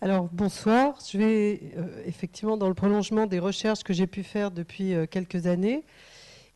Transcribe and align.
Alors 0.00 0.28
bonsoir, 0.32 0.98
je 1.10 1.16
vais 1.16 1.60
effectivement 2.04 2.56
dans 2.56 2.68
le 2.68 2.74
prolongement 2.74 3.26
des 3.26 3.38
recherches 3.38 3.82
que 3.82 3.92
j'ai 3.92 4.06
pu 4.06 4.22
faire 4.22 4.50
depuis 4.50 4.94
quelques 5.10 5.46
années, 5.46 5.84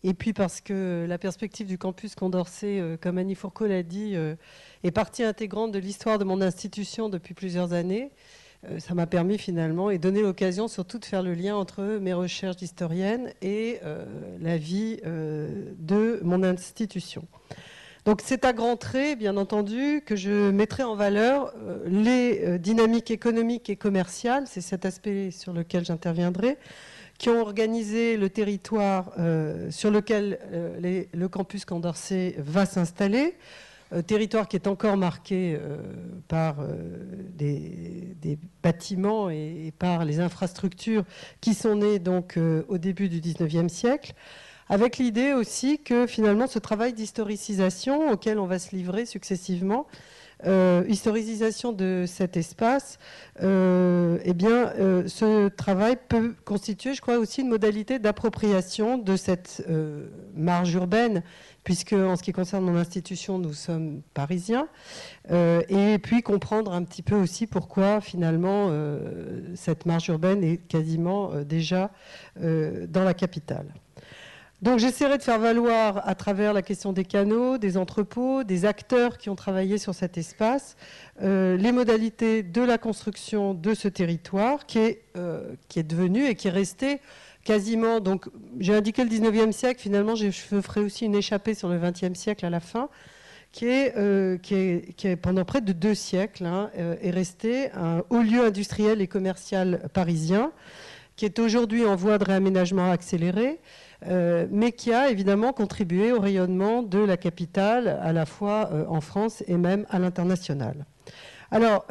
et 0.05 0.13
puis 0.13 0.33
parce 0.33 0.61
que 0.61 1.07
la 1.09 1.17
perspective 1.17 1.67
du 1.67 1.79
campus 1.79 2.15
Condorcet, 2.15 2.99
comme 3.01 3.17
Annie 3.17 3.35
Fourcault 3.35 3.67
l'a 3.67 3.83
dit, 3.83 4.17
est 4.85 4.91
partie 4.91 5.23
intégrante 5.23 5.73
de 5.73 5.79
l'histoire 5.79 6.19
de 6.19 6.25
mon 6.25 6.43
institution 6.43 7.09
depuis 7.09 7.33
plusieurs 7.33 7.73
années. 7.73 8.11
Euh, 8.67 8.81
ça 8.81 8.95
m'a 8.95 9.07
permis 9.07 9.39
finalement 9.39 9.91
et 9.91 9.99
donné 9.99 10.21
l'occasion 10.21 10.67
surtout 10.67 10.99
de 10.99 11.05
faire 11.05 11.23
le 11.23 11.35
lien 11.35 11.55
entre 11.55 11.99
mes 12.01 12.13
recherches 12.13 12.57
d'historienne 12.57 13.33
et 13.41 13.79
euh, 13.85 14.05
la 14.41 14.57
vie 14.57 14.99
euh, 15.07 15.73
de 15.79 16.21
mon 16.25 16.43
institution. 16.43 17.27
Donc 18.09 18.23
c'est 18.25 18.47
à 18.47 18.55
grands 18.55 18.79
traits, 18.79 19.19
bien 19.19 19.37
entendu, 19.37 20.01
que 20.01 20.17
je 20.17 20.51
mettrai 20.51 20.83
en 20.83 20.95
valeur 20.95 21.53
les 21.85 22.59
dynamiques 22.59 23.11
économiques 23.11 23.69
et 23.69 23.77
commerciales, 23.77 24.45
c'est 24.47 24.63
cet 24.63 24.87
aspect 24.87 25.31
sur 25.31 25.53
lequel 25.53 25.85
j'interviendrai, 25.85 26.57
qui 27.19 27.29
ont 27.29 27.43
organisé 27.43 28.17
le 28.17 28.31
territoire 28.31 29.13
sur 29.69 29.91
lequel 29.91 30.39
le 30.81 31.27
campus 31.27 31.67
Condorcet 31.67 32.35
va 32.39 32.65
s'installer, 32.65 33.35
euh, 33.95 34.03
territoire 34.03 34.49
qui 34.49 34.57
est 34.57 34.67
encore 34.67 34.99
marqué 34.99 35.57
euh, 35.59 35.79
par 36.29 36.61
euh, 36.61 36.77
des, 37.35 38.39
bâtiments 38.63 39.31
et, 39.31 39.73
par 39.79 40.05
les 40.05 40.21
infrastructures 40.21 41.05
qui 41.41 41.55
sont 41.55 41.77
nées 41.77 41.99
donc 41.99 42.39
au 42.69 42.77
début 42.77 43.09
du 43.09 43.21
19e 43.21 43.69
siècle, 43.69 44.13
avec 44.69 44.99
l'idée 44.99 45.33
aussi 45.33 45.79
que 45.79 46.07
finalement 46.07 46.47
ce 46.47 46.59
travail 46.59 46.93
d'historicisation 46.93 48.11
auquel 48.11 48.39
on 48.39 48.47
va 48.47 48.59
se 48.59 48.75
livrer 48.75 49.07
successivement, 49.07 49.87
historicisation 50.89 51.73
de 51.73 52.05
cet 52.07 52.37
espace, 52.37 53.01
eh 53.41 54.35
bien, 54.35 54.73
ce 55.09 55.49
travail 55.49 55.97
peut 56.09 56.37
constituer, 56.45 56.95
je 56.95 57.01
crois, 57.01 57.19
aussi 57.19 57.41
une 57.41 57.49
modalité 57.49 57.99
d'appropriation 57.99 58.99
de 58.99 59.17
cette 59.17 59.67
marge 60.37 60.75
urbaine 60.75 61.25
puisque 61.69 61.93
en 61.93 62.17
ce 62.17 62.23
qui 62.23 62.33
concerne 62.33 62.65
mon 62.65 62.77
institution, 62.77 63.39
nous 63.39 63.53
sommes 63.53 64.01
parisiens, 64.15 64.69
euh, 65.31 65.61
et 65.69 65.99
puis 65.99 66.23
comprendre 66.23 66.73
un 66.73 66.83
petit 66.83 67.03
peu 67.03 67.15
aussi 67.15 67.47
pourquoi 67.47 68.01
finalement 68.01 68.69
euh, 68.71 69.55
cette 69.55 69.85
marge 69.85 70.09
urbaine 70.09 70.43
est 70.43 70.67
quasiment 70.67 71.31
euh, 71.31 71.45
déjà 71.45 71.91
dans 72.41 73.05
la 73.05 73.13
capitale. 73.13 73.67
Donc 74.61 74.81
j'essaierai 74.81 75.19
de 75.19 75.23
faire 75.23 75.39
valoir 75.39 76.07
à 76.09 76.15
travers 76.15 76.53
la 76.53 76.63
question 76.63 76.93
des 76.93 77.05
canaux, 77.05 77.59
des 77.59 77.77
entrepôts, 77.77 78.43
des 78.43 78.65
acteurs 78.65 79.17
qui 79.17 79.31
ont 79.31 79.37
travaillé 79.37 79.79
sur 79.79 79.95
cet 79.95 80.19
espace, 80.19 80.77
les 81.21 81.73
modalités 81.73 82.43
de 82.43 82.63
la 82.63 82.77
construction 82.77 83.55
de 83.55 83.73
ce 83.75 83.87
territoire 83.87 84.67
qui 84.67 84.79
est, 84.79 85.03
qui 85.69 85.79
est 85.79 85.85
devenu 85.85 86.27
et 86.27 86.35
qui 86.35 86.49
est 86.49 86.53
resté 86.53 87.01
quasiment, 87.45 88.01
donc 88.01 88.29
j'ai 88.59 88.75
indiqué 88.75 89.05
le 89.05 89.09
19e 89.09 89.53
siècle, 89.53 89.81
finalement 89.81 90.15
je 90.15 90.31
ferai 90.31 90.81
aussi 90.81 91.07
une 91.07 91.15
échappée 91.15 91.55
sur 91.55 91.69
le 91.69 91.79
20e 91.79 92.15
siècle 92.15 92.45
à 92.45 92.51
la 92.51 92.61
fin, 92.61 92.91
qui 93.53 93.67
est, 93.67 93.97
euh, 93.97 94.37
qui 94.37 94.55
est, 94.55 95.17
pendant 95.17 95.45
près 95.45 95.61
de 95.61 95.73
deux 95.73 95.95
siècles, 95.95 96.45
hein, 96.45 96.71
euh, 96.79 96.97
est 97.01 97.11
resté 97.11 97.71
un 97.73 98.03
haut 98.11 98.21
lieu 98.21 98.45
industriel 98.45 99.01
et 99.01 99.07
commercial 99.07 99.89
parisien, 99.95 100.53
qui 101.19 101.27
est 101.27 101.39
aujourd'hui 101.39 101.85
en 101.85 101.97
voie 101.97 102.17
de 102.17 102.25
réaménagement 102.25 102.91
accéléré, 102.91 103.61
euh, 104.07 104.47
mais 104.51 104.73
qui 104.73 104.95
a 104.95 105.11
évidemment 105.11 105.53
contribué 105.53 106.13
au 106.13 106.21
rayonnement 106.21 106.83
de 106.83 107.01
la 107.01 107.19
capitale, 107.19 107.99
à 108.03 108.15
la 108.15 108.25
fois 108.25 108.71
en 108.89 109.03
France 109.03 109.45
et 109.47 109.59
même 109.59 109.85
à 109.91 109.99
l'international. 109.99 110.87
Alors, 111.51 111.85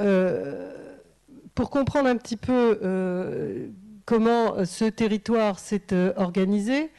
pour 1.53 1.69
comprendre 1.69 2.09
un 2.09 2.17
petit 2.17 2.37
peu 2.37 2.79
comment 4.07 4.55
euh, 4.55 4.65
ce 4.65 4.85
territoire 4.85 5.59
s'est 5.59 5.93
euh, 5.93 6.11
organisé. 6.15 6.89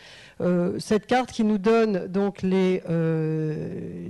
Euh, 0.41 0.79
cette 0.79 1.07
carte 1.07 1.33
qui 1.33 1.43
nous 1.43 1.59
donne 1.59 2.07
donc 2.07 2.43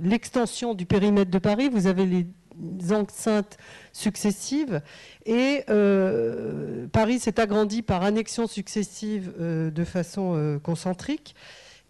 l'extension 0.03 0.75
du 0.75 0.85
périmètre 0.85 1.31
de 1.31 1.39
Paris. 1.39 1.69
Vous 1.69 1.87
avez 1.87 2.05
les 2.05 2.27
enceintes 2.93 3.57
successives 3.99 4.81
et 5.25 5.63
Paris 6.91 7.19
s'est 7.19 7.39
agrandi 7.39 7.81
par 7.81 8.03
annexions 8.03 8.47
successives 8.47 9.33
de 9.39 9.83
façon 9.83 10.59
concentrique. 10.63 11.35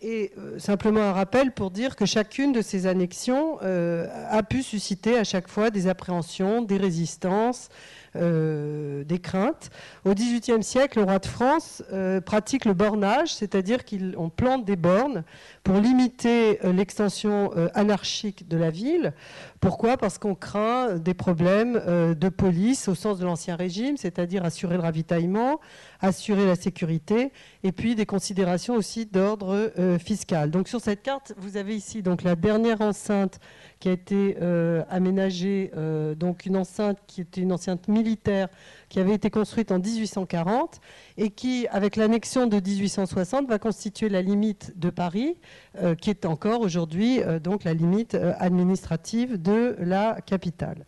Et 0.02 0.31
simplement 0.59 1.02
un 1.02 1.12
rappel 1.12 1.52
pour 1.52 1.72
dire 1.72 1.98
que 1.98 2.06
chacune 2.06 2.53
de 2.53 2.62
ces 2.62 2.88
annexions 2.88 3.59
a 3.59 4.44
pu 4.44 4.64
susciter 4.64 5.18
à 5.18 5.24
chaque 5.25 5.50
fois 5.50 5.72
des 5.72 5.88
appréhensions, 5.88 6.62
des 6.62 6.78
résistances, 6.78 7.69
euh, 8.16 9.03
des 9.03 9.20
craintes. 9.20 9.70
Au 10.03 10.14
XVIIIe 10.14 10.64
siècle, 10.64 11.00
le 11.00 11.06
roi 11.06 11.20
de 11.20 11.28
France 11.28 11.84
euh, 11.94 12.20
pratique 12.22 12.66
le 12.66 12.74
bornage, 12.74 13.34
c'est-à-dire 13.34 13.80
qu'on 13.86 14.30
plante 14.30 14.66
des 14.66 14.75
bornes 14.75 15.24
pour 15.64 15.75
limiter 15.75 16.59
euh, 16.66 16.74
l'extension 16.74 17.52
anarchique 17.74 18.48
de 18.48 18.58
la 18.58 18.72
ville. 18.72 19.14
Pourquoi? 19.59 19.98
Parce 19.98 20.18
qu'on 20.18 20.36
craint 20.36 20.96
des 20.96 21.14
problèmes 21.14 21.74
de 22.16 22.30
police 22.30 22.88
au 22.88 22.96
sens 22.96 23.19
de 23.19 23.25
l'Ancien 23.25 23.56
Régime, 23.56 23.98
c'est-à-dire 23.98 24.44
assurer 24.44 24.75
le 24.75 24.81
ravitaillement, 24.81 25.59
assurer 26.02 26.46
la 26.46 26.56
sécurité, 26.56 27.32
et 27.64 27.72
puis 27.72 27.96
des 27.96 28.06
considérations 28.06 28.76
aussi 28.76 29.06
d'ordre 29.06 29.72
fiscal. 30.00 30.50
Donc 30.52 30.68
sur 30.68 30.80
cette 30.80 31.02
carte, 31.02 31.34
vous 31.38 31.58
avez 31.58 31.76
ici 31.76 32.02
la 32.24 32.36
dernière 32.36 32.82
enceinte 32.82 33.40
qui 33.80 33.88
a 33.88 33.92
été 33.92 34.38
euh, 34.42 34.84
aménagée, 34.90 35.72
euh, 35.76 36.14
donc 36.16 36.46
une 36.46 36.58
enceinte 36.58 37.00
qui 37.08 37.22
était 37.22 37.42
une 37.42 37.54
enceinte 37.54 37.88
militaire 37.88 38.50
qui 38.90 39.00
avait 39.00 39.14
été 39.14 39.30
construite 39.30 39.72
en 39.72 39.80
1840 39.80 40.82
et 41.18 41.30
qui, 41.30 41.68
avec 41.70 41.96
l'annexion 41.96 42.48
de 42.48 42.58
1860, 42.58 43.48
va 43.48 43.60
constituer 43.60 44.10
la 44.10 44.22
limite 44.22 44.74
de 44.78 44.90
Paris, 44.90 45.38
euh, 45.81 45.96
qui 45.96 46.10
est 46.10 46.26
encore 46.26 46.62
aujourd'hui 46.62 47.22
donc 47.42 47.64
la 47.64 47.74
limite 47.74 48.16
administrative 48.40 49.42
de 49.42 49.76
la 49.80 50.20
capitale. 50.26 50.86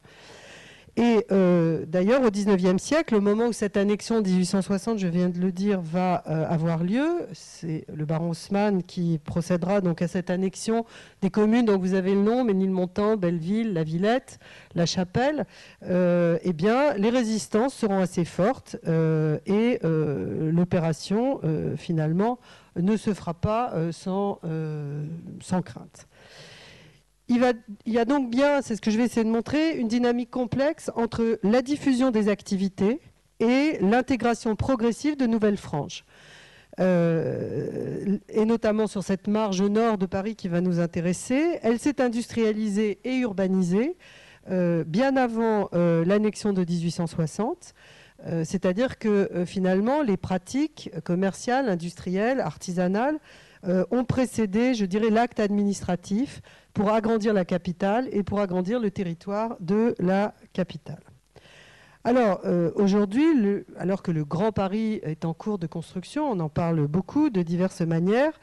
Et 0.97 1.25
euh, 1.31 1.85
d'ailleurs, 1.87 2.21
au 2.21 2.29
XIXe 2.29 2.81
siècle, 2.81 3.15
au 3.15 3.21
moment 3.21 3.47
où 3.47 3.53
cette 3.53 3.77
annexion 3.77 4.19
de 4.19 4.27
1860, 4.27 4.99
je 4.99 5.07
viens 5.07 5.29
de 5.29 5.39
le 5.39 5.51
dire, 5.51 5.79
va 5.79 6.23
euh, 6.27 6.45
avoir 6.49 6.83
lieu, 6.83 7.27
c'est 7.31 7.85
le 7.93 8.03
baron 8.03 8.31
Haussmann 8.31 8.83
qui 8.83 9.17
procédera 9.23 9.79
donc 9.79 10.01
à 10.01 10.09
cette 10.09 10.29
annexion 10.29 10.85
des 11.21 11.29
communes 11.29 11.65
dont 11.65 11.77
vous 11.77 11.93
avez 11.93 12.13
le 12.13 12.21
nom, 12.21 12.43
Ménilmontant, 12.43 13.15
Belleville, 13.15 13.73
La 13.73 13.83
Villette, 13.83 14.39
La 14.75 14.85
Chapelle. 14.85 15.45
Euh, 15.83 16.37
eh 16.43 16.51
bien, 16.51 16.93
les 16.95 17.09
résistances 17.09 17.73
seront 17.73 17.99
assez 17.99 18.25
fortes 18.25 18.75
et 18.85 19.79
l'opération, 19.81 21.39
finalement, 21.77 22.39
ne 22.75 22.97
se 22.97 23.13
fera 23.13 23.33
pas 23.33 23.73
sans 23.91 24.39
crainte. 25.63 26.07
Il, 27.31 27.93
y 27.93 27.97
a 27.97 28.03
donc 28.03 28.29
bien, 28.29 28.61
c'est 28.61 28.75
ce 28.75 28.81
que 28.81 28.91
je 28.91 28.97
vais 28.97 29.05
essayer 29.05 29.23
de 29.23 29.29
montrer, 29.29 29.77
une 29.77 29.87
dynamique 29.87 30.29
complexe 30.29 30.91
entre 30.95 31.39
la 31.43 31.61
diffusion 31.61 32.11
des 32.11 32.27
activités 32.27 32.99
et 33.39 33.77
l'intégration 33.79 34.57
progressive 34.57 35.15
de 35.15 35.25
nouvelles 35.27 35.55
franges. 35.55 36.03
Euh, 36.81 38.17
et 38.27 38.43
notamment 38.43 38.85
sur 38.85 39.01
cette 39.03 39.27
marge 39.29 39.61
nord 39.61 39.97
de 39.97 40.05
Paris 40.07 40.35
qui 40.35 40.49
va 40.49 40.59
nous 40.59 40.81
intéresser. 40.81 41.57
Elle 41.61 41.79
s'est 41.79 42.01
industrialisée 42.01 42.99
et 43.05 43.19
urbanisée 43.19 43.95
euh, 44.49 44.83
bien 44.85 45.15
avant 45.15 45.69
euh, 45.73 46.03
l'annexion 46.03 46.51
de 46.51 46.65
1860. 46.65 47.73
C'est-à-dire 48.43 48.99
que 48.99 49.31
finalement, 49.47 50.03
les 50.03 50.15
pratiques 50.15 50.91
commerciales, 51.03 51.69
industrielles, 51.69 52.39
artisanales 52.39 53.17
ont 53.63 54.03
précédé, 54.03 54.75
je 54.75 54.85
dirais, 54.85 55.09
l'acte 55.09 55.39
administratif 55.39 56.43
pour 56.73 56.89
agrandir 56.91 57.33
la 57.33 57.45
capitale 57.45 58.07
et 58.11 58.23
pour 58.23 58.39
agrandir 58.39 58.79
le 58.79 58.91
territoire 58.91 59.57
de 59.59 59.95
la 59.99 60.33
capitale. 60.53 61.01
Alors, 62.03 62.41
euh, 62.45 62.71
aujourd'hui, 62.75 63.27
alors 63.77 64.01
que 64.01 64.11
le 64.11 64.25
Grand 64.25 64.51
Paris 64.51 64.99
est 65.03 65.23
en 65.23 65.35
cours 65.35 65.59
de 65.59 65.67
construction, 65.67 66.31
on 66.31 66.39
en 66.39 66.49
parle 66.49 66.87
beaucoup 66.87 67.29
de 67.29 67.43
diverses 67.43 67.81
manières, 67.81 68.33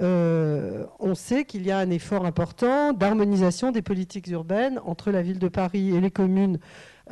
euh, 0.00 0.84
on 0.98 1.14
sait 1.14 1.44
qu'il 1.44 1.64
y 1.64 1.70
a 1.70 1.78
un 1.78 1.90
effort 1.90 2.26
important 2.26 2.92
d'harmonisation 2.92 3.70
des 3.70 3.82
politiques 3.82 4.26
urbaines 4.26 4.80
entre 4.84 5.12
la 5.12 5.22
ville 5.22 5.38
de 5.38 5.46
Paris 5.46 5.94
et 5.94 6.00
les 6.00 6.10
communes 6.10 6.58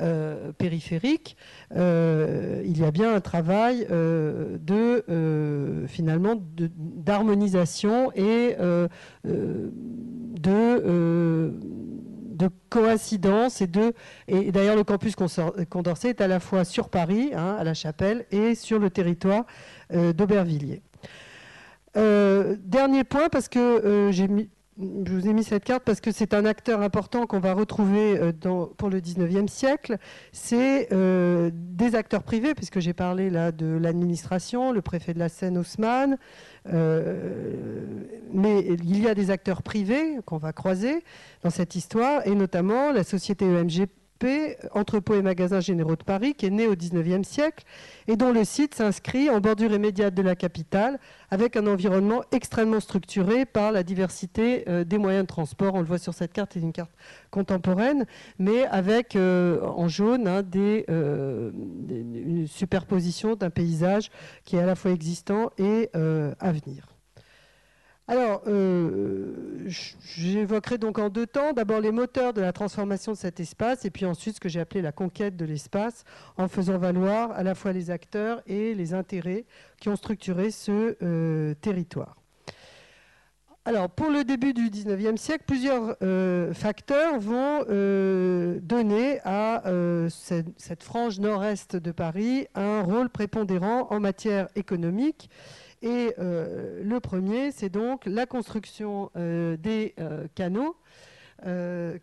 euh, 0.00 0.53
périphériques, 0.53 1.37
euh, 1.77 2.62
il 2.65 2.81
y 2.81 2.85
a 2.85 2.91
bien 2.91 3.15
un 3.15 3.21
travail 3.21 3.87
euh, 3.91 4.56
de 4.59 5.85
finalement 5.87 6.37
d'harmonisation 6.39 8.11
et 8.15 8.56
de 9.25 11.53
de 12.33 12.49
coïncidence 12.71 13.61
et 13.61 13.67
de 13.67 13.93
et 14.29 14.50
d'ailleurs 14.50 14.77
le 14.77 14.85
campus 14.85 15.15
Condorcet 15.69 16.09
est 16.09 16.23
à 16.23 16.27
la 16.27 16.41
fois 16.41 16.65
sur 16.65 16.88
Paris, 16.88 17.33
hein, 17.35 17.56
à 17.59 17.65
la 17.65 17.75
Chapelle, 17.75 18.25
et 18.31 18.55
sur 18.55 18.79
le 18.79 18.88
territoire 18.88 19.45
d'Aubervilliers. 19.93 20.81
dernier 21.95 23.05
point, 23.05 23.29
parce 23.29 23.50
que 23.50 24.09
j'ai 24.11 24.27
mis 24.27 24.49
je 24.79 25.13
vous 25.13 25.29
ai 25.29 25.33
mis 25.33 25.45
cette 25.45 25.65
carte 25.65 25.85
parce 25.85 26.01
que 26.01 26.13
c'est 26.13 26.35
un 26.35 26.45
acteur 26.45 26.81
important 26.81 27.27
qu'on 27.27 27.41
va 27.41 27.53
retrouver 27.53 28.19
euh, 28.19 28.33
pour 28.77 28.89
le 28.89 29.01
19e 29.01 29.49
siècle. 29.49 29.99
C'est 30.33 30.89
euh, 30.93 31.51
des 31.53 31.95
acteurs 31.95 32.23
privés, 32.23 32.55
puisque 32.55 32.81
j'ai 32.81 32.95
parlé 32.95 33.31
là 33.31 33.53
de 33.53 33.67
l'administration, 33.67 34.73
le 34.73 34.83
préfet 34.83 35.15
de 35.15 35.19
la 35.19 35.29
Seine, 35.29 35.59
Haussmann, 35.59 36.17
mais 36.65 38.65
il 38.65 39.03
y 39.03 39.09
a 39.09 39.15
des 39.15 39.31
acteurs 39.31 39.63
privés 39.63 40.19
qu'on 40.25 40.39
va 40.39 40.53
croiser 40.53 41.03
dans 41.43 41.51
cette 41.51 41.75
histoire, 41.75 42.27
et 42.27 42.35
notamment 42.35 42.93
la 42.93 43.05
société 43.05 43.45
EMG 43.45 43.87
entrepôt 44.73 45.15
et 45.15 45.23
magasins 45.23 45.61
généraux 45.61 45.97
de 45.97 46.03
Paris, 46.03 46.35
qui 46.35 46.47
est 46.47 46.51
né 46.51 46.67
au 46.67 46.75
19e 46.75 47.25
siècle 47.25 47.65
et 48.09 48.17
dont 48.17 48.33
le 48.33 48.45
site 48.45 48.75
s'inscrit 48.75 49.31
en 49.31 49.41
bordure 49.41 49.73
immédiate 49.73 50.15
de 50.15 50.23
la 50.23 50.35
capitale, 50.35 50.99
avec 51.31 51.57
un 51.57 51.67
environnement 51.67 52.23
extrêmement 52.33 52.81
structuré 52.81 53.45
par 53.47 53.73
la 53.73 53.83
diversité 53.83 54.65
euh, 54.69 54.85
des 54.85 54.99
moyens 54.99 55.25
de 55.25 55.29
transport. 55.29 55.75
On 55.75 55.81
le 55.81 55.87
voit 55.87 55.99
sur 55.99 56.15
cette 56.15 56.33
carte, 56.33 56.53
c'est 56.55 56.61
une 56.61 56.73
carte 56.73 56.93
contemporaine, 57.31 58.07
mais 58.39 58.67
avec 58.67 59.17
euh, 59.17 59.61
en 59.63 59.89
jaune 59.89 60.29
hein, 60.29 60.43
euh, 60.57 61.51
une 61.89 62.47
superposition 62.47 63.37
d'un 63.37 63.51
paysage 63.51 64.11
qui 64.45 64.57
est 64.57 64.61
à 64.61 64.67
la 64.67 64.75
fois 64.75 64.91
existant 64.91 65.51
et 65.59 65.91
à 65.95 66.53
venir. 66.53 66.92
Alors, 68.08 68.43
euh, 68.49 69.64
j'évoquerai 69.66 70.76
donc 70.76 70.99
en 70.99 71.08
deux 71.08 71.26
temps, 71.26 71.52
d'abord 71.52 71.81
les 71.81 71.93
moteurs 71.93 72.32
de 72.32 72.40
la 72.40 72.52
transformation 72.52 73.12
de 73.12 73.16
cet 73.16 73.38
espace, 73.38 73.84
et 73.84 73.90
puis 73.90 74.06
ensuite 74.06 74.34
ce 74.37 74.40
que 74.40 74.49
j'ai 74.49 74.58
appelé 74.58 74.82
la 74.82 74.90
conquête 74.90 75.37
de 75.37 75.44
l'espace, 75.44 76.04
en 76.37 76.49
faisant 76.49 76.78
valoir 76.78 77.31
à 77.31 77.44
la 77.44 77.54
fois 77.54 77.72
les 77.72 77.90
acteurs 77.90 78.43
et 78.46 78.75
les 78.75 78.93
intérêts 78.93 79.44
qui 79.81 79.88
ont 79.88 79.96
structuré 79.96 80.50
ce 80.50 80.96
euh, 81.02 81.54
territoire. 81.60 82.16
Alors, 83.64 83.88
pour 83.88 84.10
le 84.10 84.25
début 84.25 84.52
du 84.52 84.69
19e 84.69 85.16
siècle, 85.16 85.44
plusieurs 85.46 85.94
euh, 86.02 86.52
facteurs 86.52 87.20
vont 87.20 87.60
donner 88.60 89.20
à 89.25 89.62
cette, 90.10 90.49
cette, 90.56 90.82
frange 90.82 91.20
nord-est 91.20 91.76
de 91.76 91.93
Paris 91.93 92.49
un 92.56 92.82
rôle 92.82 93.08
prépondérant 93.08 93.87
en 93.90 94.00
matière 94.00 94.49
économique 94.56 95.31
et 95.82 96.14
euh, 96.19 96.81
le 96.84 97.00
premier, 97.00 97.50
c'est 97.50 97.69
donc 97.69 98.06
la 98.06 98.25
construction 98.25 99.11
euh, 99.17 99.56
des 99.56 99.94
euh, 99.99 100.26
canaux. 100.34 100.76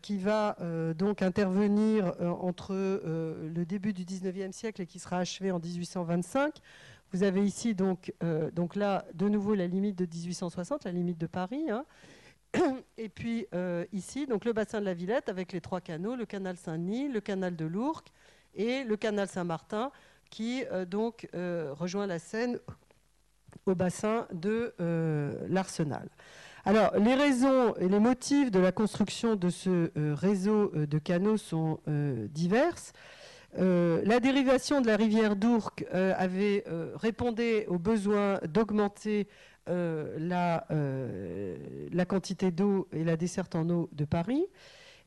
qui 0.01 0.17
va 0.17 0.57
donc 0.97 1.21
intervenir 1.21 2.13
entre 2.41 2.73
le 2.73 3.63
début 3.63 3.93
du 3.93 4.03
19e 4.03 4.51
siècle 4.51 4.81
et 4.81 4.85
qui 4.85 4.99
sera 4.99 5.19
achevé 5.19 5.49
en 5.51 5.59
1825. 5.59 6.55
Vous 7.13 7.23
avez 7.23 7.45
ici 7.45 7.73
donc, 7.73 8.13
donc 8.53 8.75
là 8.75 9.05
de 9.13 9.29
nouveau 9.29 9.55
la 9.55 9.65
limite 9.65 9.97
de 9.97 10.05
1860, 10.05 10.83
la 10.83 10.91
limite 10.91 11.17
de 11.17 11.25
Paris. 11.25 11.69
Hein. 11.71 11.85
Et 12.97 13.07
puis 13.07 13.47
ici, 13.93 14.27
donc 14.27 14.43
le 14.43 14.51
bassin 14.51 14.81
de 14.81 14.85
la 14.85 14.93
Villette 14.93 15.29
avec 15.29 15.53
les 15.53 15.61
trois 15.61 15.79
canaux, 15.79 16.17
le 16.17 16.25
canal 16.25 16.57
Saint-Denis, 16.57 17.07
le 17.07 17.21
canal 17.21 17.55
de 17.55 17.63
l'Ourcq 17.63 18.11
et 18.55 18.83
le 18.83 18.97
canal 18.97 19.29
Saint-Martin 19.29 19.89
qui 20.29 20.65
donc 20.89 21.29
rejoint 21.33 22.07
la 22.07 22.19
Seine 22.19 22.59
au 23.69 23.75
bassin 23.75 24.27
de 24.33 24.74
euh, 24.81 25.33
l'Arsenal. 25.48 26.10
Alors, 26.66 26.92
les 26.98 27.16
raisons 27.16 27.74
et 27.75 27.88
les 27.88 28.00
motifs 28.00 28.51
de 28.51 28.60
la 28.60 28.71
construction 28.71 29.36
de 29.36 29.50
ce 29.50 29.69
euh, 29.69 30.13
réseau 30.13 30.71
euh, 30.75 30.86
de 30.86 30.98
canaux 30.98 31.38
sont 31.38 31.80
diverses. 31.88 32.92
la 33.57 34.19
dérivation 34.19 34.81
de 34.81 34.88
la 34.88 34.95
rivière 34.95 35.36
d'Ourcq 35.36 35.86
avait 35.92 36.63
répondu 36.95 37.63
au 37.68 37.80
besoin 37.80 38.39
d'augmenter 38.44 39.27
la, 39.68 40.68
la, 41.92 42.06
quantité 42.06 42.51
d'eau 42.51 42.88
et 42.92 43.04
la 43.04 43.18
desserte 43.18 43.56
en 43.56 43.68
eau 43.69 43.89
de 43.92 44.06
Paris. 44.06 44.45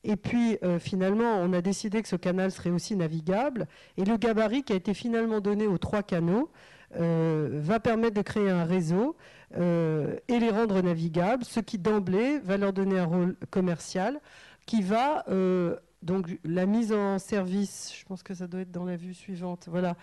Et 0.02 0.16
puis, 0.16 0.58
finalement, 0.80 1.36
on 1.40 1.52
a 1.52 1.60
décidé 1.60 2.02
que 2.02 2.08
ce 2.08 2.16
canal 2.16 2.50
serait 2.50 2.70
aussi 2.70 2.96
navigable. 2.96 3.68
Et 3.96 4.04
le 4.04 4.16
gabarit 4.16 4.64
qui 4.64 4.72
a 4.72 4.76
été 4.76 4.92
finalement 4.92 5.40
donné 5.40 5.68
aux 5.68 5.78
trois 5.78 6.02
canaux 6.02 6.50
va 6.94 7.80
permettre 7.80 8.14
de 8.14 8.22
créer 8.22 8.50
un 8.50 8.64
réseau 8.64 9.16
euh, 9.58 10.16
et 10.28 10.38
les 10.38 10.50
rendre 10.50 10.80
navigables, 10.80 11.44
ce 11.44 11.60
qui 11.60 11.78
d'emblée 11.78 12.38
va 12.38 12.56
leur 12.56 12.72
donner 12.72 12.98
un 12.98 13.04
rôle 13.04 13.36
commercial 13.50 14.18
qui 14.64 14.80
va 14.80 15.24
euh, 15.28 15.76
donc 16.02 16.26
la 16.44 16.64
mise 16.64 16.92
en 16.92 17.18
service, 17.18 17.92
je 17.98 18.04
pense 18.06 18.22
que 18.22 18.32
ça 18.34 18.46
doit 18.46 18.60
être 18.60 18.70
dans 18.70 18.84
la 18.84 18.96
vue 18.96 19.14
suivante. 19.14 19.68
Voilà, 19.70 19.94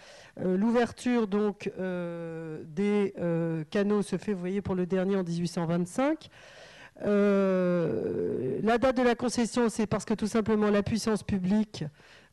l'ouverture 0.42 1.28
donc 1.28 1.70
des 1.78 3.14
canaux 3.70 4.02
se 4.02 4.18
fait, 4.18 4.32
vous 4.32 4.40
voyez, 4.40 4.62
pour 4.62 4.76
le 4.76 4.86
dernier 4.86 5.18
en 5.18 5.24
1825. 5.24 6.30
la 7.02 8.78
date 8.78 8.96
de 8.96 9.02
la 9.02 9.16
concession, 9.16 9.68
c'est 9.68 9.88
parce 9.88 10.06
que 10.06 10.14
tout 10.14 10.28
simplement 10.28 10.70
la 10.70 10.84
puissance 10.84 11.22
publique, 11.22 11.84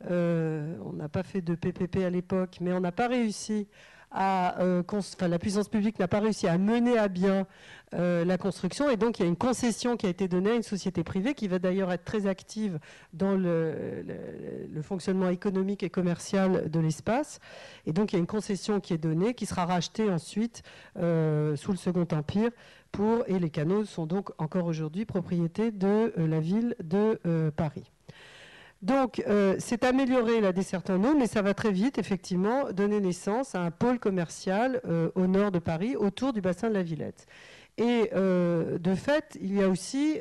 on 0.09 0.93
n'a 0.93 1.09
pas 1.09 1.25
fait 1.25 1.41
de 1.41 1.57
PPP 1.57 2.05
à 2.05 2.11
l'époque, 2.11 2.59
mais 2.61 2.73
on 2.73 2.81
n'a 2.81 2.93
pas 2.93 3.09
réussi 3.09 3.67
euh, 4.15 4.83
la 5.21 5.39
puissance 5.39 5.69
publique 5.69 5.99
n'a 5.99 6.09
pas 6.09 6.21
réussi 6.21 6.47
à 6.47 6.59
mener 6.59 6.97
à 6.97 7.09
bien 7.09 7.47
euh, 7.95 8.25
la 8.25 8.39
construction 8.39 8.89
et 8.89 8.97
donc 8.97 9.19
il 9.19 9.23
y 9.23 9.25
a 9.25 9.29
une 9.29 9.37
concession 9.37 9.97
qui 9.97 10.07
a 10.07 10.09
été 10.09 10.27
donnée 10.29 10.51
à 10.51 10.55
une 10.55 10.63
société 10.63 11.05
privée 11.05 11.35
qui 11.35 11.49
va 11.49 11.59
d'ailleurs 11.59 11.93
être 11.93 12.05
très 12.05 12.27
active 12.27 12.79
dans 13.13 13.35
le, 13.35 14.05
fonctionnement 14.83 15.29
économique 15.29 15.83
et 15.83 15.91
commercial 15.91 16.71
de 16.71 16.81
l'espace. 16.81 17.41
Et 17.87 17.93
donc 17.93 18.13
il 18.13 18.17
y 18.17 18.19
a 18.19 18.21
une 18.21 18.27
concession 18.27 18.81
qui 18.81 18.95
est 18.95 18.99
donnée, 18.99 19.35
qui 19.35 19.47
sera 19.47 19.67
rachetée 19.67 20.09
ensuite 20.11 20.63
euh, 20.99 21.57
sous 21.57 21.73
le 21.73 21.79
Second 21.79 22.07
Empire 22.13 22.51
pour, 22.93 23.25
et 23.27 23.39
les 23.39 23.51
canaux 23.51 23.85
sont 23.85 24.07
donc 24.07 24.31
encore 24.39 24.67
aujourd'hui 24.67 25.05
propriété 25.05 25.71
de 25.71 26.13
la 26.17 26.41
ville 26.41 26.77
de 26.83 27.51
Paris. 27.57 27.91
Donc, 28.87 29.21
euh, 29.27 29.57
c'est 29.59 29.83
améliorer 29.83 30.41
la 30.41 30.53
desserte 30.53 30.91
en 30.91 31.03
eau, 31.03 31.17
mais 31.19 31.27
ça 31.27 31.43
va 31.43 31.55
très 31.55 31.73
vite, 31.73 31.99
effectivement, 31.99 32.71
donner 32.71 33.01
naissance 33.01 33.57
à 33.57 33.61
un 33.61 33.73
pôle 33.73 33.99
commercial 33.99 34.81
euh, 34.87 35.11
au 35.17 35.27
nord 35.27 35.51
de 35.51 35.59
Paris, 35.59 35.97
autour 35.97 36.33
du 36.33 36.41
bassin 36.41 36.69
de 36.69 36.75
la 36.75 36.85
Villette. 36.85 37.27
Et 37.79 38.11
euh, 38.15 38.79
de 38.79 38.95
fait, 38.95 39.37
il 39.41 39.57
y 39.57 39.61
a 39.61 39.69
aussi 39.69 40.21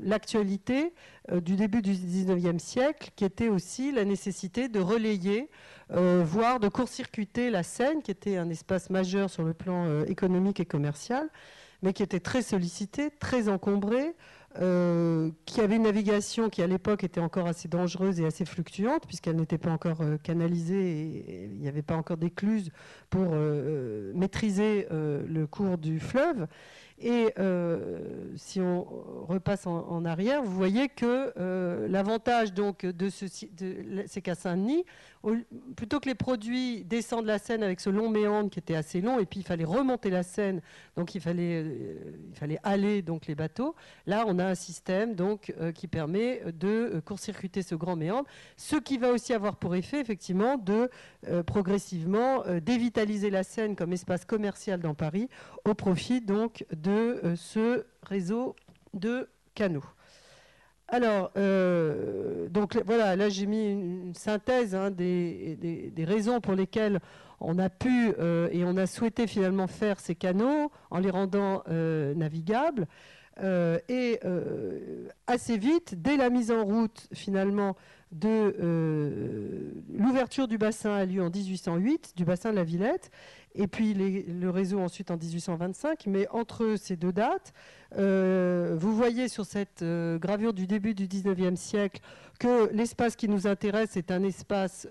l'actualité 0.00 0.94
du 1.42 1.56
début 1.56 1.82
du 1.82 1.90
19e 1.90 2.60
siècle, 2.60 3.10
qui 3.16 3.24
était 3.24 3.48
aussi 3.48 3.90
la 3.90 4.04
nécessité 4.04 4.68
de 4.68 4.78
relayer, 4.78 5.50
voire 5.90 6.60
de 6.60 6.68
court-circuiter 6.68 7.50
la 7.50 7.64
Seine, 7.64 8.00
qui 8.00 8.12
était 8.12 8.36
un 8.36 8.48
espace 8.48 8.90
majeur 8.90 9.28
sur 9.28 9.42
le 9.42 9.54
plan 9.54 10.04
économique 10.04 10.60
et 10.60 10.66
commercial, 10.66 11.28
mais 11.82 11.92
qui 11.92 12.04
était 12.04 12.20
très 12.20 12.42
sollicité, 12.42 13.10
très 13.10 13.48
encombré, 13.48 14.14
euh, 14.60 15.30
qui 15.44 15.60
avait 15.60 15.76
une 15.76 15.82
navigation 15.82 16.48
qui 16.48 16.62
à 16.62 16.66
l'époque 16.66 17.04
était 17.04 17.20
encore 17.20 17.46
assez 17.46 17.68
dangereuse 17.68 18.20
et 18.20 18.26
assez 18.26 18.44
fluctuante 18.44 19.06
puisqu'elle 19.06 19.36
n'était 19.36 19.58
pas 19.58 19.70
encore 19.70 20.00
euh, 20.00 20.16
canalisée 20.16 21.20
et, 21.28 21.44
il 21.44 21.60
n'y 21.60 21.68
avait 21.68 21.82
pas 21.82 21.96
encore 21.96 22.16
d'écluses 22.16 22.70
pour 23.10 23.30
euh, 23.32 24.12
maîtriser 24.14 24.86
le 24.90 25.46
cours 25.46 25.78
du 25.78 26.00
fleuve. 26.00 26.46
Et 26.98 27.34
si 28.36 28.60
on 28.60 28.84
repasse 29.28 29.66
en, 29.66 30.04
arrière, 30.04 30.42
vous 30.42 30.54
voyez 30.54 30.88
que 30.88 31.32
l'avantage 31.88 32.54
donc 32.54 32.86
de 32.86 33.10
ce 33.10 33.26
c'est 34.06 34.22
qu'à 34.22 34.34
Saint-Denis, 34.34 34.84
plutôt 35.74 36.00
que 36.00 36.08
les 36.08 36.14
produits 36.14 36.84
descendent 36.84 37.26
la 37.26 37.38
Seine 37.38 37.62
avec 37.62 37.80
ce 37.80 37.90
long 37.90 38.10
méandre 38.10 38.50
qui 38.50 38.58
était 38.58 38.74
assez 38.74 39.00
long, 39.00 39.18
et 39.18 39.26
puis 39.26 39.40
il 39.40 39.42
fallait 39.42 39.64
remonter 39.64 40.10
la 40.10 40.22
Seine, 40.22 40.60
donc 40.96 41.14
il 41.14 41.20
fallait, 41.20 41.62
euh, 41.64 42.12
il 42.30 42.36
fallait 42.36 42.58
aller 42.62 43.02
donc 43.02 43.26
les 43.26 43.34
bateaux. 43.34 43.74
Là, 44.06 44.24
on 44.26 44.38
a 44.38 44.44
un 44.44 44.54
système 44.54 45.14
donc 45.14 45.52
euh, 45.60 45.72
qui 45.72 45.88
permet 45.88 46.42
de 46.52 46.68
euh, 46.68 47.00
court-circuiter 47.00 47.62
ce 47.62 47.74
grand 47.74 47.96
méandre, 47.96 48.28
ce 48.56 48.76
qui 48.76 48.98
va 48.98 49.10
aussi 49.10 49.32
avoir 49.32 49.56
pour 49.56 49.74
effet 49.74 50.00
effectivement 50.00 50.56
de 50.56 50.90
progressivement 51.46 52.44
dévitaliser 52.62 53.30
la 53.30 53.42
Seine 53.42 53.74
comme 53.74 53.92
espace 53.92 54.24
commercial 54.24 54.80
dans 54.80 54.94
Paris, 54.94 55.28
au 55.64 55.74
profit 55.74 56.20
donc 56.20 56.64
de 56.70 56.85
ce 57.36 57.84
réseau 58.02 58.56
de 58.94 59.28
canaux. 59.54 59.84
Alors, 60.88 61.32
euh, 61.36 62.48
donc 62.48 62.80
voilà, 62.86 63.16
là 63.16 63.28
j'ai 63.28 63.46
mis 63.46 63.70
une, 63.70 64.14
synthèse 64.14 64.74
hein, 64.74 64.90
des, 64.90 65.92
raisons 65.98 66.40
pour 66.40 66.54
lesquelles 66.54 67.00
on 67.40 67.58
a 67.58 67.68
pu 67.68 68.12
euh, 68.18 68.48
et 68.52 68.64
on 68.64 68.76
a 68.76 68.86
souhaité 68.86 69.26
finalement 69.26 69.66
faire 69.66 69.98
ces 69.98 70.14
canaux 70.14 70.70
en 70.90 70.98
les 70.98 71.10
rendant 71.10 71.62
euh, 71.68 72.14
navigables. 72.14 72.86
et 73.42 74.20
assez 75.26 75.58
vite, 75.58 76.00
dès 76.00 76.16
la 76.16 76.30
mise 76.30 76.50
en 76.52 76.64
route 76.64 77.08
finalement 77.12 77.76
de 78.12 78.54
l'ouverture 79.92 80.46
du 80.46 80.56
bassin 80.56 80.94
a 80.94 81.04
lieu 81.04 81.20
en 81.20 81.30
1808, 81.30 82.12
du 82.16 82.24
bassin 82.24 82.50
de 82.52 82.56
la 82.56 82.64
Villette, 82.64 83.10
et 83.56 83.66
puis 83.66 83.94
le 83.94 84.50
réseau 84.50 84.80
ensuite 84.80 85.10
en 85.10 85.16
1825. 85.16 86.06
Mais 86.06 86.28
entre 86.28 86.76
ces 86.76 86.96
deux 86.96 87.12
dates, 87.12 87.52
vous 87.94 88.96
voyez 88.96 89.28
sur 89.28 89.44
cette 89.44 89.82
euh, 89.82 90.18
gravure 90.18 90.52
du 90.52 90.66
début 90.66 90.94
du 90.94 91.06
19e 91.06 91.56
siècle 91.56 92.00
que 92.38 92.70
l'espace 92.72 93.16
qui 93.16 93.28
nous 93.28 93.46
intéresse 93.46 93.96
est 93.96 94.10
un 94.10 94.22
espace 94.22 94.86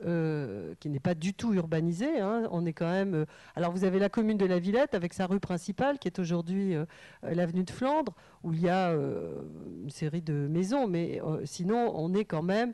qui 0.80 0.90
n'est 0.90 1.00
pas 1.00 1.14
du 1.14 1.36
tout 1.36 1.54
urbanisé. 1.54 2.20
Hein. 2.20 2.48
On 2.50 2.66
est 2.66 2.74
quand 2.74 2.90
même. 2.90 3.28
alors 3.56 3.72
vous 3.72 3.84
avez 3.84 4.00
la 4.00 4.10
commune 4.10 4.38
de 4.40 4.48
la 4.48 4.58
Villette 4.58 4.96
avec 4.96 5.14
sa 5.14 5.28
rue 5.28 5.40
principale 5.40 6.00
qui 6.00 6.08
est 6.08 6.18
aujourd'hui 6.18 6.74
l'avenue 7.22 7.64
de 7.64 7.70
Flandre 7.70 8.16
où 8.42 8.52
il 8.52 8.62
y 8.62 8.70
a 8.70 8.92
une 8.94 9.92
série 9.92 10.24
de 10.24 10.48
maisons, 10.48 10.88
mais 10.88 11.22
sinon 11.44 11.94
on 11.96 12.16
est 12.16 12.26
quand 12.26 12.42
même. 12.42 12.74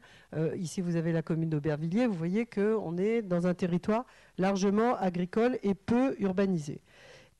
ici 0.55 0.79
vous 0.79 0.95
avez 0.95 1.11
la 1.11 1.21
commune 1.21 1.49
d'Aubervilliers. 1.49 2.07
Vous 2.07 2.13
voyez 2.13 2.45
qu'on 2.45 2.97
est 2.97 3.21
dans 3.21 3.47
un 3.47 3.53
territoire 3.53 4.05
largement 4.37 4.95
agricole 4.95 5.59
et 5.63 5.73
peu 5.73 6.15
urbanisé. 6.19 6.79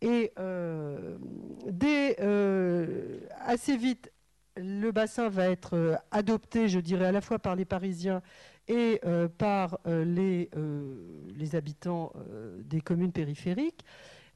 Et 0.01 0.31
euh, 0.39 1.17
dès, 1.67 2.17
euh, 2.22 3.20
assez 3.39 3.77
vite, 3.77 4.12
le 4.58 4.91
bassin 4.91 5.29
va 5.29 5.50
être 5.50 5.75
euh, 5.75 5.96
adopté, 6.10 6.67
je 6.67 6.79
dirais, 6.79 7.05
à 7.05 7.12
la 7.12 7.22
fois 7.22 7.39
par 7.39 7.55
les 7.55 7.65
Parisiens 7.65 8.22
et 8.67 9.01
par 9.38 9.79
les, 9.86 10.50
habitants 11.55 12.13
des 12.63 12.79
communes 12.79 13.12
périphériques. 13.12 13.84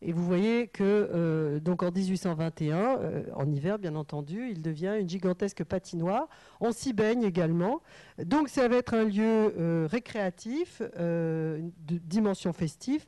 Et 0.01 0.11
vous 0.11 0.25
voyez 0.25 0.67
que 0.67 1.57
donc 1.63 1.83
en 1.83 1.91
1821, 1.91 2.99
en 3.33 3.49
hiver 3.49 3.79
bien 3.79 3.95
entendu, 3.95 4.49
il 4.49 4.61
devient 4.61 4.97
une 4.99 5.07
gigantesque 5.07 5.63
patinoire. 5.63 6.27
On 6.59 6.73
s'y 6.73 6.91
baigne 6.91 7.23
également. 7.23 7.81
Donc 8.17 8.49
ça 8.49 8.67
va 8.67 8.75
être 8.75 8.93
un 8.93 9.05
lieu 9.05 9.85
récréatif 9.85 10.81
de 10.81 11.71
dimension 11.87 12.51
festive 12.51 13.05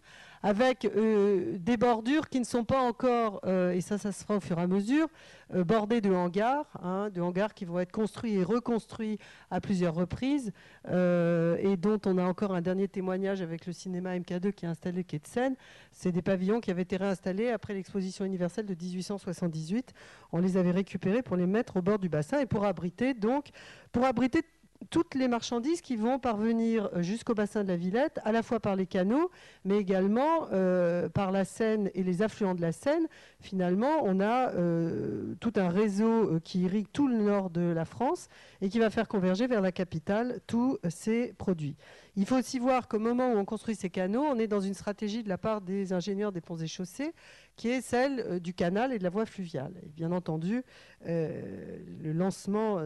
avec 0.47 0.85
euh, 0.85 1.57
des 1.59 1.75
bordures 1.75 2.29
qui 2.29 2.39
ne 2.39 2.45
sont 2.45 2.63
pas 2.63 2.79
encore, 2.79 3.41
euh, 3.45 3.73
et 3.73 3.81
ça, 3.81 3.97
ça 3.97 4.13
se 4.13 4.23
fera 4.23 4.37
au 4.37 4.39
fur 4.39 4.57
et 4.57 4.61
à 4.61 4.67
mesure, 4.67 5.09
euh, 5.53 5.65
bordées 5.65 5.99
de 5.99 6.09
hangars, 6.09 6.67
hein, 6.81 7.09
de 7.13 7.19
hangars 7.19 7.53
qui 7.53 7.65
vont 7.65 7.81
être 7.81 7.91
construits 7.91 8.35
et 8.35 8.43
reconstruits 8.45 9.19
à 9.51 9.59
plusieurs 9.59 9.93
reprises, 9.93 10.53
et 10.87 11.75
dont 11.77 11.99
on 12.05 12.17
a 12.17 12.23
encore 12.23 12.55
un 12.55 12.61
dernier 12.61 12.87
témoignage 12.87 13.41
avec 13.41 13.65
le 13.65 13.73
cinéma 13.73 14.17
MK2 14.17 14.53
qui 14.53 14.63
est 14.63 14.69
installé 14.69 15.03
quai 15.03 15.19
de 15.19 15.27
Seine. 15.27 15.55
C'est 15.91 16.13
des 16.13 16.21
pavillons 16.21 16.61
qui 16.61 16.71
avaient 16.71 16.83
été 16.83 16.95
réinstallés 16.95 17.49
après 17.49 17.73
l'exposition 17.73 18.23
universelle 18.23 18.65
de 18.65 18.73
1878. 18.73 19.93
On 20.31 20.39
les 20.39 20.55
avait 20.55 20.71
récupérés 20.71 21.23
pour 21.23 21.35
les 21.35 21.45
mettre 21.45 21.75
au 21.75 21.81
bord 21.81 21.99
du 21.99 22.07
bassin 22.07 22.39
et 22.39 22.45
pour 22.45 22.63
abriter 22.63 23.13
donc, 23.13 23.49
pour 23.91 24.05
abriter 24.05 24.43
toutes 24.89 25.15
les 25.15 25.27
marchandises 25.27 25.81
qui 25.81 25.95
vont 25.95 26.19
parvenir 26.19 26.89
jusqu'au 27.01 27.33
bassin 27.33 27.63
de 27.63 27.67
la 27.67 27.75
Villette, 27.75 28.19
à 28.23 28.31
la 28.31 28.43
fois 28.43 28.59
par 28.59 28.75
les 28.75 28.85
canaux, 28.85 29.31
mais 29.65 29.77
également 29.77 30.47
euh, 30.51 31.09
par 31.09 31.31
la 31.31 31.45
Seine 31.45 31.89
et 31.93 32.03
les 32.03 32.21
affluents 32.21 32.55
de 32.55 32.61
la 32.61 32.71
Seine. 32.71 33.07
Finalement, 33.39 34.01
on 34.03 34.19
a 34.19 34.51
euh, 34.53 35.35
tout 35.39 35.53
un 35.55 35.69
réseau 35.69 36.35
euh, 36.35 36.39
qui 36.43 36.61
irrigue 36.61 36.87
tout 36.91 37.07
le 37.07 37.17
nord 37.17 37.49
de 37.49 37.61
la 37.61 37.85
France 37.85 38.27
et 38.61 38.69
qui 38.69 38.79
va 38.79 38.89
faire 38.89 39.07
converger 39.07 39.47
vers 39.47 39.61
la 39.61 39.71
capitale 39.71 40.39
tous 40.47 40.79
ces 40.89 41.33
produits. 41.37 41.75
Il 42.17 42.25
faut 42.25 42.35
aussi 42.35 42.59
voir 42.59 42.87
qu'au 42.87 42.99
moment 42.99 43.31
où 43.31 43.37
on 43.37 43.45
construit 43.45 43.75
ces 43.75 43.89
canaux, 43.89 44.23
on 44.23 44.37
est 44.39 44.47
dans 44.47 44.59
une 44.59 44.73
stratégie 44.73 45.23
de 45.23 45.29
la 45.29 45.37
part 45.37 45.61
des 45.61 45.93
ingénieurs 45.93 46.31
des 46.31 46.41
ponts 46.41 46.57
et 46.57 46.67
chaussées 46.67 47.13
qui 47.55 47.69
est 47.69 47.81
celle 47.81 48.39
du 48.39 48.53
canal 48.53 48.91
et 48.91 48.99
de 48.99 49.03
la 49.03 49.09
voie 49.09 49.25
fluviale. 49.25 49.73
Et 49.83 49.89
bien 49.89 50.11
entendu, 50.11 50.63
le 51.05 52.11
lancement 52.11 52.79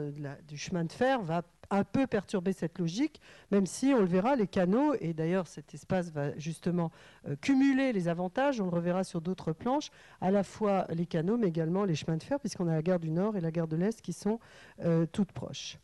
du 0.48 0.58
chemin 0.58 0.86
de 0.86 0.92
fer 0.92 1.22
va 1.22 1.44
un 1.72 1.86
peu 1.86 2.06
perturber 2.06 2.54
cette 2.54 2.78
logique, 2.78 3.22
même 3.50 3.66
si 3.66 3.94
on 3.96 4.02
le 4.02 4.06
verra, 4.06 4.36
les 4.36 4.48
canaux, 4.48 4.94
et 5.00 5.14
d'ailleurs 5.14 5.48
cet 5.48 5.74
espace 5.74 6.12
va 6.12 6.38
justement 6.38 6.92
euh, 7.28 7.36
cumuler 7.40 7.94
les 7.94 8.10
avantages, 8.10 8.60
on 8.60 8.66
le 8.66 8.72
reverra 8.72 9.04
sur 9.04 9.22
d'autres 9.22 9.54
planches, 9.54 9.90
à 10.20 10.32
la 10.32 10.44
fois 10.44 10.86
les 10.90 11.06
canaux, 11.06 11.38
mais 11.38 11.48
également 11.48 11.86
les 11.86 11.96
chemins 11.96 12.18
de 12.18 12.24
fer, 12.24 12.40
puisqu'on 12.40 12.68
a 12.68 12.74
la 12.74 12.82
gare 12.82 13.00
du 13.00 13.10
Nord 13.10 13.38
et 13.38 13.42
la 13.42 13.52
gare 13.52 13.68
de 13.68 13.78
l'Est 13.78 14.02
qui 14.02 14.14
sont 14.14 14.40
euh, 14.82 15.06
toutes 15.12 15.32
proches. 15.32 15.80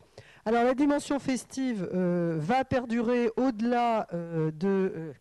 Alors 0.48 0.64
la 0.64 0.72
dimension 0.72 1.18
festive 1.18 1.86
euh, 1.92 2.38
va 2.40 2.64
perdurer 2.64 3.30
au-delà 3.36 4.08
de 4.14 5.12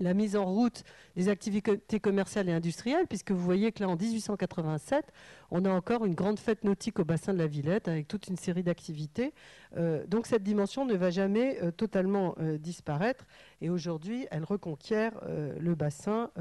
la 0.00 0.12
mise 0.12 0.34
en 0.34 0.44
route 0.44 0.82
des 1.14 1.28
activités 1.28 2.00
commerciales 2.00 2.48
et 2.48 2.52
industrielles, 2.52 3.06
puisque 3.06 3.30
vous 3.30 3.38
voyez 3.38 3.70
que 3.70 3.84
là, 3.84 3.88
en 3.88 3.94
1887, 3.94 5.04
on 5.52 5.64
a 5.64 5.70
encore 5.70 6.04
une 6.04 6.16
grande 6.16 6.40
fête 6.40 6.64
nautique 6.64 6.98
au 6.98 7.04
bassin 7.04 7.32
de 7.32 7.38
la 7.38 7.46
Villette, 7.46 7.86
avec 7.86 8.08
toute 8.08 8.26
une 8.26 8.36
série 8.36 8.64
d'activités. 8.64 9.34
Euh, 9.76 10.04
donc 10.08 10.26
cette 10.26 10.42
dimension 10.42 10.84
ne 10.84 10.94
va 10.94 11.10
jamais 11.10 11.62
euh, 11.62 11.70
totalement 11.70 12.34
euh, 12.40 12.58
disparaître, 12.58 13.24
et 13.60 13.70
aujourd'hui, 13.70 14.26
elle 14.32 14.42
reconquiert 14.42 15.12
le 15.28 15.76
bassin, 15.76 16.32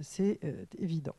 c'est 0.00 0.38
évident. 0.78 1.16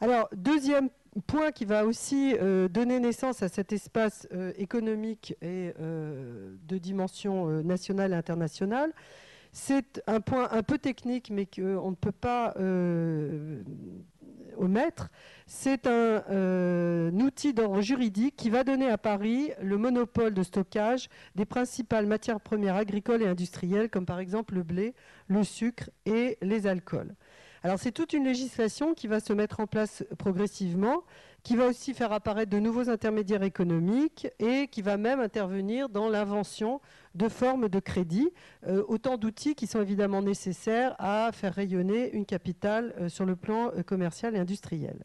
Alors, 0.00 0.28
deuxième 0.34 0.88
point 1.20 1.52
qui 1.52 1.64
va 1.64 1.84
aussi 1.84 2.34
donner 2.70 2.98
naissance 2.98 3.42
à 3.42 3.48
cet 3.48 3.72
espace 3.72 4.26
économique 4.56 5.36
et 5.42 5.72
de 5.78 6.78
dimension 6.78 7.62
nationale 7.62 8.12
et 8.12 8.16
internationale, 8.16 8.92
c'est 9.52 10.02
un 10.06 10.20
point 10.20 10.48
un 10.50 10.62
peu 10.62 10.78
technique, 10.78 11.30
mais 11.30 11.46
qu'on 11.46 11.90
ne 11.90 11.94
peut 11.94 12.10
pas 12.10 12.54
euh, 12.58 13.62
omettre. 14.56 15.10
C'est 15.46 15.86
un, 15.86 16.24
euh, 16.30 17.10
outil 17.10 17.52
d'ordre 17.52 17.82
juridique 17.82 18.34
qui 18.34 18.48
va 18.48 18.64
donner 18.64 18.88
à 18.88 18.96
Paris 18.96 19.50
le 19.60 19.76
monopole 19.76 20.32
de 20.32 20.42
stockage 20.42 21.10
des 21.34 21.44
principales 21.44 22.06
matières 22.06 22.40
premières 22.40 22.76
agricoles 22.76 23.22
et 23.22 23.26
industrielles, 23.26 23.90
comme 23.90 24.06
par 24.06 24.20
exemple 24.20 24.54
le 24.54 24.62
blé, 24.62 24.94
le 25.28 25.44
sucre 25.44 25.90
et 26.06 26.38
les 26.40 26.66
alcools. 26.66 27.14
Alors 27.64 27.78
c'est 27.78 27.92
toute 27.92 28.12
une 28.12 28.24
législation 28.24 28.92
qui 28.92 29.06
va 29.06 29.20
se 29.20 29.32
mettre 29.32 29.60
en 29.60 29.68
place 29.68 30.04
progressivement, 30.18 31.04
qui 31.44 31.54
va 31.54 31.66
aussi 31.68 31.94
faire 31.94 32.12
apparaître 32.12 32.50
de 32.50 32.58
nouveaux 32.58 32.90
intermédiaires 32.90 33.44
économiques 33.44 34.26
et 34.40 34.66
qui 34.66 34.82
va 34.82 34.96
même 34.96 35.20
intervenir 35.20 35.88
dans 35.88 36.08
l'invention 36.08 36.80
de 37.14 37.28
formes 37.28 37.68
de 37.68 37.78
crédit, 37.78 38.30
euh, 38.66 38.82
autant 38.88 39.16
d'outils 39.16 39.54
qui 39.54 39.68
sont 39.68 39.80
évidemment 39.80 40.22
nécessaires 40.22 40.96
à 40.98 41.30
faire 41.32 41.54
rayonner 41.54 42.12
une 42.12 42.26
capitale 42.26 42.94
euh, 42.98 43.08
sur 43.08 43.24
le 43.24 43.36
plan 43.36 43.70
euh, 43.76 43.82
commercial 43.84 44.34
et 44.34 44.40
industriel. 44.40 45.04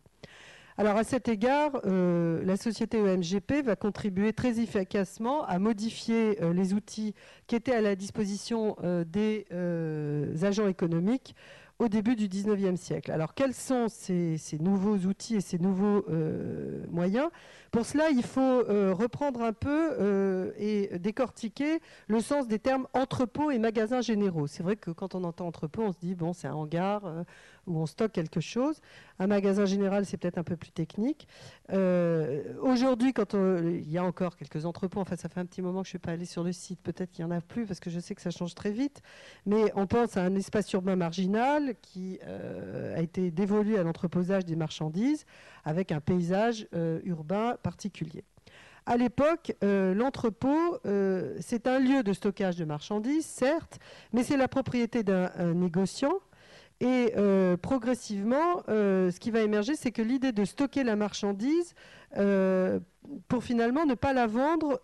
Alors 0.80 0.96
à 0.96 1.04
cet 1.04 1.28
égard, 1.28 1.82
la 1.86 2.56
société 2.56 3.00
EMGP 3.00 3.64
va 3.66 3.76
contribuer 3.76 4.32
très 4.32 4.60
efficacement 4.60 5.44
à 5.44 5.58
modifier 5.58 6.38
les 6.54 6.76
outils 6.76 7.16
qui 7.48 7.56
étaient 7.56 7.74
à 7.74 7.82
la 7.82 7.96
disposition 7.96 8.78
des 9.08 9.48
agents 10.44 10.68
économiques 10.68 11.34
au 11.80 11.90
début 11.90 12.16
du 12.16 12.28
19e 12.28 12.76
siècle. 12.76 13.12
Alors 13.12 13.34
quels 13.34 13.54
sont 13.54 13.88
ces, 13.88 14.40
nouveaux 14.60 14.98
outils 14.98 15.36
et 15.36 15.42
ces 15.42 15.60
nouveaux 15.60 16.06
euh, 16.10 16.84
moyens? 16.90 17.30
Pour 17.72 17.86
cela, 17.86 18.10
il 18.10 18.24
faut 18.24 18.42
euh, 18.42 18.94
reprendre 18.94 19.42
un 19.42 19.54
peu 19.54 19.96
euh, 20.00 20.52
et 20.58 20.98
décortiquer 21.00 21.80
le 22.08 22.22
sens 22.22 22.48
des 22.48 22.60
termes 22.60 22.88
entrepôt 22.94 23.52
et 23.52 23.60
magasins 23.60 24.02
généraux. 24.02 24.48
C'est 24.48 24.64
vrai 24.64 24.76
que 24.76 24.92
quand 24.92 25.16
on 25.16 25.24
entend 25.24 25.46
entrepôt, 25.46 25.84
on 25.84 25.92
se 25.92 26.00
dit, 26.00 26.16
bon, 26.16 26.34
c'est 26.34 26.48
un 26.48 26.54
hangar 26.54 27.04
où 27.68 27.80
on 27.80 27.86
stocke 27.86 28.14
quelque 28.14 28.40
chose. 28.40 28.82
Un 29.20 29.28
magasin 29.28 29.66
général, 29.66 30.06
c'est 30.06 30.18
peut-être 30.18 30.38
un 30.38 30.44
peu 30.44 30.56
plus 30.56 30.72
technique. 30.72 31.28
Aujourd'hui, 31.70 33.14
quand 33.14 33.34
il 33.34 33.90
y 33.90 33.98
a 33.98 34.04
encore 34.04 34.38
quelques 34.38 34.66
entrepôts, 34.66 35.02
enfin 35.02 35.16
ça 35.16 35.30
fait 35.30 35.40
un 35.40 35.46
petit 35.46 35.62
moment 35.62 35.82
que 35.82 35.88
je 35.88 35.90
ne 35.90 36.00
suis 36.00 36.00
pas 36.00 36.12
allée 36.12 36.26
sur 36.26 36.44
le 36.44 36.52
site, 36.52 36.82
peut-être 36.82 37.12
qu'il 37.12 37.26
n'y 37.26 37.32
en 37.32 37.36
a 37.36 37.42
plus 37.42 37.66
parce 37.66 37.80
que 37.80 37.90
je 37.90 38.00
sais 38.00 38.16
que 38.16 38.22
ça 38.22 38.32
change 38.32 38.56
très 38.56 38.72
vite, 38.72 39.02
mais 39.46 39.72
on 39.76 39.88
pense 39.88 40.18
à 40.18 40.24
un 40.24 40.36
espace 40.36 40.72
urbain 40.74 40.96
marginal 40.96 41.76
qui 41.82 42.20
euh, 42.26 42.98
a 42.98 43.02
été 43.02 43.32
dévolu 43.32 43.78
à 43.78 43.84
l'entreposage 43.84 44.46
des 44.46 44.56
marchandises 44.56 45.26
avec 45.66 45.92
un 45.92 46.00
paysage 46.00 46.68
euh, 46.74 47.00
urbain 47.04 47.58
particulier. 47.62 48.24
À 48.86 48.96
l'époque, 48.96 49.54
euh, 49.64 49.94
l'entrepôt, 49.94 50.78
c'est 51.42 51.68
un 51.68 51.80
lieu 51.80 52.04
de 52.04 52.14
stockage 52.14 52.56
de 52.56 52.64
marchandises, 52.64 53.26
certes, 53.26 53.80
mais 54.14 54.24
c'est 54.24 54.38
la 54.38 54.48
propriété 54.48 55.04
d'un 55.04 55.30
négociant 55.54 56.20
et 56.80 57.14
euh, 57.18 57.58
progressivement, 57.58 58.62
euh, 58.70 59.10
ce 59.10 59.20
qui 59.20 59.32
va 59.32 59.42
émerger, 59.42 59.76
c'est 59.76 59.92
que 59.92 60.04
l'idée 60.04 60.32
de 60.32 60.46
stocker 60.46 60.84
la 60.84 60.96
marchandise 60.96 61.74
euh, 62.18 62.80
pour 63.28 63.44
finalement 63.44 63.86
ne 63.86 63.96
pas 63.96 64.14
la 64.14 64.28
vendre 64.28 64.80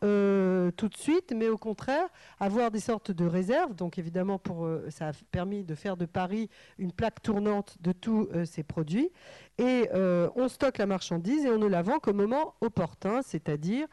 tout 0.71 0.89
de 0.89 0.97
suite, 0.97 1.33
mais 1.35 1.49
au 1.49 1.57
contraire 1.57 2.07
avoir 2.39 2.71
des 2.71 2.79
sortes 2.79 3.11
de 3.11 3.25
réserves. 3.25 3.75
Donc 3.75 3.99
évidemment, 3.99 4.39
pour, 4.39 4.67
ça 4.89 5.09
a 5.09 5.11
permis 5.31 5.63
de 5.63 5.75
faire 5.75 5.97
de 5.97 6.05
Paris 6.05 6.49
une 6.79 6.93
plaque 6.93 7.21
tournante 7.21 7.75
de 7.81 7.91
tous 7.91 8.29
ces 8.45 8.63
produits. 8.63 9.11
Et 9.57 9.89
on 9.93 10.47
stocke 10.47 10.77
la 10.77 10.85
marchandise 10.85 11.45
et 11.45 11.49
on 11.49 11.57
ne 11.57 11.67
la 11.67 11.81
vend 11.81 11.99
qu'au 11.99 12.13
moment 12.13 12.55
opportun, 12.61 13.21
c'est-à-dire 13.23 13.87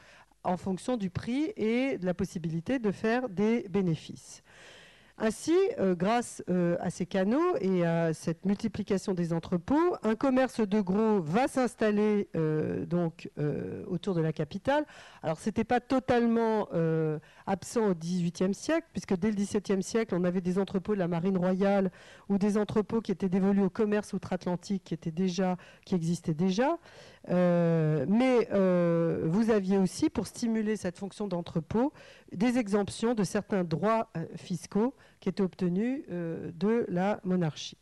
en 0.44 0.56
fonction 0.56 0.96
du 0.96 1.10
prix 1.10 1.52
et 1.56 1.98
de 1.98 2.06
la 2.06 2.14
possibilité 2.14 2.78
de 2.78 2.92
faire 2.92 3.28
des 3.28 3.66
bénéfices. 3.68 4.42
Ainsi, 5.22 5.54
euh, 5.78 5.94
grâce 5.94 6.42
euh, 6.48 6.78
à 6.80 6.88
ces 6.88 7.04
canaux 7.04 7.54
et 7.60 7.84
à 7.84 8.14
cette 8.14 8.46
multiplication 8.46 9.12
des 9.12 9.34
entrepôts, 9.34 9.96
un 10.02 10.14
commerce 10.14 10.66
de 10.66 10.80
gros 10.80 11.20
va 11.20 11.46
s'installer 11.46 12.30
euh, 12.36 12.86
donc 12.86 13.30
autour 13.86 14.14
de 14.14 14.22
la 14.22 14.32
capitale. 14.32 14.86
Alors, 15.22 15.38
ce 15.38 15.50
n'était 15.50 15.64
pas 15.64 15.80
totalement 15.80 16.68
absent 17.46 17.88
au 17.88 17.94
XVIIIe 17.94 18.54
siècle, 18.54 18.86
puisque 18.92 19.14
dès 19.16 19.28
le 19.28 19.34
XVIIe 19.34 19.82
siècle, 19.82 20.14
on 20.14 20.24
avait 20.24 20.40
des 20.40 20.58
entrepôts 20.58 20.94
de 20.94 20.98
la 20.98 21.08
marine 21.08 21.36
royale 21.36 21.90
ou 22.28 22.38
des 22.38 22.56
entrepôts 22.56 23.02
qui 23.02 23.12
étaient 23.12 23.28
dévolus 23.28 23.62
au 23.62 23.70
commerce 23.70 24.12
outre-Atlantique, 24.14 24.84
qui, 24.84 25.12
qui 25.84 25.94
existaient 25.94 26.34
déjà. 26.34 26.78
Mais 27.28 28.48
vous 29.24 29.50
aviez 29.50 29.78
aussi, 29.78 30.10
pour 30.10 30.26
stimuler 30.26 30.76
cette 30.76 30.98
fonction 30.98 31.28
d'entrepôt, 31.28 31.92
des 32.32 32.58
exemptions 32.58 33.14
de 33.14 33.24
certains 33.24 33.64
droits 33.64 34.10
fiscaux 34.36 34.94
qui 35.20 35.28
était 35.28 35.42
obtenu 35.42 36.04
euh, 36.10 36.50
de 36.54 36.86
la 36.88 37.20
monarchie. 37.24 37.76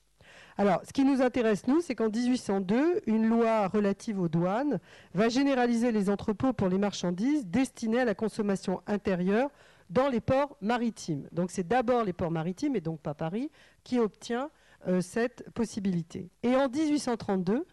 Alors, 0.58 0.80
ce 0.84 0.92
qui 0.92 1.04
nous 1.04 1.22
intéresse, 1.22 1.68
nous, 1.68 1.80
c'est 1.80 1.94
qu'en 1.94 2.10
1802, 2.10 3.02
une 3.06 3.28
loi 3.28 3.68
relative 3.68 4.20
aux 4.20 4.28
douanes 4.28 4.80
va 5.14 5.28
généraliser 5.28 5.92
les 5.92 6.10
entrepôts 6.10 6.52
pour 6.52 6.68
les 6.68 6.78
marchandises 6.78 7.46
destinées 7.46 8.00
à 8.00 8.04
la 8.04 8.16
consommation 8.16 8.82
intérieure 8.88 9.50
dans 9.88 10.08
les 10.08 10.20
ports 10.20 10.56
maritimes. 10.60 11.28
Donc, 11.30 11.52
c'est 11.52 11.66
d'abord 11.66 12.02
les 12.02 12.12
ports 12.12 12.32
maritimes, 12.32 12.74
et 12.74 12.80
donc 12.80 13.00
pas 13.00 13.14
Paris, 13.14 13.50
qui 13.84 14.00
obtient 14.00 14.50
euh, 14.88 15.00
cette 15.00 15.48
possibilité. 15.50 16.28
Et 16.42 16.56
en 16.56 16.68
1832, 16.68 17.64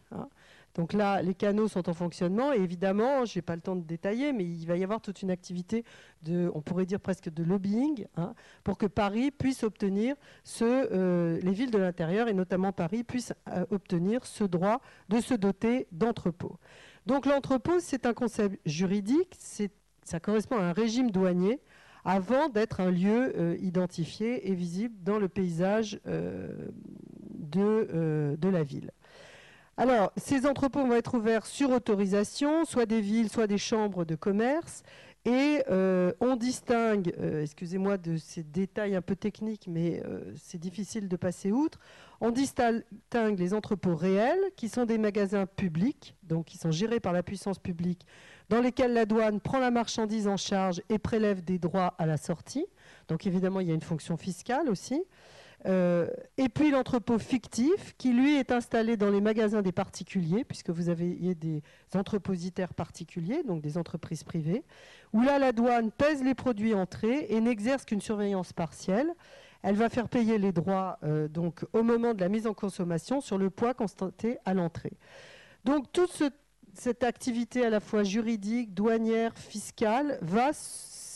donc 0.76 0.92
là, 0.92 1.22
les 1.22 1.34
canaux 1.34 1.70
sont 1.70 1.90
en 1.90 1.94
fonctionnement 1.94 2.54
et 2.54 2.58
évidemment, 2.58 3.26
je 3.26 3.38
n'ai 3.38 3.42
pas 3.42 3.56
le 3.56 3.62
temps 3.62 3.78
de 3.78 3.84
détailler, 3.84 4.34
mais 4.34 4.44
il 4.44 4.68
va 4.68 4.76
y 4.76 4.84
avoir 4.84 5.00
toute 5.00 5.22
une 5.22 5.32
activité 5.32 5.86
de, 6.24 6.52
on 6.54 6.62
pourrait 6.62 6.86
dire 6.86 7.00
presque 7.00 7.30
de 7.30 7.44
lobbying, 7.44 8.06
hein, 8.18 8.34
pour 8.64 8.78
que 8.78 8.86
Paris 8.86 9.32
puisse 9.32 9.64
obtenir 9.64 10.16
ce, 10.44 10.66
euh, 10.66 11.40
les 11.42 11.54
villes 11.54 11.72
de 11.72 11.78
l'intérieur 11.78 12.28
et 12.28 12.34
notamment 12.34 12.74
Paris 12.74 13.06
puissent 13.06 13.34
euh, 13.50 13.66
obtenir 13.72 14.26
ce 14.26 14.44
droit 14.44 14.82
de 15.08 15.22
se 15.22 15.34
doter 15.34 15.88
d'entrepôts. 15.94 16.58
Donc 17.06 17.26
l'entrepôt, 17.26 17.80
c'est 17.80 18.06
un 18.06 18.14
concept 18.14 18.60
juridique, 18.66 19.38
ça 20.04 20.20
correspond 20.20 20.58
à 20.58 20.64
un 20.64 20.74
régime 20.74 21.10
douanier 21.10 21.62
avant 22.04 22.50
d'être 22.50 22.82
un 22.82 22.92
lieu 22.92 23.34
euh, 23.38 23.56
identifié 23.62 24.52
et 24.52 24.54
visible 24.54 24.96
dans 25.04 25.20
le 25.20 25.30
paysage 25.30 26.02
de, 26.06 26.68
de 28.38 28.50
la 28.50 28.64
ville. 28.64 28.92
Alors, 29.78 30.14
ces 30.16 30.46
entrepôts 30.46 30.86
vont 30.86 30.94
être 30.94 31.16
ouverts 31.16 31.46
sur 31.46 31.72
autorisation, 31.72 32.64
soit 32.64 32.86
des 32.86 33.02
villes, 33.02 33.30
soit 33.30 33.48
des 33.48 33.58
chambres 33.58 34.06
de 34.06 34.16
commerce. 34.16 34.84
Et 35.26 35.64
euh, 35.72 36.14
on 36.20 36.36
distingue, 36.36 37.12
euh, 37.20 37.42
excusez-moi 37.42 37.98
de 37.98 38.16
ces 38.16 38.44
détails 38.44 38.96
un 38.96 39.02
peu 39.02 39.16
techniques, 39.16 39.66
mais 39.68 40.02
euh, 40.06 40.22
c'est 40.38 40.60
difficile 40.60 41.08
de 41.08 41.18
passer 41.18 41.52
outre, 41.52 41.80
on 42.22 42.30
distingue 42.30 42.84
les 43.12 43.54
entrepôts 43.56 43.96
réels, 43.96 44.40
qui 44.56 44.70
sont 44.70 44.86
des 44.86 45.00
magasins 45.00 45.48
publics, 45.48 46.16
donc 46.22 46.46
qui 46.46 46.60
sont 46.60 46.70
gérés 46.70 47.00
par 47.00 47.12
la 47.12 47.24
puissance 47.24 47.58
publique, 47.58 48.06
dans 48.50 48.62
lesquels 48.62 48.94
la 48.94 49.08
douane 49.08 49.40
prend 49.40 49.58
la 49.58 49.72
marchandise 49.72 50.28
en 50.28 50.38
charge 50.38 50.84
et 50.90 51.00
prélève 51.00 51.44
des 51.44 51.58
droits 51.58 51.96
à 51.98 52.06
la 52.06 52.18
sortie. 52.18 52.68
Donc 53.08 53.26
évidemment, 53.26 53.62
il 53.62 53.68
y 53.68 53.72
a 53.72 53.76
une 53.76 53.82
fonction 53.82 54.18
fiscale 54.18 54.70
aussi. 54.70 55.04
Euh, 55.66 56.08
et 56.38 56.50
puis 56.50 56.70
l'entrepôt 56.70 57.18
fictif, 57.18 57.96
qui 57.98 58.14
lui 58.14 58.36
est 58.36 58.52
installé 58.52 58.98
dans 58.98 59.10
les 59.10 59.22
magasins 59.22 59.62
des 59.62 59.72
particuliers, 59.72 60.44
puisque 60.44 60.70
vous 60.70 60.90
avez 60.90 61.36
des 61.36 61.64
entrepositaires 61.96 62.74
particuliers, 62.74 63.42
donc 63.44 63.62
des 63.62 63.78
entreprises 63.78 64.24
privées, 64.24 64.64
où 65.14 65.22
là 65.22 65.40
la 65.40 65.52
douane 65.52 65.92
pèse 65.92 66.24
les 66.24 66.36
produits 66.36 66.74
entrés 66.74 67.26
et 67.30 67.40
n'exerce 67.42 67.86
qu'une 67.86 68.02
surveillance 68.02 68.54
partielle. 68.54 69.12
Elle 69.64 69.76
va 69.76 69.90
faire 69.90 70.10
payer 70.10 70.38
les 70.38 70.52
droits 70.52 71.00
euh, 71.04 71.28
donc 71.28 71.66
au 71.74 71.82
moment 71.82 72.14
de 72.14 72.22
la 72.22 72.30
mise 72.30 72.46
en 72.46 72.54
consommation 72.54 73.20
sur 73.20 73.40
le 73.40 73.50
poids 73.50 73.74
constaté 73.74 74.38
à 74.46 74.54
l'entrée. 74.54 74.94
Donc 75.64 75.92
toute 75.92 76.22
cette 76.76 77.04
activité 77.04 77.66
à 77.66 77.72
la 77.72 77.80
fois 77.80 78.04
juridique, 78.04 78.76
douanière, 78.76 79.36
fiscale 79.36 80.20
va 80.22 80.52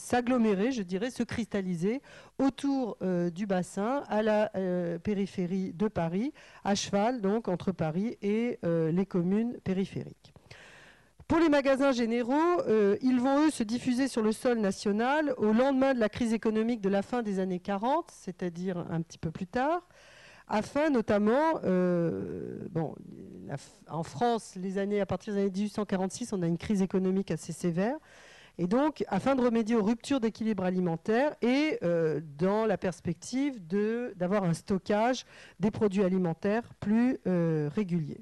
s'agglomérer, 0.10 0.72
je 0.72 0.82
dirais, 0.82 1.12
se 1.12 1.22
cristalliser 1.22 2.02
autour 2.40 2.98
euh, 3.02 3.30
du 3.30 3.46
bassin, 3.46 4.04
à 4.08 4.24
la 4.24 4.50
euh, 4.56 4.98
périphérie 4.98 5.72
de 5.74 5.88
Paris, 5.88 6.34
à 6.64 6.74
cheval 6.74 7.22
donc 7.22 7.48
entre 7.48 7.72
Paris 7.72 8.18
et 8.24 8.58
euh, 8.64 8.92
les 8.92 9.06
communes 9.06 9.60
périphériques. 9.64 10.34
Pour 11.28 11.38
les 11.38 11.50
magasins 11.50 11.92
généraux, 11.92 12.64
ils 13.04 13.20
vont 13.20 13.46
eux 13.46 13.52
se 13.52 13.62
diffuser 13.62 14.08
sur 14.08 14.24
le 14.24 14.32
sol 14.32 14.58
national 14.58 15.36
au 15.38 15.54
lendemain 15.54 15.94
de 15.94 16.00
la 16.00 16.10
crise 16.10 16.34
économique 16.34 16.82
de 16.82 16.90
la 16.90 17.04
fin 17.04 17.22
des 17.22 17.38
années 17.38 17.60
40, 17.60 18.10
c'est-à-dire 18.12 18.84
un 18.90 19.04
petit 19.04 19.20
peu 19.20 19.30
plus 19.30 19.46
tard, 19.46 19.88
afin 20.48 20.90
notamment, 20.90 21.62
en 23.88 24.02
France, 24.02 24.56
les 24.56 24.80
années 24.80 25.02
à 25.02 25.06
partir 25.06 25.36
des 25.36 25.42
années 25.42 25.52
1846, 25.52 26.34
on 26.34 26.42
a 26.42 26.48
une 26.48 26.58
crise 26.58 26.82
économique 26.82 27.30
assez 27.30 27.54
sévère. 27.54 27.98
Et 28.62 28.68
donc, 28.68 29.06
afin 29.08 29.36
de 29.36 29.42
remédier 29.42 29.78
aux 29.78 29.84
ruptures 29.84 30.20
d'équilibre 30.20 30.66
alimentaire 30.66 31.34
et 31.42 31.80
euh, 31.82 32.20
dans 32.38 32.66
la 32.66 32.78
perspective 32.78 33.66
d'avoir 34.18 34.44
un 34.44 34.54
stockage 34.54 35.26
des 35.62 35.72
produits 35.72 36.04
alimentaires 36.04 36.74
plus 36.82 37.20
euh, 37.26 37.70
régulier. 37.74 38.20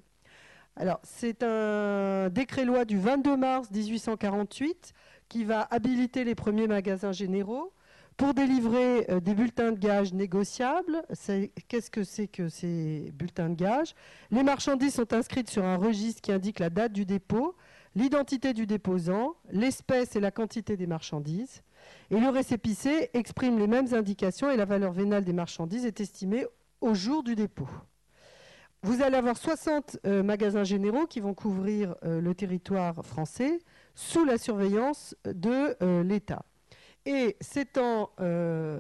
Alors, 0.76 1.00
c'est 1.02 1.42
un 1.42 2.30
décret-loi 2.30 2.86
du 2.86 3.00
22 3.00 3.36
mars 3.36 3.72
1848 3.72 4.94
qui 5.28 5.44
va 5.44 5.68
habiliter 5.72 6.24
les 6.24 6.36
premiers 6.36 6.68
magasins 6.68 7.12
généraux 7.12 7.74
pour 8.16 8.36
délivrer 8.36 9.10
euh, 9.10 9.20
des 9.20 9.34
bulletins 9.34 9.72
de 9.72 9.80
gage 9.80 10.14
négociables. 10.14 11.04
Qu'est-ce 11.68 11.90
que 11.90 12.04
c'est 12.04 12.28
que 12.28 12.48
ces 12.48 13.12
bulletins 13.16 13.50
de 13.50 13.56
gage 13.56 13.96
Les 14.30 14.44
marchandises 14.44 14.94
sont 14.94 15.14
inscrites 15.14 15.50
sur 15.50 15.66
un 15.66 15.78
registre 15.78 16.22
qui 16.22 16.32
indique 16.32 16.60
la 16.60 16.70
date 16.70 16.94
du 16.94 17.06
dépôt, 17.06 17.56
l'identité 17.98 18.54
du 18.54 18.68
déposant, 18.68 19.36
l'espèce 19.50 20.16
et 20.16 20.20
la 20.20 20.30
quantité 20.30 20.78
des 20.78 20.86
marchandises. 20.86 21.64
Et 22.12 22.20
le 22.20 22.30
récépissé 22.30 23.10
exprime 23.14 23.58
les 23.58 23.68
mêmes 23.68 23.92
indications 23.94 24.52
et 24.52 24.56
la 24.56 24.66
valeur 24.66 24.92
vénale 24.92 25.24
des 25.24 25.34
marchandises 25.34 25.86
est 25.86 26.00
estimée 26.00 26.46
au 26.80 26.94
jour 26.94 27.24
du 27.24 27.36
dépôt. 27.36 27.68
Vous 28.84 29.02
allez 29.02 29.18
avoir 29.18 29.36
60 29.36 29.98
euh, 30.06 30.22
magasins 30.22 30.64
généraux 30.64 31.08
qui 31.08 31.20
vont 31.20 31.34
couvrir 31.34 31.96
euh, 32.04 32.22
le 32.22 32.36
territoire 32.36 33.04
français 33.04 33.60
sous 33.96 34.24
la 34.24 34.38
surveillance 34.38 35.16
de 35.26 35.76
euh, 35.82 36.04
l'État. 36.04 36.46
Et 37.08 37.38
c'est 37.40 37.78
en... 37.78 38.10
Euh, 38.20 38.78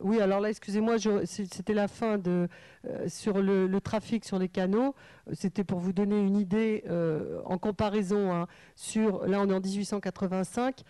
oui, 0.00 0.18
alors 0.22 0.40
là, 0.40 0.48
excusez-moi, 0.48 0.96
c'était 1.26 1.74
la 1.74 1.88
fin 1.88 2.16
de, 2.16 2.48
euh, 2.88 3.06
sur 3.06 3.42
le, 3.42 3.68
trafic 3.80 4.24
sur 4.24 4.38
les 4.38 4.48
canaux. 4.48 4.94
C'était 5.34 5.62
pour 5.62 5.78
vous 5.78 5.92
donner 5.92 6.18
une 6.18 6.38
idée 6.38 6.84
euh, 6.88 7.42
en 7.44 7.58
comparaison. 7.58 8.32
Hein, 8.32 8.46
sur, 8.76 9.26
là, 9.26 9.42
on 9.42 9.50
est 9.50 9.52
en 9.52 9.60
1885. 9.60 10.84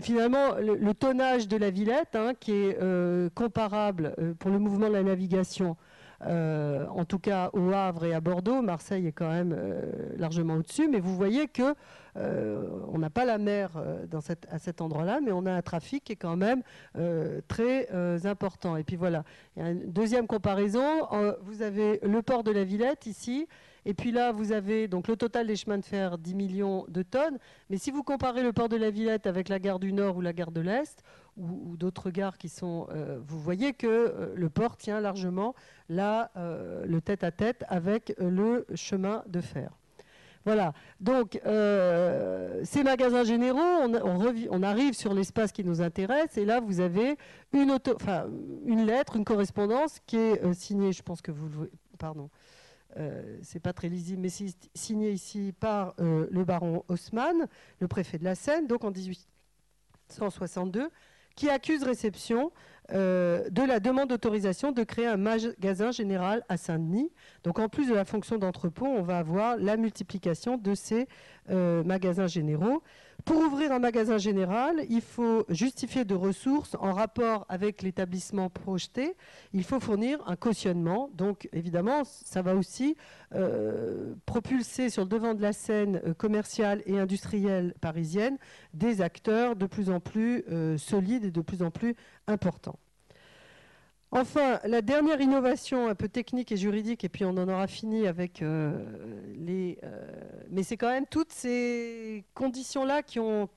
finalement, 0.00 0.54
le, 0.54 0.92
tonnage 0.94 1.48
de 1.48 1.58
la 1.58 1.68
Villette, 1.68 2.16
hein, 2.16 2.32
qui 2.40 2.52
est 2.52 3.34
comparable 3.34 4.16
pour 4.38 4.50
le 4.50 4.58
mouvement 4.58 4.88
de 4.88 4.94
la 4.94 5.02
navigation 5.02 5.76
euh, 6.26 6.84
en 6.88 7.04
tout 7.04 7.20
cas 7.20 7.50
au 7.52 7.70
Havre 7.72 8.04
et 8.04 8.12
à 8.12 8.20
Bordeaux. 8.20 8.60
Marseille 8.60 9.06
est 9.06 9.12
quand 9.12 9.30
même 9.30 9.54
euh, 9.56 9.92
largement 10.16 10.54
au-dessus, 10.54 10.88
mais 10.88 10.98
vous 10.98 11.14
voyez 11.14 11.46
que 11.46 11.74
euh, 12.16 12.68
on 12.92 12.98
n'a 12.98 13.10
pas 13.10 13.24
la 13.24 13.38
mer 13.38 13.70
à 14.50 14.58
cet 14.58 14.80
endroit-là, 14.80 15.20
mais 15.24 15.30
on 15.30 15.46
a 15.46 15.52
un 15.52 15.62
trafic 15.62 16.04
qui 16.04 16.12
est 16.12 16.16
quand 16.16 16.36
même 16.36 16.62
très 17.46 17.88
important. 18.26 18.76
Et 18.76 18.82
puis 18.82 18.96
voilà, 18.96 19.22
il 19.56 19.62
y 19.62 19.66
a 19.66 19.70
une 19.70 19.92
deuxième 19.92 20.26
comparaison. 20.26 21.06
vous 21.42 21.62
avez 21.62 22.00
le 22.02 22.22
port 22.22 22.42
de 22.42 22.50
la 22.50 22.64
Villette 22.64 23.06
ici, 23.06 23.46
et 23.88 23.94
puis 23.94 24.10
là, 24.10 24.32
vous 24.32 24.52
avez 24.52 24.86
donc 24.86 25.08
le 25.08 25.16
total 25.16 25.46
des 25.46 25.56
chemins 25.56 25.78
de 25.78 25.84
fer, 25.84 26.18
10 26.18 26.34
millions 26.34 26.84
de 26.88 27.02
tonnes. 27.02 27.38
Mais 27.70 27.78
si 27.78 27.90
vous 27.90 28.02
comparez 28.02 28.42
le 28.42 28.52
port 28.52 28.68
de 28.68 28.76
la 28.76 28.90
Villette 28.90 29.26
avec 29.26 29.48
la 29.48 29.58
gare 29.58 29.78
du 29.78 29.94
Nord 29.94 30.18
ou 30.18 30.20
la 30.20 30.34
gare 30.34 30.50
de 30.50 30.60
l'Est, 30.60 31.02
ou, 31.38 31.76
d'autres 31.76 32.10
gares 32.10 32.38
qui 32.38 32.48
sont... 32.48 32.88
Euh, 32.90 33.18
vous 33.26 33.40
voyez 33.40 33.72
que 33.72 33.86
euh, 33.86 34.34
le 34.34 34.48
port 34.48 34.76
tient 34.76 35.00
largement 35.00 35.54
là, 35.88 36.30
euh, 36.36 36.84
le 36.84 37.00
tête-à-tête 37.00 37.64
avec 37.68 38.14
le 38.18 38.66
chemin 38.74 39.22
de 39.26 39.40
fer. 39.40 39.70
Voilà. 40.44 40.72
Donc, 41.00 41.38
ces 41.42 42.82
magasins 42.82 43.24
généraux, 43.24 43.58
on, 43.60 44.62
arrive 44.62 44.94
sur 44.94 45.12
l'espace 45.12 45.52
qui 45.52 45.62
nous 45.62 45.82
intéresse, 45.82 46.38
et 46.38 46.46
là, 46.46 46.60
vous 46.60 46.80
avez 46.80 47.18
une, 47.52 47.76
une 48.64 48.86
lettre, 48.86 49.16
une 49.16 49.26
correspondance 49.26 49.98
qui 50.06 50.16
est 50.16 50.54
signée, 50.54 50.92
je 50.92 51.02
pense 51.02 51.20
que 51.20 51.32
vous 51.32 51.48
le... 51.48 51.70
Pardon. 51.98 52.30
c'est 53.42 53.60
pas 53.60 53.74
très 53.74 53.90
lisible, 53.90 54.22
mais 54.22 54.30
c'est 54.30 54.54
signé 54.74 55.10
ici 55.10 55.52
par 55.58 55.94
le 55.98 56.44
baron 56.44 56.82
Haussmann, 56.88 57.46
le 57.80 57.88
préfet 57.88 58.16
de 58.16 58.24
la 58.24 58.34
Seine, 58.34 58.66
donc 58.66 58.84
en 58.84 58.90
1862, 58.90 60.88
qui 61.38 61.48
accuse 61.48 61.84
réception 61.84 62.50
euh, 62.92 63.48
de 63.50 63.62
la 63.62 63.78
demande 63.78 64.08
d'autorisation 64.08 64.72
de 64.72 64.82
créer 64.82 65.06
un 65.06 65.16
magasin 65.16 65.92
général 65.92 66.42
à 66.48 66.56
Saint-Denis. 66.56 67.12
Donc 67.44 67.60
en 67.60 67.68
plus 67.68 67.88
de 67.88 67.94
la 67.94 68.04
fonction 68.04 68.38
d'entrepôt, 68.38 68.86
on 68.86 69.02
va 69.02 69.18
avoir 69.18 69.56
la 69.56 69.76
multiplication 69.76 70.56
de 70.56 70.74
ces 70.74 71.06
euh, 71.48 71.84
magasins 71.84 72.26
généraux. 72.26 72.82
Pour 73.24 73.38
ouvrir 73.38 73.72
un 73.72 73.78
magasin 73.78 74.16
général, 74.16 74.84
il 74.88 75.02
faut 75.02 75.44
justifier 75.48 76.04
de 76.04 76.14
ressources 76.14 76.76
en 76.80 76.92
rapport 76.92 77.44
avec 77.48 77.82
l'établissement 77.82 78.48
projeté. 78.48 79.16
Il 79.52 79.64
faut 79.64 79.80
fournir 79.80 80.18
un 80.26 80.36
cautionnement. 80.36 81.10
Donc 81.14 81.48
évidemment, 81.52 82.04
ça 82.04 82.42
va 82.42 82.54
aussi 82.54 82.96
euh, 83.34 84.14
propulser 84.24 84.88
sur 84.88 85.02
le 85.02 85.08
devant 85.08 85.34
de 85.34 85.42
la 85.42 85.52
scène 85.52 86.00
euh, 86.06 86.14
commerciale 86.14 86.82
et 86.86 86.98
industrielle 86.98 87.74
parisienne 87.80 88.38
des 88.72 89.02
acteurs 89.02 89.56
de 89.56 89.66
plus 89.66 89.90
en 89.90 90.00
plus 90.00 90.44
euh, 90.50 90.78
solides 90.78 91.24
et 91.24 91.30
de 91.30 91.40
plus 91.40 91.62
en 91.62 91.70
plus 91.70 91.94
importants. 92.26 92.78
Enfin, 94.10 94.58
la 94.64 94.80
dernière 94.80 95.20
innovation 95.20 95.88
un 95.88 95.94
peu 95.94 96.08
technique 96.08 96.50
et 96.50 96.56
juridique, 96.56 97.04
et 97.04 97.08
puis 97.08 97.24
on 97.24 97.36
en 97.36 97.48
aura 97.48 97.66
fini 97.66 98.06
avec 98.06 98.42
les... 99.36 99.78
mais 100.50 100.62
c'est 100.62 100.78
quand 100.78 100.88
même 100.88 101.06
toutes 101.06 101.32
ces 101.32 102.24
conditions-là 102.34 103.02
qui 103.02 103.20
ont 103.20 103.50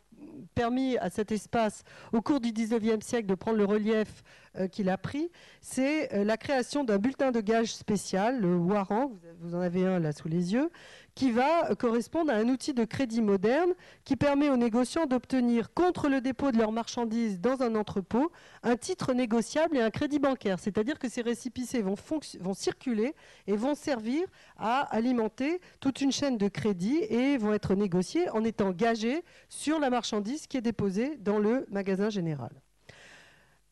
permis 0.55 0.97
à 0.97 1.09
cet 1.09 1.31
espace, 1.31 1.83
au 2.11 2.21
cours 2.21 2.39
du 2.39 2.49
19e 2.49 3.01
siècle, 3.01 3.27
de 3.27 3.35
prendre 3.35 3.57
le 3.57 3.65
relief 3.65 4.23
euh, 4.57 4.67
qu'il 4.67 4.89
a 4.89 4.97
pris, 4.97 5.31
c'est 5.61 6.13
euh, 6.13 6.23
la 6.25 6.35
création 6.35 6.83
d'un 6.83 6.97
bulletin 6.97 7.31
de 7.31 7.39
gage 7.39 7.73
spécial, 7.73 8.41
le 8.41 8.57
warrant, 8.57 9.13
vous 9.39 9.55
en 9.55 9.61
avez 9.61 9.85
un 9.85 9.99
là 9.99 10.11
sous 10.11 10.27
les 10.27 10.53
yeux, 10.53 10.69
qui 11.15 11.31
va 11.31 11.73
correspondre 11.75 12.31
à 12.31 12.35
un 12.35 12.47
outil 12.49 12.73
de 12.73 12.83
crédit 12.83 13.21
moderne 13.21 13.73
qui 14.03 14.15
permet 14.15 14.49
aux 14.49 14.57
négociants 14.57 15.05
d'obtenir 15.05 15.73
contre 15.73 16.09
le 16.09 16.21
dépôt 16.21 16.51
de 16.51 16.57
leurs 16.57 16.71
marchandises 16.71 17.39
dans 17.39 17.61
un 17.61 17.75
entrepôt 17.75 18.31
un 18.63 18.75
titre 18.75 19.13
négociable 19.13 19.77
et 19.77 19.81
un 19.81 19.89
crédit 19.89 20.19
bancaire. 20.19 20.59
C'est-à-dire 20.59 20.99
que 20.99 21.09
ces 21.09 21.21
récipicés 21.21 21.81
vont, 21.81 21.95
vont, 22.39 22.53
circuler 22.53 23.13
et 23.47 23.55
vont 23.55 23.75
servir 23.75 24.23
à 24.57 24.81
alimenter 24.95 25.61
toute 25.79 26.01
une 26.01 26.11
chaîne 26.11 26.37
de 26.37 26.47
crédit 26.47 26.97
et 27.09 27.37
vont 27.37 27.53
être 27.53 27.75
négociés 27.75 28.29
en 28.29 28.43
étant 28.43 28.71
gagés 28.71 29.23
sur 29.49 29.79
la 29.79 29.89
marchandise 29.89 30.47
qui 30.47 30.57
est 30.57 30.61
déposée 30.61 31.17
dans 31.17 31.39
le 31.39 31.65
magasin 31.69 32.09
général. 32.09 32.51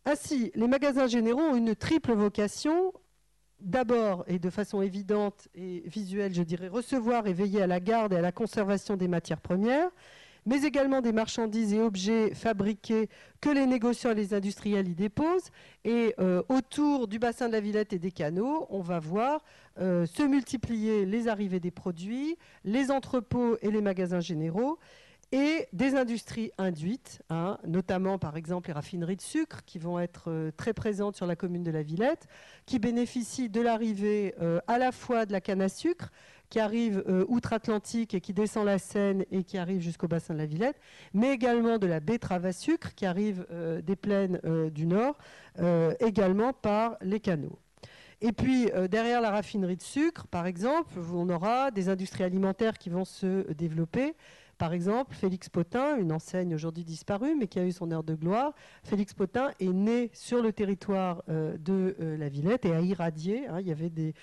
Ainsi, 0.10 0.52
les 0.56 0.68
magasins 0.68 1.06
généraux 1.06 1.40
ont 1.40 1.56
une 1.56 1.76
triple 1.76 2.14
vocation 2.14 2.94
d'abord 3.60 4.24
et 4.26 4.40
de 4.40 4.50
façon 4.50 4.82
évidente 4.82 5.48
et 5.54 5.84
visuelle, 5.86 6.34
je 6.34 6.42
dirais, 6.42 6.68
recevoir 6.68 7.28
et 7.28 7.34
veiller 7.34 7.62
à 7.62 7.68
la 7.68 7.80
garde 7.80 8.14
et 8.14 8.16
à 8.16 8.22
la 8.22 8.32
conservation 8.32 8.98
des 8.98 9.08
matières 9.08 9.40
premières, 9.40 9.92
mais 10.48 10.64
également 10.64 11.02
des 11.02 11.12
marchandises 11.12 11.76
et 11.76 11.80
objets 11.80 12.34
fabriqués 12.34 13.08
que 13.40 13.52
les 13.52 13.68
négociants 13.68 14.10
et 14.10 14.16
les 14.16 14.34
industriels 14.34 14.88
y 14.88 14.96
déposent. 14.96 15.52
Et 15.86 16.16
euh, 16.18 16.42
autour 16.50 17.08
du 17.08 17.20
bassin 17.20 17.48
de 17.48 17.54
la 17.54 17.60
Villette 17.60 17.94
et 17.94 18.00
des 18.00 18.12
canaux, 18.12 18.66
on 18.72 18.82
va 18.82 18.98
voir 18.98 19.44
euh, 19.78 20.08
se 20.08 20.24
multiplier 20.24 21.06
les 21.06 21.28
arrivées 21.28 21.60
des 21.60 21.70
produits, 21.70 22.36
les 22.64 22.90
entrepôts 22.90 23.58
et 23.62 23.70
les 23.70 23.82
magasins 23.82 24.22
généraux 24.22 24.80
et 25.32 25.68
des 25.74 25.96
industries 25.96 26.52
induites, 26.58 27.22
hein, 27.30 27.60
notamment 27.66 28.18
par 28.18 28.36
exemple 28.36 28.70
les 28.70 28.74
raffineries 28.74 29.16
de 29.16 29.22
sucre 29.22 29.64
qui 29.66 29.78
vont 29.78 30.00
être 30.00 30.32
euh, 30.32 30.52
très 30.58 30.74
présentes 30.74 31.16
sur 31.16 31.28
la 31.28 31.36
commune 31.36 31.64
de 31.64 31.70
la 31.70 31.84
Villette, 31.84 32.28
qui 32.66 32.80
bénéficient 32.80 33.50
de 33.50 33.62
l'arrivée 33.62 34.34
euh, 34.42 34.60
à 34.68 34.80
la 34.80 34.92
fois 34.92 35.26
de 35.26 35.32
la 35.32 35.42
canne 35.42 35.62
à 35.62 35.70
sucre 35.70 36.12
qui 36.50 36.60
arrive 36.60 37.04
euh, 37.08 37.26
outre-Atlantique 37.28 38.16
et 38.16 38.22
qui 38.22 38.34
descend 38.34 38.66
la 38.66 38.80
Seine 38.80 39.24
et 39.30 39.44
qui 39.44 39.60
arrive 39.60 39.82
jusqu'au 39.82 40.08
bassin 40.08 40.34
de 40.34 40.40
la 40.40 40.48
Villette, 40.48 40.80
mais 41.14 41.32
également 41.32 41.78
de 41.78 41.86
la 41.86 42.00
betterave 42.00 42.48
à 42.48 42.52
sucre 42.52 42.96
qui 42.96 43.06
arrive 43.06 43.46
des 43.84 43.96
plaines 43.96 44.40
du 44.72 44.88
Nord, 44.88 45.20
également 46.00 46.54
par 46.54 46.98
les 47.02 47.20
canaux. 47.20 47.60
Et 48.22 48.32
puis, 48.32 48.72
derrière 48.90 49.22
la 49.22 49.30
raffinerie 49.30 49.78
de 49.78 49.84
sucre, 49.84 50.26
par 50.26 50.48
exemple, 50.48 51.00
on 51.14 51.30
aura 51.30 51.70
des 51.70 51.88
industries 51.88 52.24
alimentaires 52.24 52.80
qui 52.80 52.90
vont 52.90 53.06
se 53.06 53.52
développer, 53.54 54.16
par 54.60 54.74
exemple, 54.74 55.16
Félix 55.16 55.48
Potin, 55.48 55.96
une 55.96 56.12
enseigne 56.12 56.54
aujourd'hui 56.54 56.84
disparue, 56.84 57.34
mais 57.34 57.48
qui 57.48 57.60
a 57.60 57.66
eu 57.66 57.72
son 57.72 57.90
heure 57.92 58.04
de 58.04 58.14
gloire, 58.14 58.54
Félix 58.84 59.14
Potin 59.14 59.52
est 59.62 59.72
né 59.72 60.12
sur 60.14 60.42
le 60.42 60.52
territoire 60.52 61.24
euh, 61.30 61.58
de 61.58 61.96
euh, 62.02 62.18
la 62.18 62.28
Villette 62.28 62.66
et 62.66 62.74
a 62.74 62.82
irradié. 62.82 63.48
Hein. 63.48 63.62
il 63.62 63.68
y 63.68 63.72
avait 63.72 63.90
des, 63.90 64.14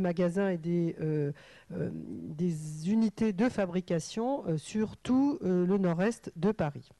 magasins 0.00 0.50
et 0.50 0.58
des, 0.58 0.96
euh, 1.00 1.30
des, 1.70 2.90
unités 2.90 3.32
de 3.32 3.48
fabrication 3.48 4.44
sur 4.58 4.96
tout 4.96 5.38
le 5.42 5.78
nord-est 5.78 6.32
de 6.34 6.50
Paris. 6.50 6.90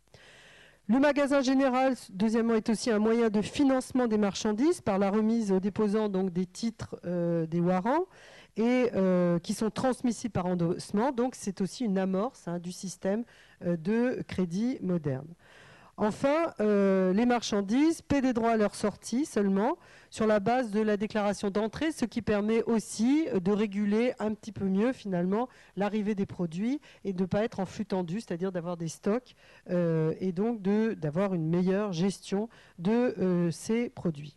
Le 0.86 1.00
magasin 1.00 1.40
général, 1.40 1.94
deuxièmement, 2.10 2.54
est 2.54 2.68
aussi 2.68 2.90
un 2.90 3.00
moyen 3.00 3.28
de 3.28 3.42
financement 3.42 4.06
des 4.06 4.18
marchandises 4.18 4.80
par 4.80 4.98
la 4.98 5.10
remise 5.10 5.50
aux 5.50 5.60
déposants 5.60 6.08
donc, 6.08 6.32
des 6.32 6.46
titres 6.46 7.00
des 7.04 7.60
warrants 7.60 8.04
et 8.56 8.90
euh, 8.94 9.38
qui 9.38 9.54
sont 9.54 9.70
transmissibles 9.70 10.32
par 10.32 10.46
endossement. 10.46 11.12
Donc 11.12 11.34
c'est 11.34 11.60
aussi 11.60 11.84
une 11.84 11.98
amorce 11.98 12.46
hein, 12.46 12.58
du 12.58 12.72
système 12.72 13.24
euh, 13.64 13.76
de 13.76 14.22
crédit 14.26 14.78
moderne. 14.80 15.28
Enfin, 15.96 16.52
euh, 16.58 17.12
les 17.12 17.24
marchandises 17.24 18.02
paient 18.02 18.20
des 18.20 18.32
droits 18.32 18.50
à 18.50 18.56
leur 18.56 18.74
sortie 18.74 19.26
seulement 19.26 19.78
sur 20.10 20.26
la 20.26 20.40
base 20.40 20.72
de 20.72 20.80
la 20.80 20.96
déclaration 20.96 21.50
d'entrée, 21.50 21.92
ce 21.92 22.04
qui 22.04 22.20
permet 22.20 22.64
aussi 22.64 23.28
de 23.32 23.52
réguler 23.52 24.12
un 24.18 24.34
petit 24.34 24.50
peu 24.50 24.64
mieux 24.64 24.92
finalement 24.92 25.48
l'arrivée 25.76 26.16
des 26.16 26.26
produits 26.26 26.80
et 27.04 27.12
de 27.12 27.22
ne 27.22 27.26
pas 27.26 27.44
être 27.44 27.60
en 27.60 27.64
flux 27.64 27.86
tendu, 27.86 28.20
c'est-à-dire 28.20 28.50
d'avoir 28.50 28.76
des 28.76 28.88
stocks 28.88 29.36
et 29.70 30.32
donc 30.32 30.62
d'avoir 30.62 31.32
une 31.34 31.48
meilleure 31.48 31.92
gestion 31.92 32.48
de 32.78 33.50
ces 33.52 33.88
produits. 33.88 34.36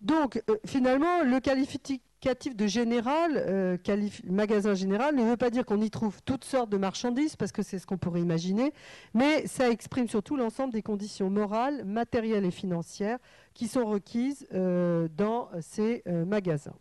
Donc, 0.00 0.42
finalement, 0.64 1.24
le 1.24 1.40
qualificatif 1.40 2.00
de 2.20 2.66
général, 2.66 3.32
euh, 3.36 3.76
magasin 4.24 4.74
général, 4.74 5.14
ne 5.14 5.22
veut 5.22 5.36
pas 5.36 5.50
dire 5.50 5.64
qu'on 5.64 5.80
y 5.80 5.90
trouve 5.90 6.20
toutes 6.24 6.44
sortes 6.44 6.68
de 6.70 6.76
marchandises, 6.76 7.36
parce 7.36 7.52
que 7.52 7.62
c'est 7.62 7.78
ce 7.78 7.86
qu'on 7.86 7.96
pourrait 7.96 8.20
imaginer, 8.20 8.72
mais 9.14 9.46
ça 9.46 9.70
exprime 9.70 10.08
surtout 10.08 10.36
l'ensemble 10.36 10.72
des 10.72 10.82
conditions 10.82 11.30
morales, 11.30 11.84
matérielles 11.84 12.44
et 12.44 12.50
financières 12.50 13.18
qui 13.54 13.68
sont 13.68 13.86
requises 13.86 14.46
euh, 14.52 15.08
dans 15.16 15.48
ces 15.60 16.02
euh, 16.06 16.24
magasins. 16.24 16.76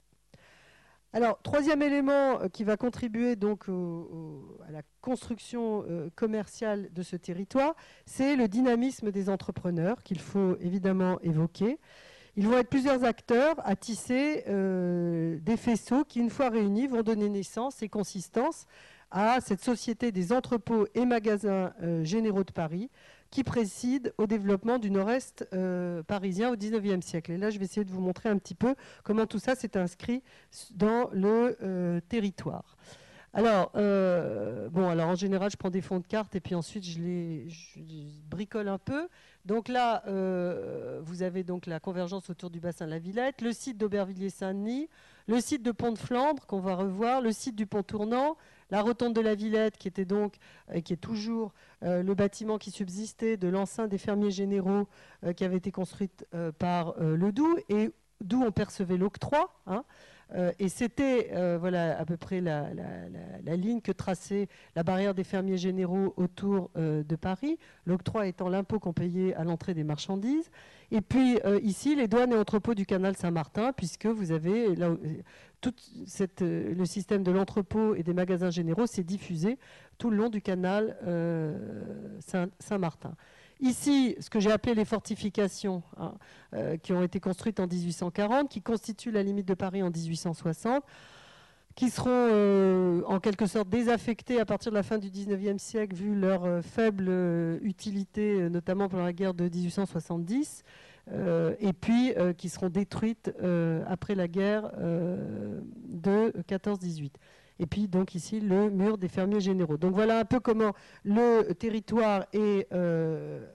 Alors, 1.14 1.40
troisième 1.42 1.82
élément 1.82 2.48
qui 2.52 2.64
va 2.64 2.76
contribuer 2.76 3.36
donc 3.36 3.70
à 3.70 4.72
la 4.72 4.82
construction 5.02 5.86
commerciale 6.16 6.90
de 6.92 7.02
ce 7.02 7.16
territoire, 7.16 7.76
c'est 8.06 8.36
le 8.36 8.48
dynamisme 8.48 9.10
des 9.10 9.30
entrepreneurs 9.30 10.04
qu'il 10.04 10.20
faut 10.20 10.58
évidemment 10.60 11.18
évoquer. 11.22 11.80
Ils 12.38 12.48
vont 12.48 12.60
être 12.60 12.70
plusieurs 12.70 13.04
acteurs 13.04 13.56
à 13.66 13.76
tisser 13.76 14.44
euh, 14.48 15.40
des 15.42 15.58
faisceaux 15.58 16.04
qui, 16.04 16.20
une 16.20 16.30
fois 16.30 16.50
réunis, 16.50 16.86
vont 16.86 17.02
donner 17.02 17.30
naissance 17.30 17.82
et 17.82 17.90
consistance 17.90 18.68
à 19.10 19.42
cette 19.42 19.64
société 19.64 20.12
des 20.12 20.32
entrepôts 20.32 20.86
et 20.94 21.06
magasins 21.06 21.74
euh, 21.82 22.04
généraux 22.04 22.44
de 22.44 22.52
Paris 22.52 22.92
qui 23.32 23.44
préside 23.44 24.14
au 24.20 24.28
développement 24.28 24.78
du 24.78 24.92
nord-est 24.92 25.48
euh, 25.54 26.04
parisien 26.04 26.52
au 26.52 26.56
XIXe 26.56 27.04
siècle. 27.04 27.32
Et 27.32 27.38
là, 27.38 27.50
je 27.50 27.58
vais 27.58 27.66
essayer 27.66 27.84
de 27.84 27.92
vous 27.92 28.02
montrer 28.02 28.30
un 28.30 28.38
petit 28.38 28.56
peu 28.56 28.76
comment 29.04 29.26
tout 29.26 29.40
ça 29.40 29.56
s'est 29.56 29.76
inscrit 29.76 30.22
dans 30.76 31.10
le 31.14 32.02
territoire. 32.08 32.78
Alors, 33.34 33.72
bon, 33.74 34.90
alors 34.90 35.10
en 35.10 35.16
général, 35.16 35.52
je 35.52 35.58
prends 35.58 35.70
des 35.70 35.82
fonds 35.82 36.00
de 36.00 36.08
cartes 36.08 36.36
et 36.36 36.40
puis 36.40 36.56
ensuite 36.56 36.84
je 36.84 37.00
les 37.00 37.48
bricole 38.30 38.68
un 38.68 38.78
peu. 38.78 39.08
Donc 39.48 39.70
là, 39.70 40.04
euh, 40.08 41.00
vous 41.04 41.24
avez 41.24 41.46
donc 41.46 41.68
la 41.68 41.80
convergence 41.80 42.30
autour 42.30 42.50
du 42.50 42.60
bassin 42.60 42.86
de 42.86 42.92
la 42.92 43.00
Villette, 43.00 43.42
le 43.42 43.54
site 43.54 43.78
d'Aubervilliers-Saint-Denis, 43.78 44.90
le 45.28 45.40
site 45.40 45.64
de 45.64 45.72
Pont 45.72 45.94
de 45.94 45.98
Flandre 45.98 46.46
qu'on 46.46 46.60
va 46.60 46.76
revoir, 46.76 47.22
le 47.22 47.32
site 47.32 47.56
du 47.56 47.66
pont 47.66 47.82
tournant, 47.82 48.36
la 48.72 48.82
rotonde 48.82 49.14
de 49.14 49.22
la 49.22 49.36
Villette 49.36 49.78
qui 49.78 49.88
était 49.88 50.04
donc 50.04 50.36
et 50.74 50.82
qui 50.82 50.92
est 50.92 50.98
toujours 50.98 51.54
euh, 51.84 52.04
le 52.04 52.14
bâtiment 52.14 52.58
qui 52.58 52.72
subsistait 52.72 53.38
de 53.38 53.48
l'enceinte 53.48 53.90
des 53.90 53.98
fermiers 53.98 54.32
généraux 54.32 54.90
euh, 55.24 55.32
qui 55.32 55.46
avait 55.46 55.56
été 55.58 55.72
construite 55.72 56.26
par 56.60 56.96
le 57.00 57.32
Doubs 57.32 57.58
et 57.70 57.92
d'où 58.20 58.44
on 58.44 58.52
percevait 58.52 58.98
l'octroi. 58.98 59.50
Hein, 59.66 59.86
euh, 60.36 60.52
et 60.60 60.70
c'était 60.70 61.30
euh, 61.34 61.58
voilà, 61.60 61.98
à 61.98 62.06
peu 62.06 62.18
près 62.18 62.42
la, 62.42 62.68
ligne 63.46 63.82
que 63.82 63.92
traçait 63.92 64.48
la 64.76 64.84
barrière 64.84 65.14
des 65.14 65.24
fermiers 65.24 65.58
généraux 65.58 66.14
autour 66.18 66.70
euh, 66.76 67.04
de 67.04 67.16
Paris, 67.16 67.58
l'octroi 67.86 68.28
étant 68.28 68.50
l'impôt 68.50 68.80
qu'on 68.80 68.94
payait 68.94 69.34
à 69.36 69.44
l'entrée 69.44 69.74
des 69.74 69.84
marchandises. 69.84 70.50
Et 70.92 71.02
puis 71.02 71.38
ici, 71.64 71.96
les 71.96 72.08
douanes 72.08 72.32
et 72.32 72.38
entrepôts 72.38 72.74
du 72.74 72.86
canal 72.86 73.18
Saint-Martin, 73.18 73.74
puisque 73.74 74.06
vous 74.06 74.32
avez 74.32 74.74
là, 74.74 74.96
tout 75.60 75.74
le 76.40 76.86
système 76.86 77.24
de 77.24 77.32
l'entrepôt 77.32 77.94
et 77.94 78.04
des 78.04 78.14
magasins 78.14 78.52
généraux 78.52 78.86
s'est 78.86 79.04
diffusé 79.04 79.58
tout 79.98 80.10
le 80.10 80.16
long 80.16 80.30
du 80.30 80.42
canal 80.42 80.96
Saint-Martin. 82.60 83.16
Ici, 83.60 84.16
ce 84.20 84.30
que 84.30 84.40
j'ai 84.40 84.52
appelé 84.52 84.76
les 84.76 84.86
fortifications, 84.86 85.82
hein, 85.98 86.14
euh, 86.54 86.78
qui 86.78 86.94
ont 86.94 87.02
été 87.02 87.20
construites 87.20 87.60
en 87.60 87.68
1840, 87.68 88.50
qui 88.50 88.62
constituent 88.62 89.12
la 89.12 89.24
limite 89.24 89.48
de 89.48 89.56
Paris 89.56 89.82
en 89.82 89.90
1860, 89.90 90.84
qui 91.76 91.90
seront 91.90 92.10
euh, 92.10 93.02
en 93.08 93.20
quelque 93.20 93.48
sorte 93.48 93.70
désaffectées 93.70 94.40
à 94.40 94.46
partir 94.46 94.72
de 94.72 94.78
la 94.78 94.84
fin 94.84 95.00
du 95.00 95.10
19e 95.10 95.58
siècle, 95.58 95.96
vu 95.96 96.16
leur 96.16 96.46
euh, 96.46 96.62
faible 96.62 97.10
utilité, 97.64 98.48
notamment 98.50 98.90
pendant 98.90 99.04
la 99.04 99.14
guerre 99.14 99.34
de 99.34 99.46
1870, 99.46 100.64
et 101.62 101.72
puis 101.72 102.14
qui 102.38 102.50
seront 102.50 102.68
détruites 102.68 103.32
après 103.88 104.14
la 104.14 104.28
guerre 104.28 104.70
de 104.78 106.34
14-18. 106.50 107.12
Et 107.60 107.66
puis 107.66 107.88
donc 107.88 108.16
ici 108.16 108.40
le 108.40 108.70
mur 108.70 108.98
des 108.98 109.08
fermiers 109.08 109.40
généraux. 109.40 109.78
Donc 109.78 109.94
voilà 109.94 110.20
un 110.20 110.26
peu 110.26 110.40
comment 110.40 110.74
le 111.04 111.54
territoire 111.54 112.26
est 112.34 112.68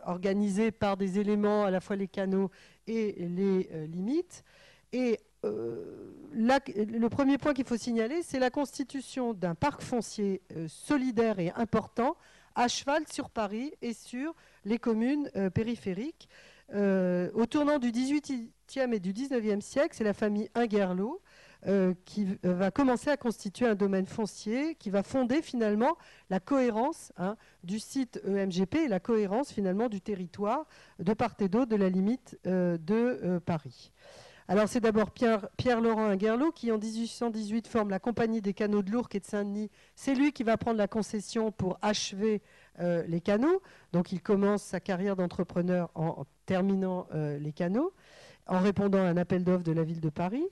organisé 0.05 0.71
par 0.71 0.97
des 0.97 1.19
éléments, 1.19 1.65
à 1.65 1.71
la 1.71 1.81
fois 1.81 1.97
les 1.97 2.09
canaux 2.09 2.51
et 2.87 3.15
les 3.29 3.87
limites. 3.87 4.45
Et 4.93 5.19
le 5.43 7.09
premier 7.09 7.39
point 7.39 7.55
qu'il 7.55 7.65
faut 7.65 7.77
signaler, 7.77 8.23
c'est 8.23 8.39
la 8.39 8.51
constitution 8.51 9.35
d'un 9.35 9.55
parc 9.55 9.83
foncier 9.83 10.43
solidaire 10.67 11.39
et 11.39 11.53
important 11.57 12.17
à 12.55 12.69
cheval 12.69 13.05
sur 13.11 13.31
Paris 13.31 13.73
et 13.81 13.95
sur 13.95 14.35
les 14.65 14.79
communes 14.79 15.31
périphériques. 15.55 16.29
Euh, 16.75 17.31
au 17.35 17.45
tournant 17.45 17.79
du 17.79 17.93
XVIIIe 17.93 18.49
et 18.93 19.01
du 19.01 19.13
XIXe 19.13 19.65
siècle, 19.65 19.95
c'est 19.95 20.05
la 20.05 20.15
famille 20.15 20.49
Ingerlo 20.55 21.21
euh, 21.67 21.95
qui 22.05 22.27
euh, 22.45 22.55
va 22.55 22.71
commencer 22.71 23.11
à 23.11 23.17
constituer 23.17 23.67
un 23.67 23.75
domaine 23.75 24.07
foncier 24.07 24.75
qui 24.75 24.91
va 24.91 25.03
fonder 25.03 25.43
finalement 25.43 25.97
la 26.31 26.41
cohérence 26.41 27.13
hein, 27.17 27.37
du 27.63 27.79
site 27.79 28.21
EMGP 28.27 28.75
et 28.77 28.89
la 28.89 29.01
cohérence 29.01 29.53
finalement 29.53 29.89
du 29.89 30.01
territoire 30.01 30.67
de 30.99 31.13
part 31.13 31.35
et 31.41 31.49
d'autre 31.49 31.71
de 31.71 31.77
la 31.77 31.89
limite 31.89 32.39
de 32.45 33.39
Paris. 33.45 33.93
Alors 34.49 34.69
c'est 34.69 34.81
d'abord 34.81 35.13
Pierre, 35.13 35.81
Laurent 35.81 36.07
Ingerlo 36.07 36.51
qui 36.51 36.73
en 36.73 36.79
1818 36.79 37.69
forme 37.69 37.91
la 37.91 37.99
compagnie 37.99 38.43
des 38.43 38.53
canaux 38.53 38.83
de 38.83 38.91
l'Ourcq 38.91 39.15
et 39.15 39.21
de 39.21 39.25
Saint-Denis. 39.25 39.71
C'est 39.95 40.15
lui 40.15 40.33
qui 40.33 40.43
va 40.43 40.57
prendre 40.57 40.79
la 40.79 40.89
concession 40.89 41.53
pour 41.53 41.79
achever 41.81 42.43
euh, 42.81 43.05
les 43.07 43.21
canaux. 43.21 43.63
Donc 43.93 44.13
il 44.13 44.21
commence 44.21 44.63
sa 44.63 44.81
carrière 44.81 45.15
d'entrepreneur 45.17 45.91
en, 45.95 46.27
terminant 46.45 47.07
euh, 47.15 47.39
les 47.39 47.53
canaux, 47.53 47.93
en 48.47 48.59
répondant 48.59 48.99
à 48.99 49.09
un 49.09 49.17
appel 49.17 49.45
d'offres 49.45 49.63
de 49.63 49.73
la 49.73 49.85
ville 49.85 50.01
de 50.01 50.11
Paris. 50.11 50.45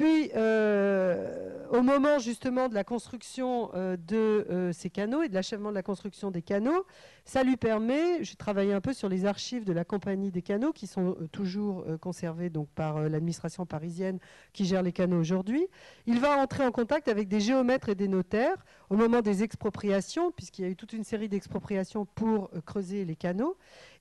Puis, 0.00 0.30
euh, 0.34 1.58
au 1.68 1.82
moment 1.82 2.18
justement 2.18 2.70
de 2.70 2.74
la 2.74 2.84
construction 2.84 3.70
euh, 3.74 3.98
de 3.98 4.46
euh, 4.48 4.72
ces 4.72 4.88
canaux 4.88 5.22
et 5.22 5.28
de 5.28 5.34
l'achèvement 5.34 5.68
de 5.68 5.74
la 5.74 5.82
construction 5.82 6.30
des 6.30 6.40
canaux, 6.40 6.86
ça 7.26 7.42
lui 7.42 7.58
permet, 7.58 8.24
j'ai 8.24 8.34
travaillé 8.34 8.72
un 8.72 8.80
peu 8.80 8.94
sur 8.94 9.10
les 9.10 9.26
archives 9.26 9.66
de 9.66 9.74
la 9.74 9.84
compagnie 9.84 10.30
des 10.30 10.40
canaux 10.40 10.72
qui 10.72 10.86
sont 10.86 11.18
toujours 11.32 11.84
conservées 12.00 12.50
par 12.74 12.98
l'administration 13.10 13.66
parisienne 13.66 14.18
qui 14.54 14.64
gère 14.64 14.82
les 14.82 14.90
canaux 14.90 15.20
aujourd'hui. 15.20 15.66
Il 16.06 16.18
va 16.18 16.38
entrer 16.38 16.64
en 16.64 16.72
contact 16.72 17.06
avec 17.06 17.28
des 17.28 17.40
géomètres 17.40 17.90
et 17.90 17.94
des 17.94 18.08
notaires 18.08 18.64
au 18.88 18.96
moment 18.96 19.20
des 19.20 19.42
expropriations, 19.42 20.32
puisqu'il 20.32 20.62
y 20.62 20.64
a 20.68 20.70
eu 20.70 20.76
toute 20.76 20.94
une 20.94 21.04
série 21.04 21.28
d'expropriations 21.28 22.06
pour 22.06 22.50
creuser 22.64 23.04
les 23.04 23.16
canaux. 23.16 23.56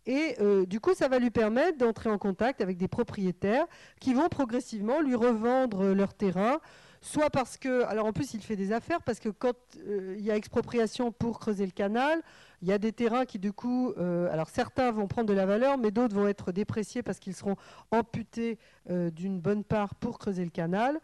Et 0.09 0.35
euh, 0.41 0.65
du 0.65 0.79
coup, 0.79 0.95
ça 0.95 1.07
va 1.07 1.19
lui 1.19 1.29
permettre 1.29 1.77
d'entrer 1.77 2.09
en 2.09 2.17
contact 2.17 2.61
avec 2.61 2.77
des 2.77 2.87
propriétaires 2.87 3.67
qui 3.99 4.15
vont 4.15 4.27
progressivement 4.27 5.01
lui 5.01 5.13
revendre 5.13 5.93
leur 5.93 6.15
terrain, 6.15 6.59
soit 6.99 7.29
parce 7.29 7.57
que, 7.57 7.83
alors 7.83 8.07
en 8.07 8.11
plus 8.11 8.33
il 8.33 8.41
fait 8.41 8.55
des 8.55 8.71
affaires, 8.71 9.03
parce 9.03 9.19
que 9.19 9.29
quand 9.29 9.53
euh, 9.77 10.15
il 10.17 10.25
y 10.25 10.31
a 10.31 10.35
expropriation 10.35 11.11
pour 11.11 11.37
creuser 11.37 11.63
le 11.63 11.71
canal, 11.71 12.23
il 12.63 12.67
y 12.67 12.71
a 12.71 12.79
des 12.79 12.91
terrains 12.91 13.25
qui 13.25 13.37
du 13.37 13.53
coup, 13.53 13.93
euh, 13.99 14.33
alors 14.33 14.49
certains 14.49 14.89
vont 14.89 15.07
prendre 15.07 15.27
de 15.27 15.33
la 15.33 15.45
valeur, 15.45 15.77
mais 15.77 15.91
d'autres 15.91 16.15
vont 16.15 16.27
être 16.27 16.51
dépréciés 16.51 17.03
parce 17.03 17.19
qu'ils 17.19 17.35
seront 17.35 17.55
amputés 17.91 18.57
d'une 18.89 19.39
bonne 19.39 19.63
part 19.63 19.93
pour 19.93 20.17
creuser 20.17 20.43
le 20.43 20.49
canal. 20.49 20.99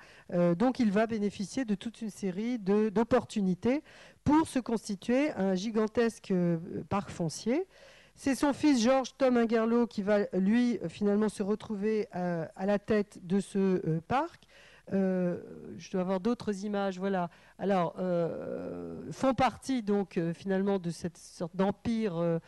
donc 0.57 0.79
il 0.79 0.91
va 0.91 1.05
bénéficier 1.05 1.63
de 1.63 1.75
toute 1.75 2.01
une 2.01 2.09
série 2.09 2.57
d'opportunités 2.57 3.83
pour 4.23 4.47
se 4.47 4.57
constituer 4.57 5.31
un 5.33 5.53
gigantesque 5.53 6.33
parc 6.89 7.11
foncier. 7.11 7.67
C'est 8.17 8.33
son 8.33 8.53
fils 8.53 8.81
Georges 8.81 9.13
Tom 9.17 9.35
Ingerlo 9.35 9.87
qui 9.87 10.01
va, 10.01 10.19
lui, 10.31 10.79
finalement 10.87 11.27
se 11.27 11.43
retrouver 11.43 12.07
euh, 12.15 12.45
à, 12.55 12.65
la 12.65 12.79
tête 12.79 13.19
de 13.27 13.41
ce 13.41 13.57
euh, 13.59 13.99
parc. 14.07 14.47
Euh, 14.93 15.37
je 15.77 15.91
dois 15.91 16.01
avoir 16.01 16.21
d'autres 16.21 16.63
images, 16.63 16.97
voilà. 16.97 17.29
Alors, 17.59 17.95
font 19.11 19.33
partie 19.33 19.81
donc 19.81 20.19
finalement 20.33 20.79
de 20.79 20.91
cette 20.91 21.17
sorte 21.17 21.55
d'empire 21.55 22.39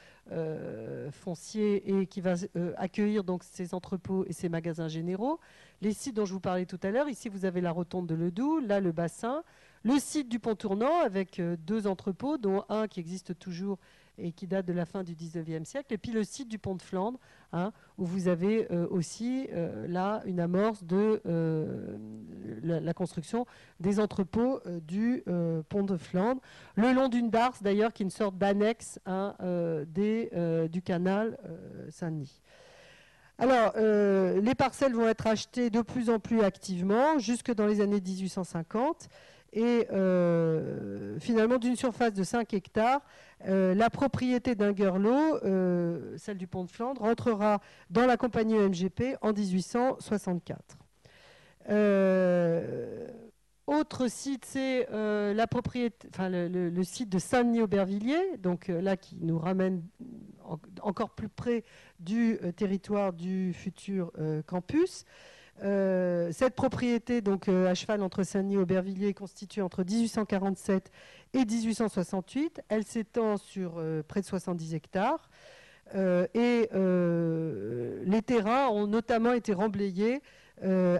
foncier 1.11 1.99
et 1.99 2.05
qui 2.05 2.21
va 2.21 2.35
accueillir 2.77 3.23
donc 3.23 3.43
ces 3.43 3.73
entrepôts 3.73 4.25
et 4.25 4.33
ces 4.33 4.49
magasins 4.49 4.87
généraux. 4.87 5.39
Les 5.81 5.93
sites 5.93 6.15
dont 6.15 6.25
je 6.25 6.33
vous 6.33 6.39
parlais 6.39 6.65
tout 6.65 6.79
à 6.83 6.91
l'heure, 6.91 7.09
ici 7.09 7.27
vous 7.27 7.45
avez 7.45 7.59
la 7.59 7.71
rotonde 7.71 8.07
de 8.07 8.15
Ledoux, 8.15 8.59
là 8.59 8.79
le 8.79 8.91
bassin, 8.91 9.43
le 9.83 9.97
site 9.97 10.29
du 10.29 10.39
pont 10.39 10.55
tournant 10.55 10.99
avec 10.99 11.41
deux 11.41 11.87
entrepôts, 11.87 12.37
dont 12.37 12.65
un 12.69 12.87
qui 12.87 12.99
existe 12.99 13.37
toujours 13.39 13.79
et 14.17 14.31
qui 14.31 14.47
date 14.47 14.65
de 14.65 14.73
la 14.73 14.85
fin 14.85 15.03
du 15.03 15.15
19e 15.15 15.65
siècle. 15.65 15.93
Et 15.93 15.97
puis 15.97 16.11
le 16.11 16.23
site 16.23 16.47
du 16.47 16.59
pont 16.59 16.75
de 16.75 16.81
Flandre, 16.81 17.19
hein, 17.53 17.71
où 17.97 18.05
vous 18.05 18.27
avez 18.27 18.71
euh, 18.71 18.87
aussi 18.89 19.47
euh, 19.51 19.87
là 19.87 20.21
une 20.25 20.39
amorce 20.39 20.83
de 20.83 21.21
euh, 21.25 21.97
la, 22.63 22.93
construction 22.93 23.45
des 23.79 23.99
entrepôts 23.99 24.59
du 24.87 25.23
pont 25.69 25.83
de 25.83 25.97
Flandre, 25.97 26.41
le 26.75 26.91
long 26.93 27.09
d'une 27.09 27.29
darse 27.29 27.61
d'ailleurs 27.61 27.93
qui 27.93 28.03
est 28.03 28.05
une 28.05 28.09
sorte 28.09 28.37
d'annexe 28.37 28.99
hein, 29.05 29.35
du 29.93 30.81
canal 30.81 31.37
Saint-Denis. 31.89 32.41
Alors, 33.37 33.73
les 33.77 34.55
parcelles 34.55 34.93
vont 34.93 35.07
être 35.07 35.27
achetées 35.27 35.69
de 35.69 35.81
plus 35.81 36.09
en 36.09 36.19
plus 36.19 36.41
activement, 36.41 37.19
jusque 37.19 37.53
dans 37.53 37.67
les 37.67 37.81
années 37.81 38.01
1850. 38.01 39.09
Et 39.53 39.87
finalement, 41.19 41.57
d'une 41.57 41.75
surface 41.75 42.13
de 42.13 42.23
5 42.23 42.53
hectares, 42.53 43.01
euh, 43.45 43.75
la 43.75 43.89
propriété 43.89 44.55
d'un 44.55 44.73
euh, 45.43 46.17
celle 46.17 46.37
du 46.37 46.47
pont 46.47 46.63
de 46.63 46.71
Flandre, 46.71 47.01
rentrera 47.01 47.61
dans 47.89 48.05
la 48.05 48.17
compagnie 48.17 48.55
EMGP 48.55 49.17
en 49.21 49.31
1864. 49.31 50.77
Euh, 51.69 53.07
autre 53.67 54.07
site, 54.07 54.45
c'est 54.45 54.87
la 54.89 55.45
le, 56.29 56.83
site 56.83 57.09
de 57.09 57.19
Saint-Denis-Aubervilliers, 57.19 58.37
donc 58.37 58.69
là 58.69 58.95
qui 58.95 59.17
nous 59.21 59.37
ramène 59.37 59.83
encore 60.81 61.09
plus 61.09 61.27
près 61.27 61.65
du 61.99 62.39
territoire 62.55 63.11
du 63.11 63.51
futur 63.53 64.13
campus. 64.45 65.03
Cette 65.59 66.55
propriété, 66.55 67.21
donc 67.21 67.49
à 67.49 67.73
cheval 67.73 68.01
entre 68.03 68.23
Saint-Denis 68.23 68.55
et 68.55 68.57
Aubervilliers, 68.57 69.09
est 69.09 69.13
constituée 69.13 69.61
entre 69.61 69.83
1847 69.83 70.91
et 71.33 71.45
1868. 71.45 72.61
Elle 72.69 72.83
s'étend 72.83 73.37
sur 73.37 73.75
euh, 73.77 74.03
près 74.07 74.21
de 74.21 74.25
70 74.25 74.73
hectares. 74.73 75.29
Euh, 75.95 76.27
et 76.33 76.69
euh, 76.73 78.01
les 78.05 78.21
terrains 78.21 78.67
ont 78.67 78.87
notamment 78.87 79.33
été 79.33 79.53
remblayés 79.53 80.21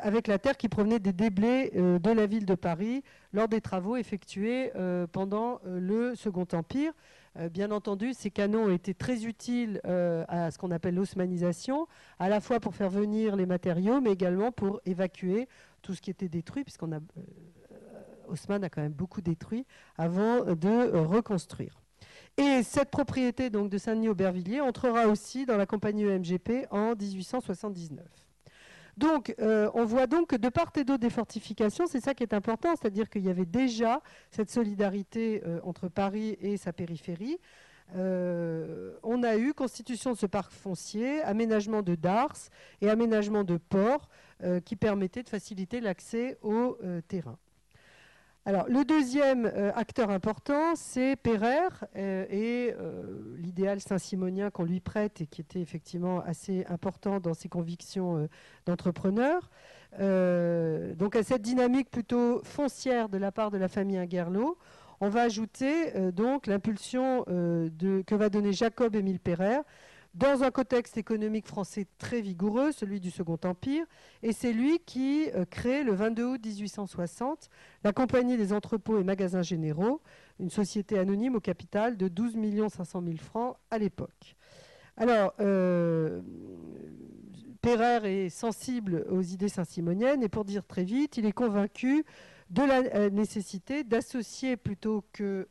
avec 0.04 0.28
la 0.28 0.38
terre 0.38 0.56
qui 0.56 0.70
provenait 0.70 1.00
des 1.00 1.13
déblais 1.13 1.72
de 1.74 2.12
la 2.12 2.28
ville 2.28 2.46
de 2.46 2.54
Paris 2.54 3.04
lors 3.34 3.48
des 3.48 3.60
travaux 3.60 3.96
effectués 3.96 4.72
pendant 5.12 5.60
le 5.65 6.13
Second 6.13 6.46
Empire. 6.54 6.93
Bien 7.52 7.71
entendu, 7.71 8.13
ces 8.13 8.32
canaux 8.32 8.60
ont 8.62 8.71
été 8.71 8.93
très 8.93 9.26
utiles 9.26 9.82
à 9.84 10.52
ce 10.52 10.58
qu'on 10.58 10.71
appelle 10.71 10.95
l'osmanisation, 10.95 11.88
à 12.19 12.30
la 12.30 12.39
fois 12.41 12.60
pour 12.60 12.76
faire 12.76 12.89
venir 12.89 13.36
les 13.36 13.45
matériaux, 13.45 14.02
mais 14.02 14.12
également 14.12 14.52
pour 14.52 14.82
évacuer 14.86 15.47
tout 15.82 15.93
ce 15.93 16.02
qui 16.02 16.10
était 16.10 16.30
détruit, 16.30 16.63
puisqu'on 16.63 16.91
a 16.91 17.00
Haussmann 18.28 18.63
a 18.63 18.69
quand 18.69 18.82
même 18.82 18.91
beaucoup 18.91 19.21
détruit 19.21 19.65
avant 19.97 20.43
de 20.43 20.97
reconstruire. 20.97 21.80
Et 22.38 22.62
cette 22.62 22.91
propriété 22.91 23.50
donc, 23.50 23.69
de 23.69 23.78
Saint-Denis-Aubervilliers 23.78 24.62
entrera 24.62 25.08
aussi 25.08 25.45
dans 25.45 25.58
la 25.58 25.65
compagnie 25.65 26.04
EMGP 26.04 26.67
en 26.69 26.95
1879. 26.95 28.06
Donc, 28.98 29.36
euh, 29.40 29.70
on 29.76 29.86
voit 29.86 30.08
donc 30.08 30.30
que 30.30 30.36
de 30.36 30.50
part 30.50 30.72
et 30.76 30.84
d'autre 30.84 31.02
des 31.02 31.12
fortifications, 31.12 31.86
c'est 31.86 32.00
ça 32.00 32.16
qui 32.16 32.24
est 32.24 32.34
important, 32.34 32.76
c'est-à-dire 32.76 33.10
qu'il 33.10 33.24
y 33.24 33.30
avait 33.30 33.46
déjà 33.46 34.02
cette 34.32 34.50
solidarité 34.50 35.44
euh, 35.46 35.60
entre 35.64 35.88
Paris 35.88 36.36
et 36.42 36.58
sa 36.58 36.74
périphérie. 36.74 37.38
Euh, 37.96 38.98
on 39.04 39.22
a 39.22 39.38
eu 39.38 39.54
constitution 39.54 40.14
de 40.14 40.18
ce 40.18 40.26
parc 40.26 40.52
foncier, 40.52 41.22
aménagement 41.22 41.84
de 41.84 41.94
darses 41.94 42.50
et 42.82 42.90
aménagement 42.90 43.44
de 43.44 43.58
ports 43.58 44.10
qui 44.66 44.76
permettaient 44.76 45.24
de 45.24 45.30
faciliter 45.30 45.82
l'accès 45.82 46.38
au 46.44 46.78
terrain. 47.08 47.40
Alors, 48.48 48.66
le 48.70 48.86
deuxième 48.86 49.46
euh, 49.46 49.74
acteur 49.76 50.10
important, 50.10 50.78
c'est 50.78 51.18
Pereire 51.18 51.84
euh, 51.98 52.26
et 52.30 52.74
euh, 52.80 53.36
l'idéal 53.40 53.82
saint-simonien 53.82 54.52
qu'on 54.52 54.64
lui 54.64 54.80
prête 54.80 55.20
et 55.20 55.28
qui 55.28 55.42
était 55.42 55.60
effectivement 55.60 56.22
assez 56.22 56.66
important 56.70 57.20
dans 57.20 57.34
ses 57.34 57.50
convictions 57.50 58.30
d'entrepreneur. 58.66 59.50
donc, 60.00 61.18
à 61.18 61.24
cette 61.24 61.42
dynamique 61.42 61.92
plutôt 61.92 62.42
foncière 62.46 63.10
de 63.10 63.18
la 63.18 63.34
part 63.34 63.52
de 63.52 63.58
la 63.58 63.68
famille 63.68 63.98
Ingerlo, 63.98 64.58
on 65.02 65.10
va 65.10 65.24
ajouter 65.24 66.12
donc 66.14 66.48
l'impulsion 66.48 67.26
que 67.26 68.16
va 68.16 68.30
donner 68.30 68.54
Jacob-Émile 68.54 69.20
Pereire 69.20 69.64
dans 70.13 70.43
un 70.43 70.52
contexte 70.52 70.98
économique 70.98 71.48
français 71.48 71.86
très 71.98 72.22
vigoureux, 72.22 72.72
celui 72.72 73.00
du 73.00 73.12
Second 73.12 73.38
Empire, 73.43 73.86
et 74.24 74.34
c'est 74.34 74.54
lui 74.54 74.80
qui 74.80 75.30
euh, 75.36 75.46
crée 75.46 75.84
le 75.84 75.93
22 75.93 76.24
août 76.26 76.41
1860 76.43 77.50
la 77.84 77.93
Compagnie 77.93 78.38
des 78.38 78.54
entrepôts 78.54 79.00
et 79.00 79.04
magasins 79.04 79.43
généraux, 79.43 80.02
une 80.39 80.50
société 80.50 80.98
anonyme 80.98 81.36
au 81.36 81.39
capital 81.39 81.98
de 81.98 82.08
12 82.08 82.36
500 82.70 83.04
000 83.06 83.17
francs 83.17 83.58
à 83.70 83.78
l'époque. 83.78 84.36
Alors, 84.98 85.34
euh, 85.39 86.22
est 88.04 88.30
sensible 88.30 89.06
aux 89.10 89.22
idées 89.22 89.50
saint-simoniennes 89.50 90.24
et 90.24 90.30
pour 90.30 90.46
dire 90.46 90.65
très 90.65 90.86
vite, 90.86 91.17
il 91.17 91.26
est 91.26 91.34
convaincu 91.34 92.06
de 92.50 92.63
la 92.63 93.10
nécessité 93.10 93.84
d'associer 93.84 94.56
plutôt 94.56 95.04
que 95.12 95.50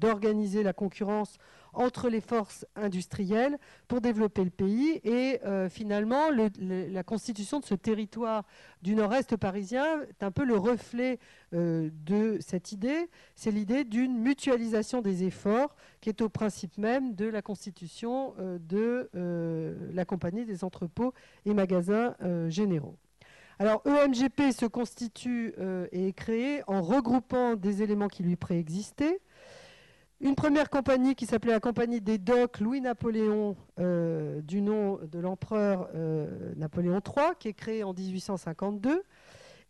d'organiser 0.00 0.64
la 0.64 0.72
concurrence 0.72 1.38
entre 1.76 2.08
les 2.08 2.20
forces 2.20 2.66
industrielles 2.76 3.58
pour 3.88 4.00
développer 4.00 4.44
le 4.44 4.50
pays. 4.50 5.00
Et 5.04 5.40
euh, 5.44 5.68
finalement, 5.68 6.30
la 6.58 7.02
constitution 7.02 7.60
de 7.60 7.64
ce 7.64 7.74
territoire 7.74 8.44
du 8.82 8.94
nord-est 8.94 9.36
parisien 9.36 10.02
est 10.02 10.22
un 10.22 10.30
peu 10.30 10.44
le 10.44 10.56
reflet 10.56 11.18
euh, 11.52 11.90
de 12.04 12.38
cette 12.40 12.72
idée. 12.72 13.08
C'est 13.34 13.50
l'idée 13.50 13.84
d'une 13.84 14.18
mutualisation 14.18 15.00
des 15.00 15.24
efforts 15.24 15.74
qui 16.00 16.08
est 16.08 16.20
au 16.20 16.28
principe 16.28 16.78
même 16.78 17.14
de 17.14 17.26
la 17.26 17.42
constitution 17.42 18.34
euh, 18.38 18.58
de 18.58 19.10
la 19.92 20.04
compagnie 20.04 20.44
des 20.44 20.64
entrepôts 20.64 21.14
et 21.44 21.54
magasins 21.54 22.14
généraux. 22.48 22.96
Alors 23.58 23.82
EMGP 23.86 24.52
se 24.52 24.66
constitue 24.66 25.54
et 25.92 26.08
est 26.08 26.12
créé 26.12 26.62
en 26.66 26.82
regroupant 26.82 27.54
des 27.54 27.82
éléments 27.82 28.08
qui 28.08 28.22
lui 28.22 28.36
préexistaient. 28.36 29.20
Une 30.20 30.36
première 30.36 30.70
compagnie 30.70 31.14
qui 31.14 31.26
s'appelait 31.26 31.52
la 31.52 31.60
Compagnie 31.60 32.00
des 32.00 32.18
docks 32.18 32.60
Louis-Napoléon, 32.60 33.56
euh, 33.80 34.40
du 34.42 34.62
nom 34.62 35.00
de 35.02 35.18
l'empereur 35.18 35.88
euh, 35.94 36.54
Napoléon 36.56 37.00
III, 37.04 37.32
qui 37.38 37.48
est 37.48 37.52
créée 37.54 37.82
en 37.82 37.92
1852 37.92 39.02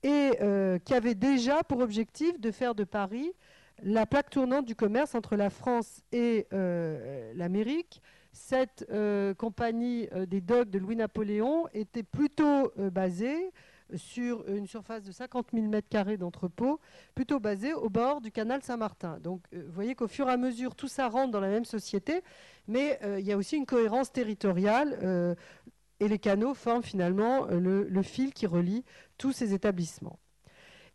et 0.02 0.32
euh, 0.42 0.78
qui 0.78 0.92
avait 0.92 1.14
déjà 1.14 1.62
pour 1.62 1.80
objectif 1.80 2.38
de 2.38 2.50
faire 2.50 2.74
de 2.74 2.84
Paris 2.84 3.32
la 3.82 4.04
plaque 4.06 4.30
tournante 4.30 4.66
du 4.66 4.76
commerce 4.76 5.14
entre 5.14 5.34
la 5.34 5.50
France 5.50 6.02
et 6.12 6.46
l'Amérique. 7.34 8.00
Cette 8.30 8.86
compagnie 9.36 10.08
des 10.28 10.40
docks 10.40 10.70
de 10.70 10.78
Louis-Napoléon 10.78 11.66
était 11.74 12.04
plutôt 12.04 12.72
basée 12.92 13.50
sur 13.94 14.46
une 14.48 14.66
surface 14.66 15.02
de 15.02 15.12
50 15.12 15.48
000 15.52 15.66
m2 15.66 16.16
d'entrepôt, 16.16 16.80
plutôt 17.14 17.40
basé 17.40 17.74
au 17.74 17.88
bord 17.88 18.20
du 18.20 18.30
canal 18.30 18.62
Saint-Martin. 18.62 19.18
Donc 19.20 19.42
euh, 19.52 19.62
vous 19.66 19.72
voyez 19.72 19.94
qu'au 19.94 20.08
fur 20.08 20.28
et 20.28 20.32
à 20.32 20.36
mesure, 20.36 20.74
tout 20.74 20.88
ça 20.88 21.08
rentre 21.08 21.30
dans 21.30 21.40
la 21.40 21.48
même 21.48 21.64
société, 21.64 22.22
mais 22.66 22.98
euh, 23.02 23.20
il 23.20 23.26
y 23.26 23.32
a 23.32 23.36
aussi 23.36 23.56
une 23.56 23.66
cohérence 23.66 24.12
territoriale 24.12 24.98
euh, 25.02 25.34
et 26.00 26.08
les 26.08 26.18
canaux 26.18 26.54
forment 26.54 26.82
finalement 26.82 27.46
le, 27.46 28.02
fil 28.02 28.32
qui 28.32 28.46
relie 28.46 28.84
tous 29.16 29.32
ces 29.32 29.54
établissements. 29.54 30.18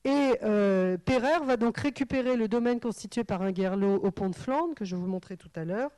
Et 0.05 0.37
euh, 0.43 0.97
va 1.43 1.57
donc 1.57 1.77
récupérer 1.77 2.35
le 2.35 2.47
domaine 2.47 2.79
constitué 2.79 3.23
par 3.23 3.41
un 3.41 3.51
guerlot 3.51 3.95
au 3.95 4.11
pont 4.11 4.29
de 4.29 4.35
Flandre, 4.35 4.75
que 4.75 4.85
je 4.85 4.95
vous 4.95 5.07
montrais 5.07 5.35
tout 5.35 5.49
à 5.55 5.65
l'heure, 5.65 5.91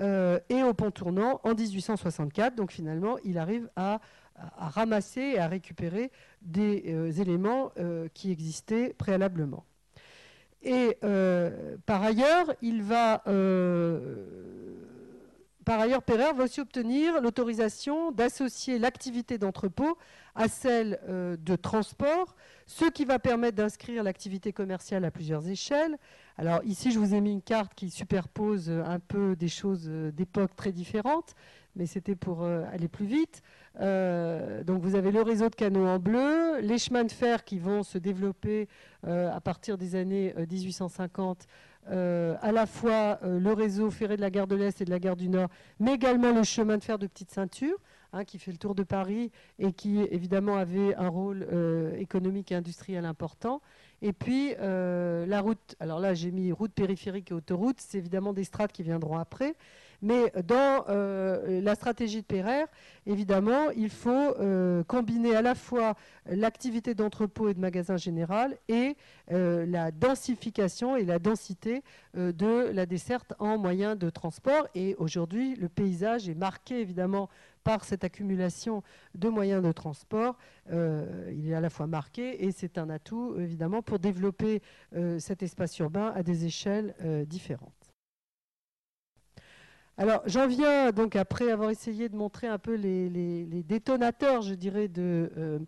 et 0.00 0.62
au 0.62 0.74
pont 0.74 0.90
tournant 0.90 1.40
en 1.44 1.54
1864. 1.54 2.54
Donc 2.54 2.72
finalement, 2.72 3.18
il 3.24 3.38
arrive 3.38 3.68
à 3.76 4.00
à, 4.38 4.68
ramasser 4.68 5.20
et 5.20 5.38
à 5.38 5.48
récupérer 5.48 6.10
des 6.42 6.84
euh, 6.88 7.10
éléments 7.12 7.72
euh, 7.78 8.08
qui 8.14 8.30
existaient 8.30 8.94
préalablement. 8.96 9.64
Et 10.62 10.96
euh, 11.04 11.76
par 11.86 12.02
ailleurs, 12.02 12.52
il 12.62 12.82
va 12.82 13.22
par 15.64 15.80
ailleurs, 15.80 16.02
va 16.06 16.44
aussi 16.44 16.60
obtenir 16.60 17.20
l'autorisation 17.20 18.12
d'associer 18.12 18.78
l'activité 18.78 19.36
d'entrepôt 19.36 19.98
à 20.36 20.46
celle 20.46 21.00
de 21.08 21.56
transport, 21.56 22.36
ce 22.66 22.84
qui 22.84 23.04
va 23.04 23.18
permettre 23.18 23.56
d'inscrire 23.56 24.04
l'activité 24.04 24.52
commerciale 24.52 25.04
à 25.04 25.10
plusieurs 25.10 25.48
échelles. 25.48 25.98
Alors 26.36 26.60
ici, 26.62 26.92
je 26.92 27.00
vous 27.00 27.14
ai 27.14 27.20
mis 27.20 27.32
une 27.32 27.42
carte 27.42 27.74
qui 27.74 27.90
superpose 27.90 28.70
un 28.70 29.00
peu 29.00 29.34
des 29.34 29.48
choses 29.48 29.88
d'époque 29.88 30.54
très 30.54 30.70
différentes, 30.70 31.34
mais 31.74 31.86
c'était 31.86 32.14
pour 32.14 32.44
aller 32.44 32.86
plus 32.86 33.06
vite. 33.06 33.42
Euh, 33.80 34.64
donc 34.64 34.82
vous 34.82 34.94
avez 34.94 35.10
le 35.10 35.22
réseau 35.22 35.48
de 35.48 35.54
canaux 35.54 35.86
en 35.86 35.98
bleu, 35.98 36.60
les 36.60 36.78
chemins 36.78 37.04
de 37.04 37.12
fer 37.12 37.44
qui 37.44 37.58
vont 37.58 37.82
se 37.82 37.98
développer 37.98 38.68
euh, 39.06 39.30
à 39.30 39.40
partir 39.40 39.76
des 39.76 39.96
années 39.96 40.34
1850, 40.50 41.46
euh, 41.90 42.34
à 42.40 42.52
la 42.52 42.66
fois 42.66 43.20
le 43.22 43.52
réseau 43.52 43.90
ferré 43.90 44.16
de 44.16 44.22
la 44.22 44.30
gare 44.30 44.46
de 44.46 44.56
l'Est 44.56 44.80
et 44.80 44.84
de 44.84 44.90
la 44.90 44.98
gare 44.98 45.16
du 45.16 45.28
Nord, 45.28 45.48
mais 45.78 45.94
également 45.94 46.32
le 46.32 46.42
chemin 46.42 46.78
de 46.78 46.82
fer 46.82 46.98
de 46.98 47.06
petite 47.06 47.30
ceinture. 47.30 47.78
Hein, 48.12 48.24
qui 48.24 48.38
fait 48.38 48.52
le 48.52 48.56
tour 48.56 48.76
de 48.76 48.84
Paris 48.84 49.32
et 49.58 49.72
qui 49.72 49.98
évidemment 49.98 50.56
avait 50.56 50.94
un 50.94 51.08
rôle 51.08 51.44
économique 51.98 52.52
et 52.52 52.54
industriel 52.54 53.04
important. 53.04 53.60
Et 54.00 54.12
puis 54.12 54.54
la 54.60 55.40
route, 55.40 55.74
alors 55.80 55.98
là 55.98 56.14
j'ai 56.14 56.30
mis 56.30 56.52
route 56.52 56.72
périphérique 56.72 57.32
et 57.32 57.34
autoroute, 57.34 57.78
c'est 57.80 57.98
évidemment 57.98 58.32
des 58.32 58.44
strates 58.44 58.72
qui 58.72 58.84
viendront 58.84 59.18
après. 59.18 59.56
Mais 60.02 60.32
dans 60.46 60.84
euh, 60.88 61.60
la 61.60 61.74
stratégie 61.74 62.20
de 62.20 62.26
Perrer, 62.26 62.64
évidemment, 63.06 63.70
il 63.76 63.90
faut 63.90 64.10
euh, 64.10 64.82
combiner 64.84 65.34
à 65.34 65.42
la 65.42 65.54
fois 65.54 65.94
l'activité 66.26 66.94
d'entrepôt 66.94 67.48
et 67.48 67.54
de 67.54 67.60
magasin 67.60 67.96
général 67.96 68.56
et 68.68 68.96
euh, 69.32 69.64
la 69.66 69.90
densification 69.90 70.96
et 70.96 71.04
la 71.04 71.18
densité 71.18 71.82
de 72.14 72.70
la 72.72 72.86
desserte 72.86 73.34
en 73.38 73.58
moyens 73.58 73.98
de 73.98 74.10
transport. 74.10 74.68
Et 74.74 74.94
aujourd'hui, 74.96 75.54
le 75.56 75.68
paysage 75.68 76.28
est 76.28 76.34
marqué 76.34 76.80
évidemment 76.80 77.28
par 77.64 77.84
cette 77.84 78.04
accumulation 78.04 78.82
de 79.14 79.28
moyens 79.28 79.62
de 79.62 79.72
transport. 79.72 80.36
il 80.70 81.48
est 81.48 81.54
à 81.54 81.60
la 81.60 81.68
fois 81.68 81.86
marqué 81.86 82.44
et 82.44 82.52
c'est 82.52 82.78
un 82.78 82.88
atout 82.90 83.34
évidemment 83.38 83.82
pour 83.82 83.98
développer 83.98 84.62
cet 85.18 85.42
espace 85.42 85.78
urbain 85.78 86.12
à 86.14 86.22
des 86.22 86.46
échelles 86.46 86.94
différentes. 87.28 87.85
Alors, 89.98 90.22
j'en 90.26 90.46
viens 90.46 90.92
donc 90.92 91.16
après 91.16 91.50
avoir 91.50 91.70
essayé 91.70 92.10
de 92.10 92.16
montrer 92.16 92.46
un 92.46 92.58
peu 92.58 92.74
les, 92.74 93.62
détonateurs, 93.62 94.42
je 94.42 94.52
dirais, 94.52 94.88
de 94.88 95.32
euh, 95.38 95.58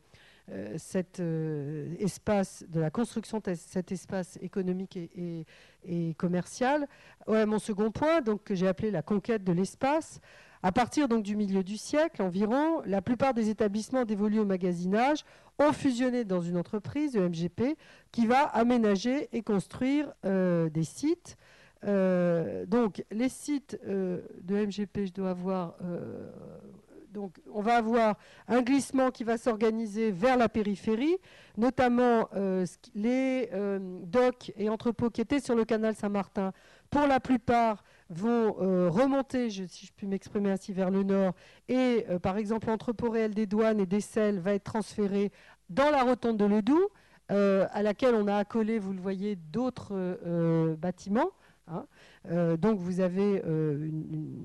euh, 0.50 0.74
cet 0.76 1.20
euh, 1.20 1.94
espace, 1.98 2.62
de 2.68 2.78
la 2.78 2.90
construction 2.90 3.40
de 3.42 3.54
cet 3.54 3.90
espace 3.90 4.38
économique 4.42 4.98
et, 4.98 6.14
commercial. 6.18 6.86
mon 7.26 7.58
second 7.58 7.90
point, 7.90 8.20
donc 8.20 8.44
que 8.44 8.54
j'ai 8.54 8.68
appelé 8.68 8.90
la 8.90 9.00
conquête 9.00 9.44
de 9.44 9.52
l'espace. 9.52 10.20
À 10.62 10.72
partir 10.72 11.08
du 11.08 11.36
milieu 11.36 11.62
du 11.62 11.78
siècle 11.78 12.20
environ, 12.20 12.82
la 12.84 13.00
plupart 13.00 13.32
des 13.32 13.48
établissements 13.48 14.04
dévolus 14.04 14.40
au 14.40 14.44
magasinage 14.44 15.24
ont 15.58 15.72
fusionné 15.72 16.24
dans 16.24 16.42
une 16.42 16.58
entreprise, 16.58 17.16
le 17.16 17.28
MGP, 17.30 17.78
qui 18.12 18.26
va 18.26 18.42
aménager 18.42 19.28
et 19.32 19.40
construire 19.40 20.12
des 20.24 20.84
sites 20.84 21.38
euh, 21.84 22.66
donc, 22.66 23.04
les 23.10 23.28
sites 23.28 23.78
euh, 23.86 24.20
de 24.42 24.66
MGP, 24.66 25.06
je 25.06 25.12
dois 25.12 25.30
avoir. 25.30 25.74
Euh, 25.82 26.30
donc, 27.10 27.40
on 27.52 27.62
va 27.62 27.76
avoir 27.76 28.16
un 28.48 28.60
glissement 28.60 29.10
qui 29.10 29.24
va 29.24 29.38
s'organiser 29.38 30.10
vers 30.10 30.36
la 30.36 30.48
périphérie, 30.48 31.16
notamment 31.56 32.28
les 32.94 33.48
docks 34.02 34.52
et 34.56 34.68
entrepôts 34.68 35.08
qui 35.08 35.22
étaient 35.22 35.40
sur 35.40 35.54
le 35.54 35.64
canal 35.64 35.94
Saint-Martin, 35.94 36.52
pour 36.90 37.06
la 37.06 37.18
plupart, 37.18 37.82
vont 38.10 38.52
remonter, 38.90 39.48
si 39.48 39.86
je 39.86 39.92
puis 39.96 40.06
m'exprimer 40.06 40.50
ainsi, 40.50 40.74
vers 40.74 40.90
le 40.90 41.02
nord. 41.02 41.32
Et 41.66 42.04
par 42.22 42.36
exemple, 42.36 42.68
l'entrepôt 42.68 43.08
réel 43.10 43.32
des 43.32 43.46
douanes 43.46 43.80
et 43.80 43.86
des 43.86 44.02
selles 44.02 44.38
va 44.38 44.52
être 44.52 44.64
transféré 44.64 45.32
dans 45.70 45.90
la 45.90 46.02
rotonde 46.02 46.36
de 46.36 46.44
Ledoux, 46.44 46.88
à 47.30 47.82
laquelle 47.82 48.14
on 48.14 48.28
a 48.28 48.36
accolé, 48.36 48.78
vous 48.78 48.92
le 48.92 49.00
voyez, 49.00 49.34
d'autres 49.34 50.74
bâtiments. 50.76 51.30
Hein. 51.70 51.86
Euh, 52.30 52.56
donc 52.56 52.78
vous 52.78 53.00
avez 53.00 53.42
euh, 53.44 53.90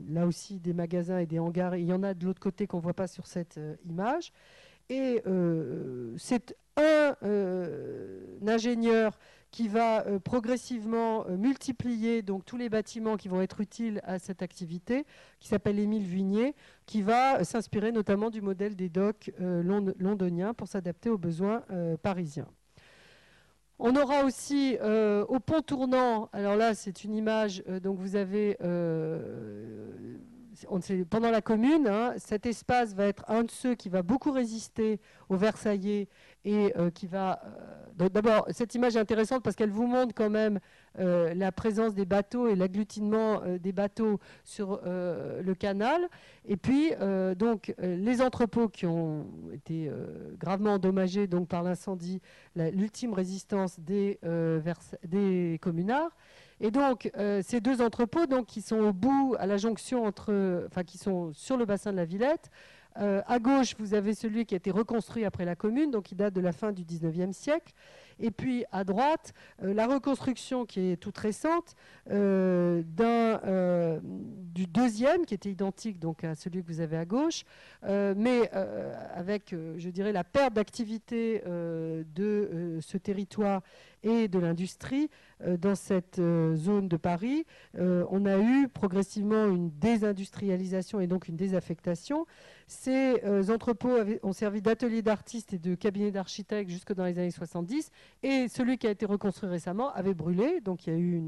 là 0.09 0.25
aussi 0.27 0.59
des 0.59 0.73
magasins 0.73 1.19
et 1.19 1.25
des 1.25 1.39
hangars. 1.39 1.75
il 1.75 1.85
y 1.85 1.93
en 1.93 2.03
a 2.03 2.13
de 2.13 2.25
l'autre 2.25 2.39
côté 2.39 2.67
qu'on 2.67 2.77
ne 2.77 2.83
voit 2.83 2.93
pas 2.93 3.07
sur 3.07 3.27
cette 3.27 3.57
euh, 3.57 3.75
image. 3.85 4.31
Et 4.89 5.23
c'est 6.17 6.57
un, 6.75 7.15
ingénieur 8.45 9.17
qui 9.49 9.69
va 9.69 10.03
progressivement 10.19 11.25
multiplier 11.29 12.21
donc 12.21 12.45
tous 12.45 12.57
les 12.57 12.67
bâtiments 12.67 13.15
qui 13.15 13.29
vont 13.29 13.41
être 13.41 13.61
utiles 13.61 14.01
à 14.03 14.19
cette 14.19 14.41
activité, 14.41 15.05
qui 15.39 15.47
s'appelle 15.47 15.79
Émile 15.79 16.03
Vignier, 16.03 16.53
qui 16.85 17.01
va 17.01 17.45
s'inspirer 17.45 17.93
notamment 17.93 18.29
du 18.29 18.41
modèle 18.41 18.75
des 18.75 18.89
docks 18.89 19.31
londoniens 19.39 20.53
pour 20.53 20.67
s'adapter 20.67 21.09
aux 21.09 21.17
besoins 21.17 21.63
parisiens. 22.03 22.49
On 23.79 23.95
aura 23.95 24.23
aussi 24.23 24.77
euh, 24.81 25.25
au 25.27 25.39
pont 25.39 25.61
tournant, 25.61 26.29
alors 26.31 26.55
là 26.55 26.75
c'est 26.75 27.03
une 27.03 27.15
image, 27.15 27.63
euh, 27.67 27.79
donc 27.79 27.97
vous 27.97 28.15
avez, 28.15 28.55
euh, 28.63 29.91
pendant 31.09 31.31
la 31.31 31.41
commune, 31.41 31.87
hein, 31.87 32.13
cet 32.17 32.45
espace 32.45 32.93
va 32.93 33.07
être 33.07 33.25
un 33.27 33.43
de 33.43 33.51
ceux 33.51 33.75
qui 33.75 33.89
va 33.89 34.03
beaucoup 34.03 34.31
résister 34.31 34.99
aux 35.29 35.37
Versaillais 35.37 36.07
et 36.45 36.73
qui 36.93 37.07
va... 37.07 37.41
D'abord, 37.95 38.47
cette 38.49 38.73
image 38.75 38.95
est 38.95 38.99
intéressante 38.99 39.43
parce 39.43 39.55
qu'elle 39.55 39.69
vous 39.69 39.85
montre 39.85 40.15
quand 40.15 40.29
même 40.29 40.59
euh, 40.99 41.33
la 41.33 41.51
présence 41.51 41.93
des 41.93 42.05
bateaux 42.05 42.47
et 42.47 42.55
l'agglutinement 42.55 43.41
euh, 43.43 43.57
des 43.57 43.71
bateaux 43.71 44.19
sur 44.43 44.79
euh, 44.85 45.41
le 45.41 45.55
canal. 45.55 46.07
Et 46.45 46.57
puis, 46.57 46.91
donc, 47.37 47.73
les 47.79 48.21
entrepôts 48.21 48.67
qui 48.67 48.85
ont 48.85 49.25
été 49.53 49.89
gravement 50.37 50.73
endommagés 50.73 51.25
donc, 51.25 51.47
par 51.47 51.63
l'incendie, 51.63 52.21
l'ultime 52.55 53.13
résistance 53.13 53.79
des, 53.79 54.19
des 55.05 55.57
communards. 55.61 56.11
Et 56.59 56.69
donc, 56.69 57.09
ces 57.43 57.61
deux 57.61 57.81
entrepôts 57.81 58.25
donc, 58.25 58.47
qui 58.47 58.61
sont 58.61 58.79
au 58.79 58.91
bout, 58.91 59.35
à 59.39 59.45
la 59.45 59.55
jonction 59.55 60.03
entre, 60.03 60.65
enfin, 60.67 60.83
qui 60.83 60.97
sont 60.97 61.31
sur 61.31 61.55
le 61.55 61.63
bassin 61.63 61.93
de 61.93 61.97
la 61.97 62.05
Villette, 62.05 62.51
à 62.95 63.39
gauche, 63.39 63.75
vous 63.79 63.93
avez 63.93 64.13
celui 64.13 64.45
qui 64.45 64.55
a 64.55 64.57
été 64.57 64.71
reconstruit 64.71 65.25
après 65.25 65.45
la 65.45 65.55
commune, 65.55 65.91
donc 65.91 66.03
qui 66.03 66.15
date 66.15 66.33
de 66.33 66.41
la 66.41 66.51
fin 66.51 66.71
du 66.71 66.83
19e 66.83 67.33
siècle. 67.33 67.73
Et 68.19 68.31
puis 68.31 68.65
à 68.71 68.83
droite, 68.83 69.33
euh, 69.63 69.73
la 69.73 69.87
reconstruction 69.87 70.65
qui 70.65 70.91
est 70.91 70.97
toute 70.97 71.17
récente 71.17 71.75
euh, 72.09 72.81
euh, 72.99 73.99
du 74.03 74.67
deuxième, 74.67 75.25
qui 75.25 75.33
était 75.33 75.49
identique 75.49 75.99
donc 75.99 76.23
à 76.23 76.35
celui 76.35 76.63
que 76.63 76.67
vous 76.67 76.81
avez 76.81 76.97
à 76.97 77.05
gauche, 77.05 77.43
mais 77.83 78.49
avec, 79.15 79.55
je 79.77 79.89
dirais, 79.89 80.11
la 80.11 80.23
perte 80.23 80.53
d'activité 80.53 81.41
de 81.45 82.79
ce 82.81 82.97
territoire 82.97 83.61
et 84.03 84.27
de 84.27 84.39
l'industrie 84.39 85.09
dans 85.59 85.75
cette 85.75 86.17
zone 86.17 86.87
de 86.87 86.97
Paris. 86.97 87.45
on 87.77 88.25
a 88.25 88.37
eu 88.37 88.67
progressivement 88.67 89.47
une 89.47 89.71
désindustrialisation 89.71 90.99
et 90.99 91.07
donc 91.07 91.27
une 91.27 91.35
désaffectation. 91.35 92.25
Ces 92.67 93.21
entrepôts 93.49 93.97
ont 94.21 94.33
servi 94.33 94.61
d'ateliers 94.61 95.01
d'artistes 95.01 95.53
et 95.53 95.59
de 95.59 95.75
cabinets 95.75 96.11
d'architectes 96.11 96.69
jusque 96.69 96.93
dans 96.93 97.05
les 97.05 97.17
années 97.17 97.31
70. 97.31 97.89
Et 98.23 98.47
celui 98.47 98.77
qui 98.77 98.87
a 98.87 98.91
été 98.91 99.05
reconstruit 99.05 99.49
récemment 99.49 99.91
avait 99.93 100.13
brûlé. 100.13 100.61
Donc 100.61 100.87
il 100.87 100.93
y 100.93 100.95
a 100.95 100.99
eu 100.99 101.23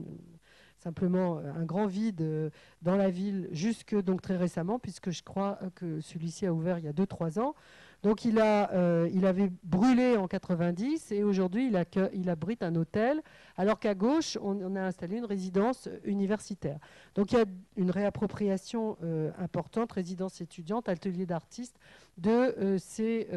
simplement 0.85 1.39
euh, 1.39 1.51
un 1.55 1.65
grand 1.65 1.87
vide 1.87 2.21
euh, 2.21 2.49
dans 2.83 2.95
la 2.95 3.09
ville 3.09 3.47
jusque 3.51 3.95
donc 3.95 4.21
très 4.21 4.37
récemment, 4.37 4.77
puisque 4.77 5.09
je 5.09 5.23
crois 5.23 5.59
que 5.73 5.99
celui-ci 6.01 6.45
a 6.45 6.53
ouvert 6.53 6.77
il 6.77 6.85
y 6.85 6.87
a 6.87 6.93
2-3 6.93 7.39
ans. 7.39 7.55
Donc 8.03 8.23
il, 8.23 8.39
a, 8.39 8.71
euh, 8.73 9.09
il 9.11 9.25
avait 9.25 9.51
brûlé 9.63 10.15
en 10.15 10.27
90 10.27 11.11
et 11.11 11.23
aujourd'hui 11.23 11.71
il, 12.13 12.29
abrite 12.29 12.61
un 12.61 12.75
hôtel, 12.75 13.23
alors 13.57 13.79
qu'à 13.79 13.95
gauche 13.95 14.37
on, 14.43 14.75
a 14.75 14.81
installé 14.81 15.17
une 15.17 15.25
résidence 15.25 15.89
universitaire. 16.03 16.77
Donc 17.15 17.31
il 17.31 17.39
y 17.39 17.41
a 17.41 17.45
une 17.77 17.89
réappropriation 17.89 18.97
importante, 19.39 19.93
résidence 19.93 20.39
étudiante, 20.39 20.87
atelier 20.87 21.25
d'artistes, 21.25 21.79
de 22.17 22.29
euh, 22.29 22.77
ces 22.77 23.27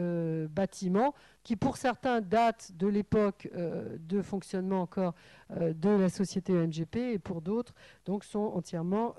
bâtiments 0.50 1.14
qui 1.42 1.56
pour 1.56 1.76
certains 1.76 2.20
datent 2.20 2.72
de 2.76 2.86
l'époque 2.86 3.48
de 3.54 4.22
fonctionnement 4.22 4.82
encore 4.82 5.14
de 5.50 5.88
la 5.88 6.08
société 6.08 6.52
MGP 6.52 6.96
et 6.96 7.18
pour 7.18 7.40
d'autres 7.40 7.74
donc 8.04 8.24
sont 8.24 8.52
entièrement 8.54 9.14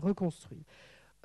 reconstruits. 0.00 0.64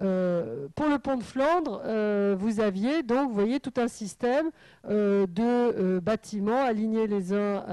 Euh, 0.03 0.67
pour 0.75 0.87
le 0.89 0.99
pont 0.99 1.17
de 1.17 1.23
Flandre, 1.23 1.81
euh, 1.83 2.35
vous 2.37 2.59
aviez 2.59 3.01
donc, 3.01 3.29
vous 3.29 3.33
voyez, 3.33 3.59
tout 3.59 3.73
un 3.77 3.87
système 3.87 4.51
euh, 4.85 5.25
de 5.25 5.99
bâtiments 5.99 6.63
alignés 6.63 7.07
les 7.07 7.33
uns 7.33 7.63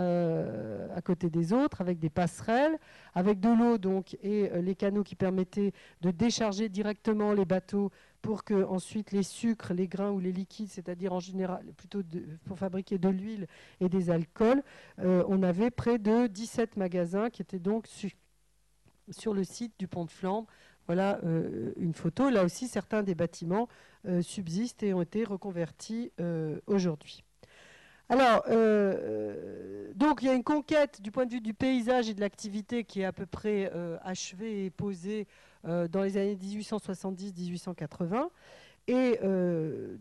à 0.94 1.02
côté 1.02 1.28
des 1.28 1.52
autres, 1.52 1.80
avec 1.80 1.98
des 1.98 2.08
passerelles, 2.08 2.78
avec 3.14 3.40
de 3.40 3.48
l'eau 3.48 3.78
donc 3.78 4.16
et 4.22 4.50
les 4.62 4.74
canaux 4.74 5.02
qui 5.02 5.16
permettaient 5.16 5.72
de 6.00 6.10
décharger 6.10 6.68
directement 6.68 7.32
les 7.32 7.44
bateaux 7.44 7.90
pour 8.24 8.42
que 8.42 8.64
ensuite 8.64 9.12
les 9.12 9.22
sucres, 9.22 9.74
les 9.74 9.86
grains 9.86 10.10
ou 10.10 10.18
les 10.18 10.32
liquides, 10.32 10.70
c'est-à-dire 10.70 11.12
en 11.12 11.20
général 11.20 11.62
plutôt 11.76 12.00
pour 12.46 12.58
fabriquer 12.58 12.98
de 12.98 13.10
l'huile 13.10 13.46
et 13.80 13.90
des 13.90 14.08
alcools, 14.08 14.62
on 14.98 15.42
avait 15.42 15.70
près 15.70 15.98
de 15.98 16.26
17 16.26 16.76
magasins 16.76 17.28
qui 17.28 17.42
étaient 17.42 17.58
donc 17.58 17.86
sur 17.86 19.34
le 19.34 19.44
site 19.44 19.74
du 19.78 19.88
pont 19.88 20.06
de 20.06 20.10
Flandre 20.10 20.46
voilà 20.86 21.18
euh, 21.24 21.72
une 21.76 21.94
photo. 21.94 22.30
Là 22.30 22.44
aussi, 22.44 22.68
certains 22.68 23.02
des 23.02 23.14
bâtiments 23.14 23.68
euh, 24.06 24.22
subsistent 24.22 24.82
et 24.82 24.92
ont 24.94 25.02
été 25.02 25.24
reconvertis 25.24 26.12
euh, 26.20 26.60
aujourd'hui. 26.66 27.24
Alors, 28.10 28.44
donc 29.94 30.18
il 30.20 30.26
y 30.26 30.28
a 30.28 30.34
une 30.34 30.44
conquête 30.44 31.00
du 31.00 31.10
point 31.10 31.24
de 31.24 31.32
vue 31.32 31.40
du 31.40 31.54
paysage 31.54 32.10
et 32.10 32.14
de 32.14 32.20
l'activité 32.20 32.84
qui 32.84 33.00
est 33.00 33.06
à 33.06 33.14
peu 33.14 33.24
près 33.24 33.72
achevée 34.02 34.66
et 34.66 34.70
posée 34.70 35.26
dans 35.64 36.02
les 36.02 36.16
années 36.16 36.36
1870-1880. 36.36 38.28
Et 38.86 39.18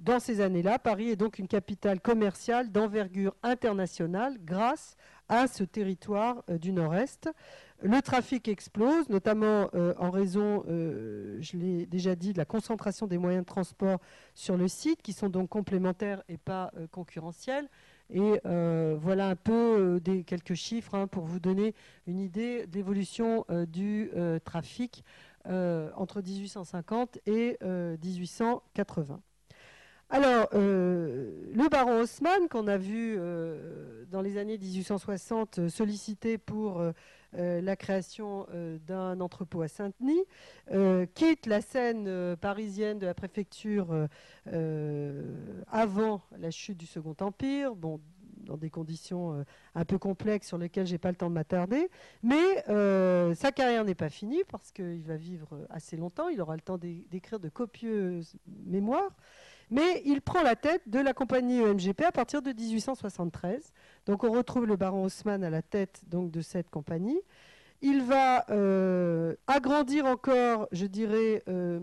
dans 0.01 0.19
ces 0.19 0.41
années-là, 0.41 0.77
Paris 0.77 1.09
est 1.09 1.15
donc 1.15 1.39
une 1.39 1.47
capitale 1.47 2.01
commerciale 2.01 2.71
d'envergure 2.71 3.33
internationale 3.41 4.37
grâce 4.43 4.97
à 5.29 5.47
ce 5.47 5.63
territoire 5.63 6.43
du 6.49 6.73
Nord-Est. 6.73 7.29
Le 7.85 8.01
trafic 8.01 8.47
explose, 8.47 9.09
notamment 9.09 9.69
euh, 9.75 9.93
en 9.97 10.09
raison, 10.09 10.63
euh, 10.69 11.37
je 11.41 11.57
l'ai 11.57 11.85
déjà 11.85 12.15
dit, 12.15 12.31
de 12.31 12.37
la 12.37 12.45
concentration 12.45 13.07
des 13.07 13.17
moyens 13.17 13.43
de 13.43 13.47
transport 13.47 13.99
sur 14.33 14.55
le 14.55 14.69
site, 14.69 15.01
qui 15.01 15.11
sont 15.11 15.27
donc 15.27 15.49
complémentaires 15.49 16.23
et 16.29 16.37
pas 16.37 16.71
euh, 16.77 16.87
concurrentiels. 16.87 17.67
Et 18.09 18.39
voilà 18.43 19.29
un 19.29 19.35
peu 19.35 19.99
quelques 20.27 20.53
chiffres 20.53 20.93
hein, 20.93 21.07
pour 21.07 21.25
vous 21.25 21.39
donner 21.39 21.73
une 22.05 22.19
idée 22.19 22.67
de 22.67 22.75
l'évolution 22.75 23.43
du 23.67 24.11
trafic 24.45 25.03
entre 25.45 26.21
1850 26.21 27.19
et 27.25 27.57
1880. 27.61 29.19
Alors, 30.09 30.47
le 30.53 31.69
baron 31.69 32.01
Haussmann, 32.01 32.47
qu'on 32.49 32.67
a 32.67 32.77
vu 32.77 33.17
dans 34.11 34.21
les 34.21 34.37
années 34.37 34.57
1860 34.57 35.69
sollicité 35.69 36.37
pour 36.37 36.81
euh, 37.35 37.61
la 37.61 37.75
création 37.75 38.45
euh, 38.53 38.77
d'un 38.85 39.19
entrepôt 39.19 39.63
à 39.63 39.67
Saint-Denis, 39.67 40.23
euh, 40.71 41.07
quitte 41.15 41.47
la 41.47 41.61
scène 41.61 42.35
parisienne 42.39 42.99
de 42.99 43.07
la 43.07 43.15
préfecture 43.15 44.07
avant 45.71 46.21
la 46.37 46.51
chute 46.51 46.77
du 46.77 46.85
Second 46.85 47.15
Empire, 47.21 47.75
bon, 47.75 47.99
dans 48.43 48.57
des 48.57 48.69
conditions 48.69 49.45
un 49.75 49.85
peu 49.85 49.97
complexes 49.97 50.47
sur 50.47 50.57
lesquelles 50.57 50.87
je 50.87 50.93
n'ai 50.93 50.97
pas 50.97 51.09
le 51.09 51.15
temps 51.15 51.29
de 51.29 51.35
m'attarder. 51.35 51.89
Mais 52.21 52.63
sa 53.35 53.51
carrière 53.51 53.85
n'est 53.85 53.95
pas 53.95 54.09
finie 54.09 54.43
parce 54.49 54.71
qu'il 54.71 55.03
va 55.03 55.17
vivre 55.17 55.65
assez 55.69 55.97
longtemps, 55.97 56.29
il 56.29 56.41
aura 56.41 56.55
le 56.55 56.61
temps 56.61 56.77
d'écrire 56.77 57.39
de 57.39 57.49
copieuses 57.49 58.35
mémoires. 58.65 59.11
Mais 59.69 60.01
il 60.05 60.21
prend 60.21 60.43
la 60.43 60.55
tête 60.55 60.87
de 60.87 60.99
la 60.99 61.13
compagnie 61.13 61.59
EMGP 61.59 62.01
à 62.03 62.11
partir 62.11 62.41
de 62.41 62.51
1873. 62.51 63.73
Donc 64.05 64.23
on 64.23 64.31
retrouve 64.31 64.67
le 64.67 64.75
baron 64.75 65.05
Haussmann 65.05 65.43
à 65.43 65.49
la 65.49 65.61
tête 65.61 66.03
donc, 66.07 66.31
de 66.31 66.41
cette 66.41 66.69
compagnie. 66.69 67.19
Il 67.81 68.03
va 68.03 68.45
euh, 68.49 69.35
agrandir 69.47 70.05
encore, 70.05 70.67
je 70.71 70.85
dirais, 70.85 71.43
euh, 71.49 71.79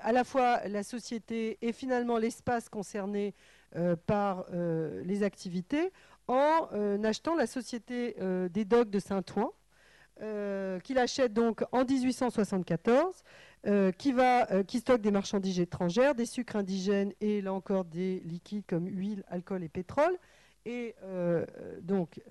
à 0.00 0.12
la 0.12 0.22
fois 0.22 0.60
la 0.68 0.82
société 0.82 1.58
et 1.60 1.72
finalement 1.72 2.18
l'espace 2.18 2.68
concerné 2.68 3.28
euh, 3.28 3.59
par 4.06 4.46
les 4.52 5.22
activités 5.22 5.92
en 6.28 6.68
achetant 7.04 7.34
la 7.36 7.46
société 7.46 8.16
des 8.50 8.64
docks 8.64 8.90
de 8.90 8.98
Saint-Ouen, 8.98 9.52
qu'il 10.82 10.98
achète 10.98 11.32
donc 11.32 11.64
en 11.72 11.84
1874 11.84 13.22
euh, 13.66 13.92
qui, 13.92 14.14
euh, 14.16 14.62
stocke 14.66 15.02
des 15.02 15.10
marchandises 15.10 15.60
étrangères, 15.60 16.14
des 16.14 16.24
sucres 16.24 16.56
indigènes 16.56 17.12
et 17.20 17.42
là 17.42 17.52
encore 17.52 17.84
des 17.84 18.20
liquides 18.20 18.64
comme 18.66 18.86
huile, 18.86 19.22
alcool 19.28 19.62
et 19.62 19.68
pétrole. 19.68 20.16
Et 20.64 20.94
euh, 21.02 21.44
donc, 21.82 22.22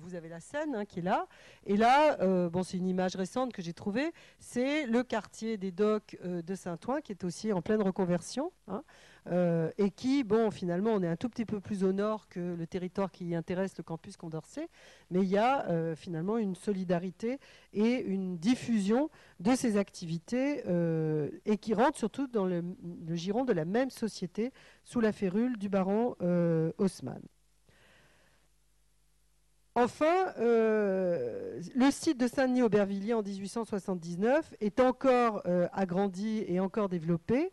vous 0.00 0.14
avez 0.14 0.28
la 0.28 0.38
hein, 0.74 0.84
qui 0.84 1.00
est 1.00 1.02
là. 1.02 1.26
Et 1.66 1.76
là, 1.76 2.20
euh, 2.20 2.48
bon, 2.50 2.62
c'est 2.62 2.76
une 2.76 2.86
image 2.86 3.16
récente 3.16 3.52
que 3.52 3.62
j'ai 3.62 3.72
trouvée. 3.72 4.12
C'est 4.38 4.86
le 4.86 5.02
quartier 5.02 5.56
des 5.56 5.70
docks 5.70 6.16
euh, 6.24 6.42
de 6.42 6.54
Saint-Ouen 6.54 7.00
qui 7.00 7.12
est 7.12 7.24
aussi 7.24 7.52
en 7.52 7.62
pleine 7.62 7.82
reconversion. 7.82 8.52
Hein, 8.68 8.82
euh, 9.26 9.70
et 9.78 9.90
qui, 9.90 10.22
bon, 10.22 10.50
finalement, 10.50 10.90
on 10.90 11.02
est 11.02 11.08
un 11.08 11.16
tout 11.16 11.30
petit 11.30 11.46
peu 11.46 11.58
plus 11.60 11.82
au 11.82 11.92
nord 11.92 12.28
que 12.28 12.54
le 12.54 12.66
territoire 12.66 13.10
qui 13.10 13.34
intéresse 13.34 13.76
le 13.78 13.82
campus 13.82 14.16
Condorcet, 14.18 14.68
mais 15.10 15.20
il 15.20 15.28
y 15.28 15.38
a 15.38 15.94
finalement 15.96 16.36
une 16.36 16.54
solidarité 16.54 17.38
et 17.72 18.02
une 18.02 18.36
diffusion 18.36 19.08
de 19.40 19.54
ces 19.54 19.78
activités 19.78 20.62
et 21.46 21.56
qui 21.56 21.72
rentrent 21.72 21.98
surtout 21.98 22.26
dans 22.26 22.44
le, 22.44 22.62
le, 23.06 23.14
giron 23.14 23.44
de 23.44 23.54
la 23.54 23.64
même 23.64 23.88
société 23.88 24.52
sous 24.84 25.00
la 25.00 25.12
férule 25.12 25.56
du 25.56 25.70
baron 25.70 26.16
Haussmann. 26.76 27.22
Enfin, 29.76 30.32
euh, 30.38 31.60
le 31.74 31.90
site 31.90 32.18
de 32.20 32.28
Saint-Denis-Aubervilliers 32.28 33.14
en 33.14 33.22
1879 33.22 34.54
est 34.60 34.78
encore 34.78 35.42
euh, 35.46 35.66
agrandi 35.72 36.44
et 36.46 36.60
encore 36.60 36.88
développé. 36.88 37.50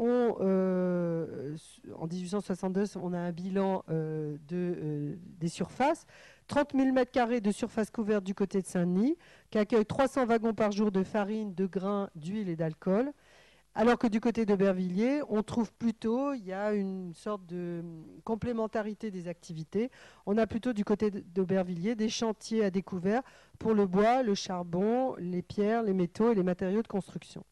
Euh, 0.00 1.56
en 1.94 2.06
1862, 2.06 2.96
on 2.96 3.12
a 3.12 3.18
un 3.18 3.32
bilan 3.32 3.84
de, 3.88 5.18
des 5.38 5.48
surfaces. 5.48 6.06
30 6.46 6.72
000 6.74 6.88
m2 6.88 7.40
de 7.40 7.50
surface 7.50 7.90
couverte 7.90 8.24
du 8.24 8.34
côté 8.34 8.62
de 8.62 8.66
Saint-Denis, 8.66 9.18
qui 9.50 9.58
accueille 9.58 9.84
300 9.84 10.24
wagons 10.24 10.54
par 10.54 10.72
jour 10.72 10.90
de 10.90 11.02
farine, 11.02 11.52
de 11.52 11.66
grains, 11.66 12.08
d'huile 12.14 12.48
et 12.48 12.56
d'alcool. 12.56 13.12
Alors 13.74 13.98
que 13.98 14.08
du 14.08 14.20
côté 14.20 14.44
d'Aubervilliers, 14.44 15.20
on 15.28 15.42
trouve 15.42 15.72
plutôt, 15.72 16.32
il 16.32 16.44
y 16.44 16.52
a 16.52 16.72
une 16.72 17.14
sorte 17.14 17.46
de 17.46 17.82
complémentarité 18.24 19.10
des 19.10 19.28
activités. 19.28 19.90
On 20.26 20.36
a 20.36 20.46
plutôt 20.46 20.72
du 20.72 20.84
côté 20.84 21.10
d'Aubervilliers 21.10 21.94
des 21.94 22.08
chantiers 22.08 22.64
à 22.64 22.70
découvert 22.70 23.22
pour 23.58 23.74
le 23.74 23.86
bois, 23.86 24.22
le 24.22 24.34
charbon, 24.34 25.14
les 25.18 25.42
pierres, 25.42 25.84
les 25.84 25.94
métaux 25.94 26.32
et 26.32 26.34
les 26.34 26.42
matériaux 26.42 26.82
de 26.82 26.88
construction. 26.88 27.44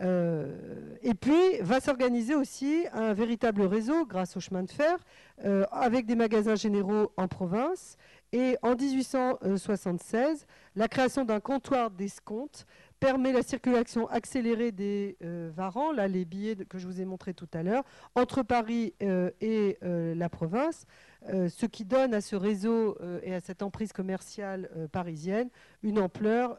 Euh, 0.00 0.96
et 1.02 1.14
puis 1.14 1.58
va 1.60 1.80
s'organiser 1.80 2.34
aussi 2.34 2.84
un 2.92 3.14
véritable 3.14 3.62
réseau 3.62 4.04
grâce 4.04 4.36
au 4.36 4.40
chemin 4.40 4.62
de 4.62 4.70
fer 4.70 4.98
euh, 5.44 5.64
avec 5.70 6.04
des 6.04 6.16
magasins 6.16 6.54
généraux 6.54 7.12
en 7.16 7.28
province. 7.28 7.96
Et 8.32 8.58
en 8.60 8.74
1876, 8.74 10.46
la 10.74 10.88
création 10.88 11.24
d'un 11.24 11.40
comptoir 11.40 11.90
d'escompte 11.90 12.66
permet 13.06 13.30
la 13.30 13.44
circulation 13.44 14.08
accélérée 14.08 14.72
des 14.72 15.16
varans, 15.54 15.92
là 15.92 16.08
les 16.08 16.24
billets 16.24 16.56
que 16.56 16.76
je 16.76 16.88
vous 16.88 17.00
ai 17.00 17.04
montrés 17.04 17.34
tout 17.34 17.46
à 17.54 17.62
l'heure, 17.62 17.84
entre 18.16 18.42
Paris 18.42 18.94
et 19.00 19.78
la 19.80 20.28
province, 20.28 20.86
ce 21.30 21.66
qui 21.66 21.84
donne 21.84 22.14
à 22.14 22.20
ce 22.20 22.34
réseau 22.34 22.98
et 23.22 23.32
à 23.32 23.38
cette 23.38 23.62
emprise 23.62 23.92
commerciale 23.92 24.68
parisienne 24.90 25.50
une 25.84 26.00
ampleur 26.00 26.58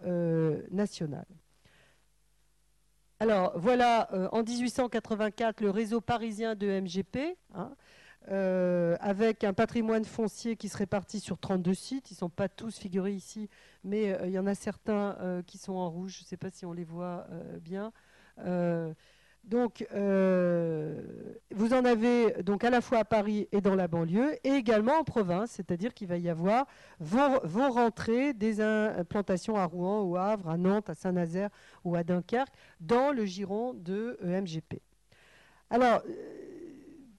nationale. 0.71 1.27
Alors 3.19 3.59
voilà, 3.59 4.07
en 4.31 4.41
1884, 4.41 5.59
le 5.59 5.69
réseau 5.69 5.99
parisien 5.99 6.55
de 6.55 6.79
MGP, 6.79 7.35
hein, 7.55 7.71
euh, 8.30 8.97
avec 8.99 9.45
un 9.45 9.53
patrimoine 9.53 10.03
foncier 10.03 10.57
qui 10.57 10.67
se 10.67 10.78
répartit 10.78 11.21
sur 11.21 11.38
32 11.38 11.73
sites. 11.73 12.11
Ils 12.11 12.15
ne 12.15 12.17
sont 12.17 12.30
pas 12.30 12.49
tous 12.49 12.78
figurés 12.78 13.13
ici, 13.13 13.49
mais 13.86 14.11
euh, 14.11 14.28
il 14.28 14.34
y 14.34 14.39
en 14.39 14.47
a 14.47 14.53
certains 14.53 15.15
euh, 15.21 15.41
qui 15.43 15.57
sont 15.57 15.73
en 15.73 15.89
rouge. 15.89 16.17
Je 16.17 16.23
ne 16.23 16.28
sais 16.28 16.38
pas 16.38 16.49
si 16.49 16.65
on 16.65 16.73
les 16.73 16.84
voit 16.84 17.25
bien. 17.61 17.93
donc, 19.45 19.88
vous 19.91 21.73
en 21.73 21.86
avez 21.86 22.43
donc 22.43 22.65
à 22.65 22.69
la 22.69 22.82
fois 22.82 22.99
à 22.99 23.05
Paris 23.05 23.47
et 23.53 23.61
dans 23.61 23.75
la 23.75 23.88
banlieue, 23.88 24.36
et 24.43 24.49
également 24.49 24.99
en 24.99 25.03
province, 25.05 25.51
c'est-à-dire 25.51 25.93
qu'il 25.93 26.09
va 26.09 26.17
y 26.17 26.28
avoir 26.30 26.65
vont, 26.99 27.39
vont, 27.43 27.71
rentrer 27.71 28.34
des 28.34 28.59
implantations 28.59 29.55
à 29.55 29.65
Rouen, 29.65 30.01
au 30.01 30.17
Havre, 30.17 30.49
à 30.49 30.57
Nantes, 30.57 30.89
à 30.89 30.95
Saint-Nazaire 30.95 31.49
ou 31.86 31.95
à 31.95 32.03
Dunkerque 32.03 32.53
dans 32.82 33.11
le 33.11 33.25
giron 33.25 33.73
de 33.73 34.19
MGP. 34.21 34.82
Alors, 35.69 36.01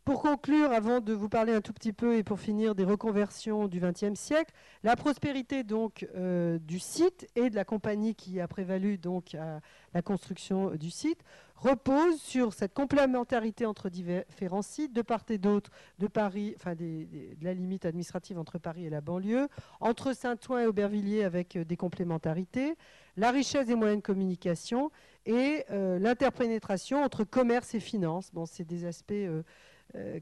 pour 0.09 0.23
conclure, 0.23 0.73
avant 0.73 1.01
de 1.01 1.13
vous 1.13 1.29
parler 1.29 1.53
un 1.53 1.61
tout 1.61 1.75
petit 1.75 1.93
peu 1.93 2.17
et 2.17 2.23
pour 2.23 2.41
finir 2.41 2.75
des 2.75 2.85
reconversions 2.85 3.69
du 3.69 3.79
XXe 3.79 4.19
siècle, 4.19 4.55
la 4.83 4.97
prospérité 4.97 5.65
donc 5.65 6.09
euh, 6.17 6.59
du 6.61 6.79
site 6.79 7.29
et 7.37 7.51
de 7.51 7.55
la 7.55 7.67
compagnie 7.67 8.15
qui 8.15 8.41
a 8.41 8.49
prévalu 8.49 8.97
donc 8.97 9.35
à 9.35 9.61
la 9.93 10.01
construction 10.01 10.71
du 10.77 10.91
site 10.91 11.23
repose 11.57 12.21
sur 12.23 12.55
cette 12.55 12.73
complémentarité 12.73 13.67
entre 13.67 13.91
différents 13.91 14.63
sites 14.63 14.95
de 14.95 15.03
part 15.03 15.25
et 15.29 15.37
d'autre 15.37 15.71
de 15.99 16.07
Paris, 16.07 16.55
enfin 16.57 16.75
de 16.75 17.07
la 17.43 17.53
limite 17.53 17.85
administrative 17.85 18.39
entre 18.39 18.59
Paris 18.59 18.87
et 18.87 18.91
la 18.91 19.03
banlieue, 19.03 19.49
entre 19.81 20.15
Saint-Ouen 20.15 20.61
et 20.61 20.67
Aubervilliers 20.67 21.25
avec 21.25 21.57
euh, 21.57 21.65
des 21.65 21.77
complémentarités, 21.77 22.77
la 23.19 23.31
richesse 23.31 23.67
des 23.67 23.75
moyens 23.75 24.01
de 24.01 24.07
communication 24.07 24.91
et 25.27 25.65
euh, 25.71 25.99
l'interpénétration 25.99 27.03
entre 27.03 27.25
commerce 27.25 27.75
et 27.75 27.81
finance. 27.81 28.31
Bon, 28.33 28.47
c'est 28.47 28.65
des 28.65 28.85
aspects 28.87 29.13
euh, 29.13 29.43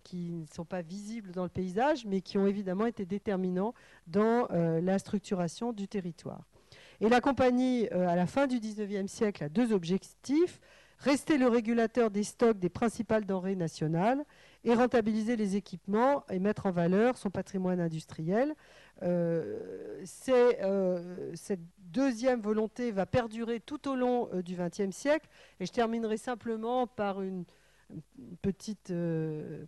qui 0.05 0.31
ne 0.33 0.47
sont 0.55 0.65
pas 0.65 0.83
visibles 0.83 1.33
dans 1.33 1.43
le 1.43 1.49
paysage, 1.49 2.07
mais 2.07 2.21
qui 2.21 2.39
ont 2.39 2.47
évidemment 2.47 2.87
été 2.87 3.05
déterminants 3.05 3.75
dans 4.07 4.47
euh, 4.51 4.81
la 4.81 4.99
structuration 4.99 5.73
du 5.73 5.89
territoire. 5.89 6.47
Et 7.01 7.09
la 7.09 7.21
compagnie, 7.21 7.89
euh, 7.93 8.09
à 8.09 8.17
la 8.17 8.27
fin 8.27 8.47
du 8.47 8.61
XIXe 8.61 9.11
siècle, 9.11 9.45
a 9.45 9.49
deux 9.49 9.73
objectifs. 9.73 10.61
Rester 10.99 11.37
le 11.37 11.47
régulateur 11.47 12.11
des 12.11 12.25
stocks 12.25 12.59
des 12.59 12.71
principales 12.71 13.27
denrées 13.27 13.55
nationales 13.55 14.25
et 14.65 14.73
rentabiliser 14.73 15.37
les 15.37 15.55
équipements 15.55 16.25
et 16.31 16.39
mettre 16.39 16.65
en 16.65 16.71
valeur 16.71 17.19
son 17.19 17.29
patrimoine 17.29 17.81
industriel. 17.81 18.55
cette 20.05 21.61
deuxième 21.79 22.41
volonté 22.41 22.93
va 22.93 23.05
perdurer 23.05 23.61
tout 23.61 23.91
au 23.91 23.95
long 23.95 24.31
du 24.43 24.57
XXe 24.57 24.97
siècle. 24.97 25.29
Et 25.61 25.67
je 25.67 25.73
terminerai 25.73 26.17
simplement 26.17 26.87
par 26.87 27.21
une 27.21 27.45
petite 28.43 28.91
euh, 28.91 29.65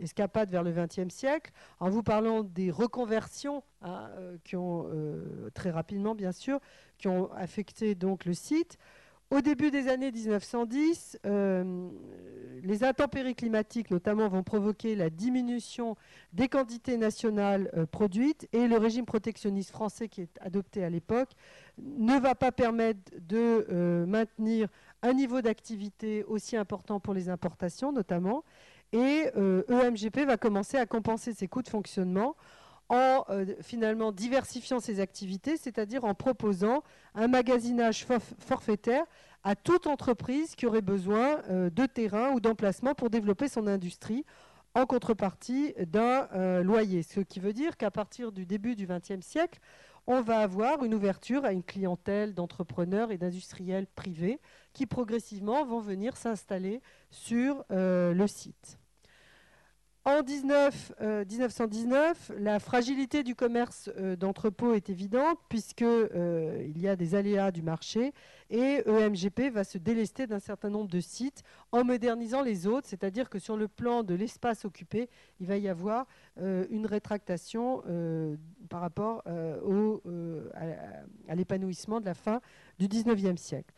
escapade 0.00 0.50
vers 0.50 0.62
le 0.62 0.72
XXe 0.72 1.12
siècle, 1.12 1.52
en 1.80 1.88
vous 1.88 2.02
parlant 2.02 2.42
des 2.42 2.70
reconversions 2.70 3.62
hein, 3.82 4.10
euh, 4.16 4.36
qui 4.44 4.56
ont 4.56 4.86
euh, 4.88 5.50
très 5.54 5.70
rapidement, 5.70 6.14
bien 6.14 6.32
sûr, 6.32 6.60
qui 6.98 7.08
ont 7.08 7.32
affecté 7.32 7.94
donc 7.94 8.24
le 8.24 8.34
site. 8.34 8.78
Au 9.30 9.40
début 9.40 9.72
des 9.72 9.88
années 9.88 10.12
1910, 10.12 11.18
les 12.62 12.84
intempéries 12.84 13.34
climatiques 13.34 13.90
notamment 13.90 14.28
vont 14.28 14.44
provoquer 14.44 14.94
la 14.94 15.10
diminution 15.10 15.96
des 16.32 16.46
quantités 16.46 16.96
nationales 16.96 17.88
produites 17.90 18.48
et 18.52 18.68
le 18.68 18.76
régime 18.76 19.04
protectionniste 19.04 19.70
français 19.70 20.08
qui 20.08 20.20
est 20.20 20.38
adopté 20.40 20.84
à 20.84 20.90
l'époque 20.90 21.30
ne 21.76 22.16
va 22.20 22.36
pas 22.36 22.52
permettre 22.52 23.00
de 23.18 24.04
maintenir 24.06 24.68
un 25.02 25.12
niveau 25.12 25.40
d'activité 25.42 26.24
aussi 26.24 26.56
important 26.56 27.00
pour 27.00 27.14
les 27.14 27.28
importations 27.28 27.92
notamment. 27.92 28.44
Et 28.92 29.28
EMGP 29.68 30.18
euh, 30.18 30.22
e 30.22 30.26
va 30.26 30.36
commencer 30.36 30.76
à 30.76 30.86
compenser 30.86 31.32
ses 31.32 31.48
coûts 31.48 31.62
de 31.62 31.68
fonctionnement 31.68 32.36
en 32.88 33.24
euh, 33.30 33.46
finalement 33.62 34.12
diversifiant 34.12 34.78
ses 34.78 35.00
activités, 35.00 35.56
c'est-à-dire 35.56 36.04
en 36.04 36.14
proposant 36.14 36.84
un 37.16 37.26
magasinage 37.26 38.06
forfaitaire 38.38 39.04
à 39.42 39.56
toute 39.56 39.88
entreprise 39.88 40.54
qui 40.54 40.66
aurait 40.66 40.82
besoin 40.82 41.42
euh, 41.50 41.68
de 41.68 41.86
terrain 41.86 42.30
ou 42.30 42.40
d'emplacement 42.40 42.94
pour 42.94 43.10
développer 43.10 43.48
son 43.48 43.66
industrie 43.66 44.24
en 44.74 44.86
contrepartie 44.86 45.74
d'un 45.86 46.62
loyer. 46.62 47.02
Ce 47.02 47.20
qui 47.20 47.40
veut 47.40 47.54
dire 47.54 47.78
qu'à 47.78 47.90
partir 47.90 48.30
du 48.30 48.44
début 48.44 48.76
du 48.76 48.86
XXe 48.86 49.24
siècle, 49.24 49.58
on 50.06 50.20
va 50.20 50.40
avoir 50.40 50.84
une 50.84 50.94
ouverture 50.94 51.44
à 51.44 51.52
une 51.52 51.62
clientèle 51.62 52.34
d'entrepreneurs 52.34 53.10
et 53.10 53.18
d'industriels 53.18 53.86
privés 53.86 54.38
qui 54.76 54.84
progressivement 54.84 55.64
vont 55.64 55.80
venir 55.80 56.18
s'installer 56.18 56.82
sur 57.10 57.64
euh, 57.70 58.12
le 58.12 58.26
site. 58.26 58.78
En 60.04 60.22
1919, 60.22 62.30
euh, 62.30 62.38
la 62.38 62.60
fragilité 62.60 63.22
du 63.22 63.34
commerce 63.34 63.88
euh, 63.96 64.16
d'entrepôt 64.16 64.74
est 64.74 64.90
évidente 64.90 65.38
puisqu'il 65.48 66.78
y 66.78 66.88
a 66.88 66.94
des 66.94 67.14
aléas 67.14 67.52
du 67.52 67.62
marché 67.62 68.12
et 68.50 68.82
EMGP 68.86 69.50
va 69.50 69.64
se 69.64 69.78
délester 69.78 70.26
d'un 70.26 70.40
certain 70.40 70.68
nombre 70.68 70.90
de 70.90 71.00
sites 71.00 71.42
en 71.72 71.82
modernisant 71.82 72.42
les 72.42 72.66
autres, 72.66 72.86
c'est-à-dire 72.86 73.30
que 73.30 73.38
sur 73.38 73.56
le 73.56 73.68
plan 73.68 74.02
de 74.02 74.14
l'espace 74.14 74.66
occupé, 74.66 75.08
il 75.40 75.46
va 75.46 75.56
y 75.56 75.68
avoir 75.68 76.06
une 76.36 76.86
rétractation 76.86 77.82
par 78.68 78.82
rapport 78.82 79.24
à, 79.26 81.34
l'épanouissement 81.34 81.98
de 81.98 82.06
la 82.06 82.14
fin 82.14 82.40
du 82.78 82.86
19e 82.86 83.36
siècle. 83.36 83.74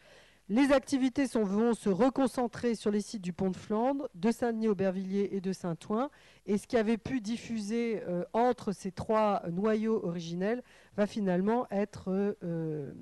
Les 0.51 0.73
activités 0.73 1.27
vont 1.35 1.75
se 1.75 1.91
reconcentrer 1.91 2.75
sur 2.75 2.91
les 2.91 3.03
sites 3.03 3.21
du 3.21 3.35
Pont 3.35 3.51
de 3.51 3.57
Flandre, 3.57 4.09
de 4.15 4.31
Saint-Denis-Aubervilliers 4.31 5.29
et 5.33 5.43
de 5.43 5.53
Saint-Ouen. 5.53 6.09
Et 6.47 6.57
ce 6.57 6.67
qui 6.67 6.79
avait 6.79 6.97
pu 6.97 7.21
diffuser 7.21 8.03
euh, 8.09 8.25
entre 8.33 8.73
ces 8.73 8.91
trois 8.91 9.43
noyaux 9.51 10.03
originels 10.03 10.63
va 10.97 11.07
finalement 11.07 11.67
être, 11.71 12.37
euh, 12.43 12.93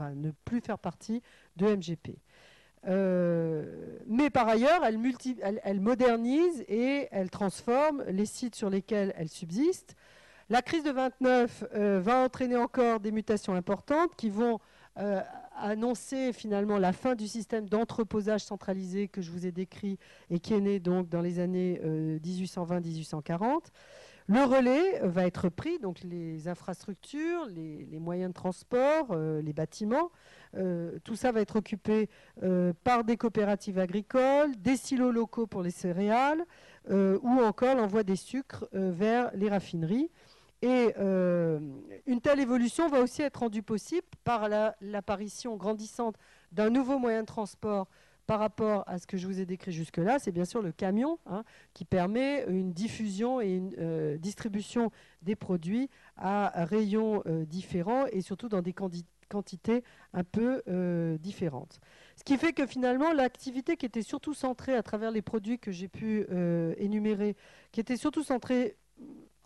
ne 0.00 0.30
plus 0.44 0.60
faire 0.60 0.78
partie 0.78 1.20
de 1.56 1.66
MGP. 1.66 2.16
Euh, 2.86 3.98
mais 4.06 4.30
par 4.30 4.46
ailleurs, 4.46 4.84
elle, 4.84 5.00
elle, 5.64 5.80
modernise 5.80 6.64
et 6.68 7.08
elle 7.10 7.28
transforme 7.28 8.04
les 8.04 8.26
sites 8.26 8.54
sur 8.54 8.70
lesquels 8.70 9.12
elle 9.16 9.28
subsiste. 9.28 9.96
La 10.48 10.62
crise 10.62 10.84
de 10.84 10.92
29 10.92 11.64
va 11.74 12.18
entraîner 12.18 12.54
encore 12.54 13.00
des 13.00 13.10
mutations 13.10 13.54
importantes 13.54 14.14
qui 14.14 14.30
vont 14.30 14.60
annoncer 15.58 16.32
finalement 16.32 16.78
la 16.78 16.92
fin 16.92 17.14
du 17.14 17.28
système 17.28 17.68
d'entreposage 17.68 18.42
centralisé 18.42 19.08
que 19.08 19.22
je 19.22 19.30
vous 19.30 19.46
ai 19.46 19.52
décrit 19.52 19.98
et 20.30 20.38
qui 20.38 20.54
est 20.54 20.60
né 20.60 20.80
dans 20.80 21.20
les 21.22 21.38
années 21.38 21.80
1820-1840. 22.24 23.42
Euh, 23.42 23.58
le 24.28 24.42
relais 24.42 24.98
va 25.04 25.24
être 25.24 25.48
pris, 25.48 25.78
donc 25.78 26.00
les 26.02 26.48
infrastructures, 26.48 27.46
les, 27.46 27.86
moyens 28.00 28.30
de 28.30 28.34
transport, 28.34 29.06
euh, 29.12 29.40
les 29.40 29.52
bâtiments, 29.52 30.10
euh, 30.56 30.98
tout 31.04 31.14
ça 31.14 31.30
va 31.30 31.40
être 31.40 31.56
occupé 31.56 32.08
par 32.82 33.04
des 33.04 33.16
coopératives 33.16 33.78
agricoles, 33.78 34.50
des 34.58 34.76
silos 34.76 35.12
locaux 35.12 35.46
pour 35.46 35.62
les 35.62 35.70
céréales 35.70 36.44
ou 36.88 37.40
encore 37.40 37.74
l'envoi 37.74 38.04
des 38.04 38.16
sucres 38.16 38.66
vers 38.72 39.30
les 39.34 39.48
raffineries. 39.48 40.10
Et 40.66 40.92
euh, 40.98 41.60
une 42.06 42.20
telle 42.20 42.40
évolution 42.40 42.88
va 42.88 43.00
aussi 43.00 43.22
être 43.22 43.36
rendue 43.36 43.62
possible 43.62 44.08
par 44.24 44.48
l'apparition 44.80 45.54
grandissante 45.54 46.16
d'un 46.50 46.70
nouveau 46.70 46.98
moyen 46.98 47.20
de 47.20 47.26
transport 47.26 47.86
par 48.26 48.40
rapport 48.40 48.82
à 48.88 48.98
ce 48.98 49.06
que 49.06 49.16
je 49.16 49.28
vous 49.28 49.38
ai 49.38 49.46
décrit 49.46 49.70
jusque-là, 49.70 50.18
c'est 50.18 50.32
bien 50.32 50.44
sûr 50.44 50.60
le 50.62 50.72
camion 50.72 51.20
hein, 51.26 51.44
qui 51.72 51.84
permet 51.84 52.44
une 52.48 52.72
diffusion 52.72 53.40
et 53.40 53.50
une 53.50 53.76
euh, 53.78 54.18
distribution 54.18 54.90
des 55.22 55.36
produits 55.36 55.88
à 56.16 56.64
rayons 56.64 57.22
euh, 57.26 57.44
différents 57.44 58.06
et 58.06 58.20
surtout 58.20 58.48
dans 58.48 58.62
des 58.62 58.74
quantités 59.28 59.84
un 60.14 60.24
peu 60.24 60.62
différentes. 61.20 61.78
Ce 62.16 62.24
qui 62.24 62.36
fait 62.38 62.52
que 62.52 62.66
finalement, 62.66 63.12
l'activité 63.12 63.76
qui 63.76 63.86
était 63.86 64.02
surtout 64.02 64.34
centrée 64.34 64.74
à 64.74 64.82
travers 64.82 65.12
les 65.12 65.22
produits 65.22 65.60
que 65.60 65.70
j'ai 65.70 65.86
pu 65.88 66.26
énumérer, 66.76 67.36
qui 67.70 67.78
était 67.78 67.96
surtout 67.96 68.24
centrée 68.24 68.76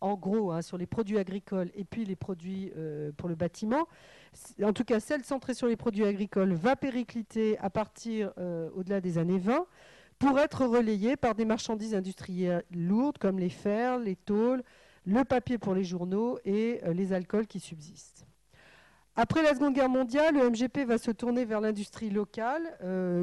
en 0.01 0.15
gros, 0.15 0.53
hein, 0.53 0.63
sur 0.63 0.79
les 0.79 0.87
produits 0.87 1.19
agricoles 1.19 1.71
et 1.75 1.85
puis 1.85 2.05
les 2.05 2.17
produits 2.17 2.73
euh, 2.77 3.13
pour 3.17 3.29
le 3.29 3.35
bâtiment. 3.35 3.87
En 4.63 4.73
tout 4.73 4.85
cas, 4.85 5.01
celle 5.01 5.25
centrée 5.25 5.55
sur 5.55 5.67
les 5.67 5.77
produits 5.77 6.05
agricoles 6.05 6.53
va 6.53 6.77
péricliter 6.77 7.59
à 7.59 7.71
partir 7.71 8.33
euh, 8.39 8.71
au-delà 8.75 9.01
des 9.01 9.19
années 9.19 9.39
20 9.39 9.67
pour 10.19 10.39
être 10.39 10.65
relayée 10.65 11.17
par 11.17 11.35
des 11.35 11.45
marchandises 11.45 11.95
industrielles 11.95 12.65
lourdes 12.71 13.19
comme 13.19 13.39
les 13.39 13.49
fers, 13.49 13.99
les 13.99 14.17
tôles, 14.17 14.63
le 15.07 15.25
papier 15.25 15.59
pour 15.59 15.75
les 15.75 15.85
journaux 15.85 16.39
et 16.45 16.81
euh, 16.85 16.93
les 16.93 17.13
alcools 17.13 17.47
qui 17.47 17.61
subsistent. 17.61 18.27
Après 19.17 19.43
la 19.43 19.55
Seconde 19.55 19.75
Guerre 19.75 19.89
mondiale, 19.89 20.35
le 20.35 20.49
MGP 20.49 20.87
va 20.87 20.97
se 20.97 21.11
tourner 21.11 21.45
vers 21.45 21.61
l'industrie 21.61 22.11
locale, 22.11 22.63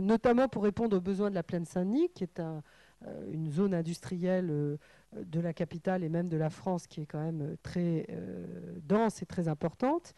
notamment 0.01 0.47
pour 0.47 0.63
répondre 0.63 0.97
aux 0.97 1.01
besoins 1.01 1.29
de 1.29 1.35
la 1.35 1.43
plaine 1.43 1.65
Saint-Denis, 1.65 2.09
qui 2.13 2.25
est 2.25 2.41
une 3.31 3.49
zone 3.49 3.73
industrielle 3.73 4.77
de 5.15 5.39
la 5.39 5.53
capitale 5.53 6.03
et 6.03 6.09
même 6.09 6.29
de 6.29 6.37
la 6.37 6.49
France 6.49 6.87
qui 6.87 7.01
est 7.01 7.05
quand 7.05 7.21
même 7.21 7.55
très 7.63 8.07
dense 8.83 9.21
et 9.21 9.25
très 9.25 9.47
importante 9.47 10.13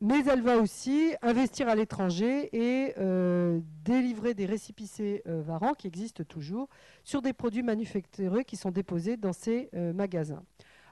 mais 0.00 0.24
elle 0.26 0.42
va 0.42 0.58
aussi 0.58 1.14
investir 1.22 1.68
à 1.68 1.74
l'étranger 1.74 2.50
et 2.52 2.94
euh, 2.98 3.60
délivrer 3.84 4.34
des 4.34 4.46
récipicés 4.46 5.22
euh, 5.26 5.40
varans 5.42 5.72
qui 5.72 5.86
existent 5.86 6.24
toujours 6.24 6.68
sur 7.04 7.22
des 7.22 7.32
produits 7.32 7.62
manufacturés 7.62 8.44
qui 8.44 8.56
sont 8.56 8.70
déposés 8.70 9.16
dans 9.16 9.32
ces 9.32 9.70
euh, 9.74 9.92
magasins. 9.92 10.42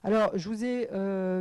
Alors, 0.05 0.37
je 0.37 0.49
vous 0.49 0.65
ai 0.65 0.89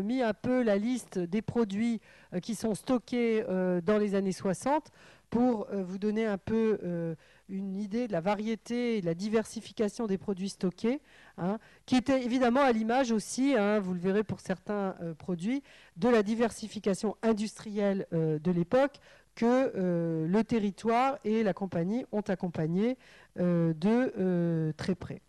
mis 0.04 0.22
un 0.22 0.36
peu 0.36 0.62
la 0.62 0.78
liste 0.78 1.18
des 1.18 1.42
produits 1.42 2.00
qui 2.44 2.54
sont 2.54 2.76
stockés 2.76 3.44
dans 3.44 3.98
les 3.98 4.14
années 4.14 4.32
60 4.32 4.92
pour 5.32 5.68
vous 5.72 5.98
donner 5.98 6.28
un 6.28 6.38
peu 6.38 7.16
une 7.52 7.76
idée 7.76 8.08
de 8.08 8.14
la 8.14 8.22
variété 8.22 8.98
et 8.98 9.02
de 9.02 9.06
la 9.06 9.14
diversification 9.14 10.08
des 10.08 10.18
produits 10.18 10.50
stockés, 10.50 11.02
hein, 11.38 11.60
qui 11.86 11.98
était 11.98 12.24
évidemment 12.24 12.62
à 12.62 12.72
l'image 12.72 13.12
aussi, 13.12 13.54
hein, 13.56 13.80
vous 13.80 13.94
le 13.94 14.00
verrez 14.00 14.24
pour 14.24 14.40
certains 14.40 14.96
euh, 15.02 15.14
produits, 15.14 15.62
de 15.98 16.08
la 16.08 16.24
diversification 16.24 17.18
industrielle 17.22 18.08
euh, 18.14 18.40
de 18.40 18.52
l'époque 18.52 18.98
que 19.36 19.72
euh, 19.76 20.28
le 20.28 20.44
territoire 20.44 21.18
et 21.24 21.44
la 21.44 21.54
compagnie 21.54 22.06
ont 22.12 22.22
accompagné 22.22 22.98
de 23.38 24.74
très 24.76 24.96
près. 24.96 25.22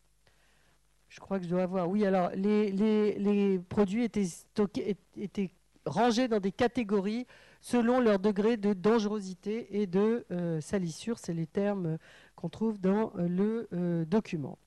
Je 1.08 1.20
crois 1.20 1.38
que 1.38 1.44
je 1.44 1.50
dois 1.50 1.62
avoir. 1.62 1.88
Oui, 1.88 2.04
alors 2.04 2.30
les, 2.34 2.72
les 2.72 3.58
produits 3.68 4.02
étaient, 4.02 4.24
stockés, 4.24 4.96
étaient 5.16 5.50
rangés 5.86 6.26
dans 6.26 6.40
des 6.40 6.52
catégories 6.52 7.26
selon 7.62 8.00
leur 8.00 8.18
degré 8.18 8.58
de 8.58 8.74
dangerosité 8.74 9.80
et 9.80 9.86
de 9.86 10.26
euh, 10.30 10.60
salissure. 10.60 11.18
C'est 11.18 11.32
les 11.32 11.46
termes 11.46 11.96
qu'on 12.36 12.50
trouve 12.50 12.78
dans 12.78 13.12
euh, 13.16 13.28
le 13.28 13.68
euh, 13.72 14.04
document. 14.04 14.58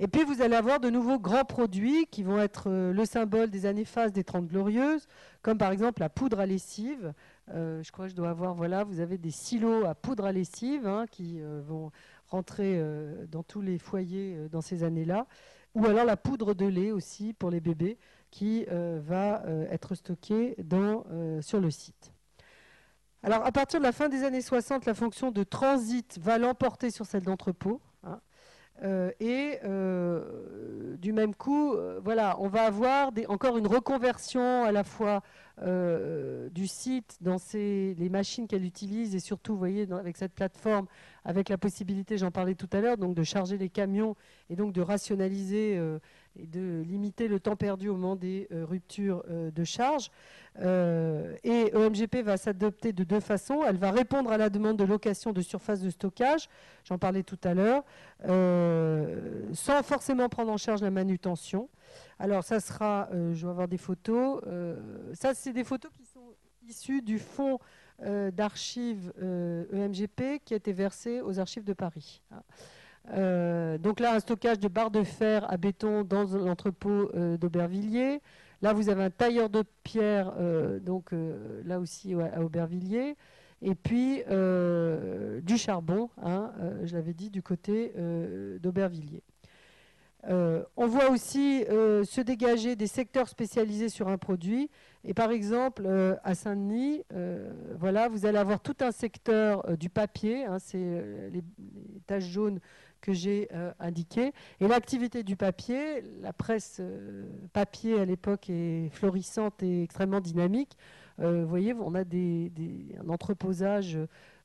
Et 0.00 0.08
puis 0.08 0.24
vous 0.24 0.42
allez 0.42 0.54
avoir 0.54 0.80
de 0.80 0.90
nouveaux 0.90 1.18
grands 1.18 1.44
produits 1.44 2.06
qui 2.06 2.22
vont 2.22 2.40
être 2.40 2.70
le 2.70 3.04
symbole 3.04 3.50
des 3.50 3.66
années 3.66 3.84
phases 3.84 4.12
des 4.12 4.22
Trente 4.22 4.46
Glorieuses, 4.46 5.08
comme 5.42 5.58
par 5.58 5.72
exemple 5.72 6.00
la 6.00 6.08
poudre 6.08 6.38
à 6.38 6.46
lessive. 6.46 7.12
je 7.48 7.90
crois 7.90 8.04
que 8.04 8.12
je 8.12 8.14
dois 8.14 8.30
avoir, 8.30 8.54
voilà, 8.54 8.84
vous 8.84 9.00
avez 9.00 9.18
des 9.18 9.32
silos 9.32 9.84
à 9.84 9.96
poudre 9.96 10.24
à 10.24 10.30
lessive 10.30 10.86
hein, 10.86 11.06
qui 11.10 11.40
vont 11.40 11.90
rentrer 12.28 12.80
dans 13.28 13.42
tous 13.42 13.60
les 13.60 13.78
foyers 13.78 14.46
dans 14.52 14.60
ces 14.60 14.84
années-là. 14.84 15.26
Ou 15.74 15.84
alors 15.84 16.04
la 16.04 16.16
poudre 16.16 16.54
de 16.54 16.66
lait 16.66 16.92
aussi 16.92 17.32
pour 17.32 17.50
les 17.50 17.58
bébés 17.58 17.98
qui 18.30 18.66
va 18.68 19.42
être 19.68 19.96
stockée 19.96 20.54
dans, 20.62 21.02
sur 21.40 21.58
le 21.58 21.72
site. 21.72 22.12
Alors, 23.22 23.44
à 23.44 23.50
partir 23.50 23.80
de 23.80 23.84
la 23.84 23.92
fin 23.92 24.08
des 24.08 24.22
années 24.24 24.40
60, 24.40 24.86
la 24.86 24.94
fonction 24.94 25.30
de 25.30 25.42
transit 25.42 26.18
va 26.20 26.38
l'emporter 26.38 26.90
sur 26.90 27.04
celle 27.04 27.22
d'entrepôt. 27.22 27.80
Hein. 28.04 28.20
Euh, 28.84 29.10
et 29.18 29.58
euh, 29.64 30.96
du 30.98 31.12
même 31.12 31.34
coup, 31.34 31.74
euh, 31.74 32.00
voilà, 32.04 32.36
on 32.38 32.48
va 32.48 32.62
avoir 32.62 33.10
encore 33.28 33.58
une 33.58 33.66
reconversion 33.66 34.64
à 34.64 34.72
la 34.72 34.84
fois 34.84 35.22
du 36.52 36.68
site 36.68 37.18
dans 37.20 37.38
les 37.52 38.08
machines 38.08 38.46
qu'elle 38.46 38.64
utilise 38.64 39.16
et 39.16 39.18
surtout, 39.18 39.54
vous 39.54 39.58
voyez, 39.58 39.90
avec 39.90 40.16
cette 40.16 40.32
plateforme, 40.32 40.86
avec 41.24 41.48
la 41.48 41.58
possibilité, 41.58 42.16
j'en 42.16 42.30
parlais 42.30 42.54
tout 42.54 42.68
à 42.70 42.80
l'heure, 42.80 42.96
donc 42.96 43.16
de 43.16 43.24
charger 43.24 43.58
les 43.58 43.68
camions 43.68 44.14
et 44.50 44.54
donc 44.54 44.72
de 44.72 44.80
rationaliser 44.80 45.76
et 46.38 46.46
de 46.46 46.82
limiter 46.86 47.28
le 47.28 47.40
temps 47.40 47.56
perdu 47.56 47.88
au 47.88 47.94
moment 47.94 48.16
des 48.16 48.48
ruptures 48.50 49.24
de 49.28 49.64
charge. 49.64 50.10
Euh, 50.60 51.36
et 51.44 51.72
EMGP 51.74 52.16
va 52.24 52.36
s'adopter 52.36 52.92
de 52.92 53.04
deux 53.04 53.20
façons. 53.20 53.62
Elle 53.64 53.76
va 53.76 53.90
répondre 53.90 54.30
à 54.30 54.38
la 54.38 54.50
demande 54.50 54.76
de 54.76 54.84
location 54.84 55.32
de 55.32 55.40
surface 55.40 55.80
de 55.80 55.90
stockage, 55.90 56.48
j'en 56.84 56.98
parlais 56.98 57.22
tout 57.22 57.38
à 57.44 57.54
l'heure, 57.54 57.84
euh, 58.24 59.42
sans 59.52 59.82
forcément 59.82 60.28
prendre 60.28 60.50
en 60.50 60.56
charge 60.56 60.82
la 60.82 60.90
manutention. 60.90 61.68
Alors 62.18 62.42
ça 62.42 62.58
sera, 62.60 63.08
euh, 63.12 63.34
je 63.34 63.46
vais 63.46 63.50
avoir 63.50 63.68
des 63.68 63.78
photos, 63.78 64.42
ça 65.14 65.34
c'est 65.34 65.52
des 65.52 65.64
photos 65.64 65.92
qui 65.92 66.04
sont 66.04 66.34
issues 66.66 67.02
du 67.02 67.18
fonds 67.18 67.58
d'archives 68.32 69.12
EMGP 69.72 70.20
e 70.20 70.38
qui 70.44 70.54
a 70.54 70.56
été 70.56 70.72
versé 70.72 71.20
aux 71.20 71.40
archives 71.40 71.64
de 71.64 71.72
Paris. 71.72 72.22
Donc 73.78 74.00
là, 74.00 74.14
un 74.14 74.20
stockage 74.20 74.58
de 74.58 74.68
barres 74.68 74.90
de 74.90 75.02
fer 75.02 75.50
à 75.50 75.56
béton 75.56 76.04
dans 76.04 76.24
l'entrepôt 76.24 77.10
d'Aubervilliers. 77.38 78.20
Là, 78.60 78.72
vous 78.72 78.88
avez 78.88 79.04
un 79.04 79.10
tailleur 79.10 79.48
de 79.50 79.62
pierre, 79.84 80.32
euh, 80.38 80.80
donc 80.80 81.12
euh, 81.12 81.62
là 81.64 81.78
aussi 81.78 82.14
à 82.14 82.42
Aubervilliers. 82.42 83.16
Et 83.62 83.74
puis 83.74 84.22
euh, 84.30 85.40
du 85.40 85.56
charbon, 85.56 86.10
hein, 86.22 86.52
je 86.84 86.94
l'avais 86.94 87.14
dit, 87.14 87.30
du 87.30 87.42
côté 87.42 87.92
d'Aubervilliers. 88.60 89.22
on 90.28 90.86
voit 90.86 91.10
aussi 91.10 91.64
se 91.68 92.20
dégager 92.20 92.76
des 92.76 92.86
secteurs 92.86 93.28
spécialisés 93.28 93.88
sur 93.88 94.08
un 94.08 94.18
produit. 94.18 94.70
Et 95.04 95.12
par 95.12 95.30
exemple, 95.32 95.88
à 96.22 96.34
Saint-Denis, 96.36 97.02
voilà, 97.76 98.08
vous 98.08 98.26
allez 98.26 98.38
avoir 98.38 98.60
tout 98.60 98.76
un 98.80 98.92
secteur 98.92 99.76
du 99.76 99.90
papier, 99.90 100.44
hein, 100.44 100.58
c'est 100.60 101.30
les, 101.32 101.42
taches 102.06 102.30
jaunes 102.30 102.60
que 103.00 103.12
j'ai 103.12 103.48
euh, 103.52 103.72
indiqué. 103.78 104.32
Et 104.60 104.68
l'activité 104.68 105.22
du 105.22 105.36
papier, 105.36 106.02
la 106.20 106.32
presse 106.32 106.78
euh, 106.80 107.28
papier 107.52 107.98
à 107.98 108.04
l'époque 108.04 108.50
est 108.50 108.90
florissante 108.90 109.62
et 109.62 109.82
extrêmement 109.82 110.20
dynamique. 110.20 110.76
Euh, 111.20 111.42
vous 111.42 111.48
voyez, 111.48 111.74
on 111.74 111.94
a 111.94 112.04
des, 112.04 112.52
un 113.00 113.08
entreposage 113.08 113.98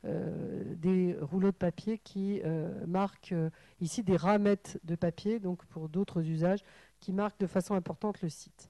des 0.06 1.16
rouleaux 1.22 1.52
de 1.52 1.56
papier 1.56 1.98
qui 1.98 2.42
marquent 2.86 3.34
ici 3.80 4.04
des 4.04 4.18
ramettes 4.18 4.78
de 4.84 4.96
papier, 4.96 5.40
donc 5.40 5.64
pour 5.68 5.88
d'autres 5.88 6.28
usages, 6.28 6.60
qui 7.00 7.14
marquent 7.14 7.40
de 7.40 7.48
façon 7.48 7.74
importante 7.74 8.22
le 8.22 8.28
site. 8.28 8.70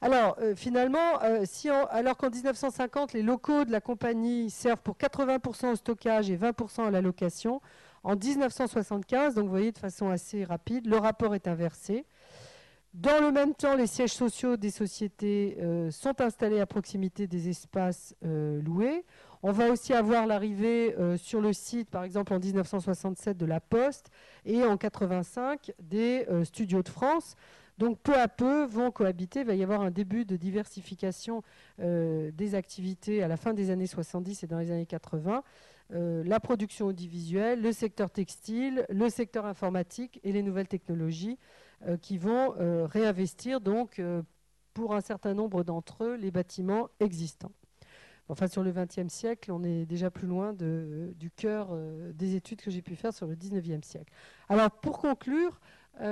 Alors, 0.00 0.38
finalement, 0.54 1.18
alors 1.90 2.16
qu'en 2.16 2.30
1950, 2.30 3.12
les 3.12 3.20
locaux 3.20 3.66
de 3.66 3.70
la 3.70 3.82
compagnie 3.82 4.48
servent 4.48 4.80
pour 4.80 4.96
80% 4.96 5.72
au 5.72 5.76
stockage 5.76 6.30
et 6.30 6.38
20% 6.38 6.86
à 6.86 6.90
la 6.90 7.02
location, 7.02 7.60
en 8.06 8.14
1975, 8.14 9.34
donc 9.34 9.46
vous 9.46 9.50
voyez 9.50 9.72
de 9.72 9.78
façon 9.78 10.10
assez 10.10 10.44
rapide, 10.44 10.86
le 10.86 10.96
rapport 10.96 11.34
est 11.34 11.48
inversé. 11.48 12.06
Dans 12.94 13.20
le 13.20 13.32
même 13.32 13.52
temps, 13.52 13.74
les 13.74 13.88
sièges 13.88 14.12
sociaux 14.12 14.56
des 14.56 14.70
sociétés 14.70 15.58
euh, 15.60 15.90
sont 15.90 16.20
installés 16.20 16.60
à 16.60 16.66
proximité 16.66 17.26
des 17.26 17.48
espaces 17.48 18.14
euh, 18.24 18.62
loués. 18.62 19.04
On 19.42 19.50
va 19.50 19.72
aussi 19.72 19.92
avoir 19.92 20.24
l'arrivée 20.28 20.94
euh, 20.96 21.16
sur 21.16 21.40
le 21.40 21.52
site, 21.52 21.90
par 21.90 22.04
exemple 22.04 22.32
en 22.32 22.38
1967, 22.38 23.36
de 23.36 23.44
la 23.44 23.58
Poste 23.58 24.10
et 24.44 24.58
en 24.58 24.78
1985 24.78 25.72
des 25.80 26.28
studios 26.44 26.84
de 26.84 26.88
France. 26.88 27.34
Donc 27.76 27.98
peu 27.98 28.14
à 28.14 28.28
peu 28.28 28.66
vont 28.66 28.92
cohabiter. 28.92 29.40
Il 29.40 29.46
va 29.46 29.56
y 29.56 29.64
avoir 29.64 29.80
un 29.80 29.90
début 29.90 30.24
de 30.24 30.36
diversification 30.36 31.42
des 31.78 32.54
activités 32.54 33.22
à 33.22 33.28
la 33.28 33.36
fin 33.36 33.52
des 33.52 33.70
années 33.70 33.88
70 33.88 34.44
et 34.44 34.46
dans 34.46 34.58
les 34.58 34.70
années 34.70 34.86
80. 34.86 35.42
Euh, 35.94 36.24
la 36.24 36.40
production 36.40 36.86
audiovisuelle, 36.86 37.62
le 37.62 37.70
secteur 37.72 38.10
textile, 38.10 38.84
le 38.88 39.08
secteur 39.08 39.46
informatique 39.46 40.18
et 40.24 40.32
les 40.32 40.42
nouvelles 40.42 40.66
technologies 40.66 41.38
euh, 41.86 41.96
qui 41.96 42.18
vont 42.18 42.56
euh, 42.58 42.86
réinvestir 42.86 43.60
donc 43.60 44.02
pour 44.74 44.92
un 44.94 45.00
certain 45.00 45.34
nombre 45.34 45.62
d'entre 45.62 46.02
eux 46.04 46.16
les 46.16 46.32
bâtiments 46.32 46.88
existants. 47.00 47.52
Enfin, 48.28 48.48
sur 48.48 48.64
le 48.64 48.72
XXe 48.72 49.06
siècle, 49.06 49.52
on 49.52 49.62
est 49.62 49.86
déjà 49.86 50.10
plus 50.10 50.26
loin 50.26 50.52
du 50.52 51.30
cœur 51.36 51.68
des 52.12 52.34
études 52.34 52.60
que 52.60 52.72
j'ai 52.72 52.82
pu 52.82 52.96
faire 52.96 53.14
sur 53.14 53.28
le 53.28 53.36
XIXe 53.36 53.86
siècle. 53.86 54.12
Alors, 54.48 54.72
pour 54.72 54.98
conclure, 54.98 55.60
je 56.00 56.06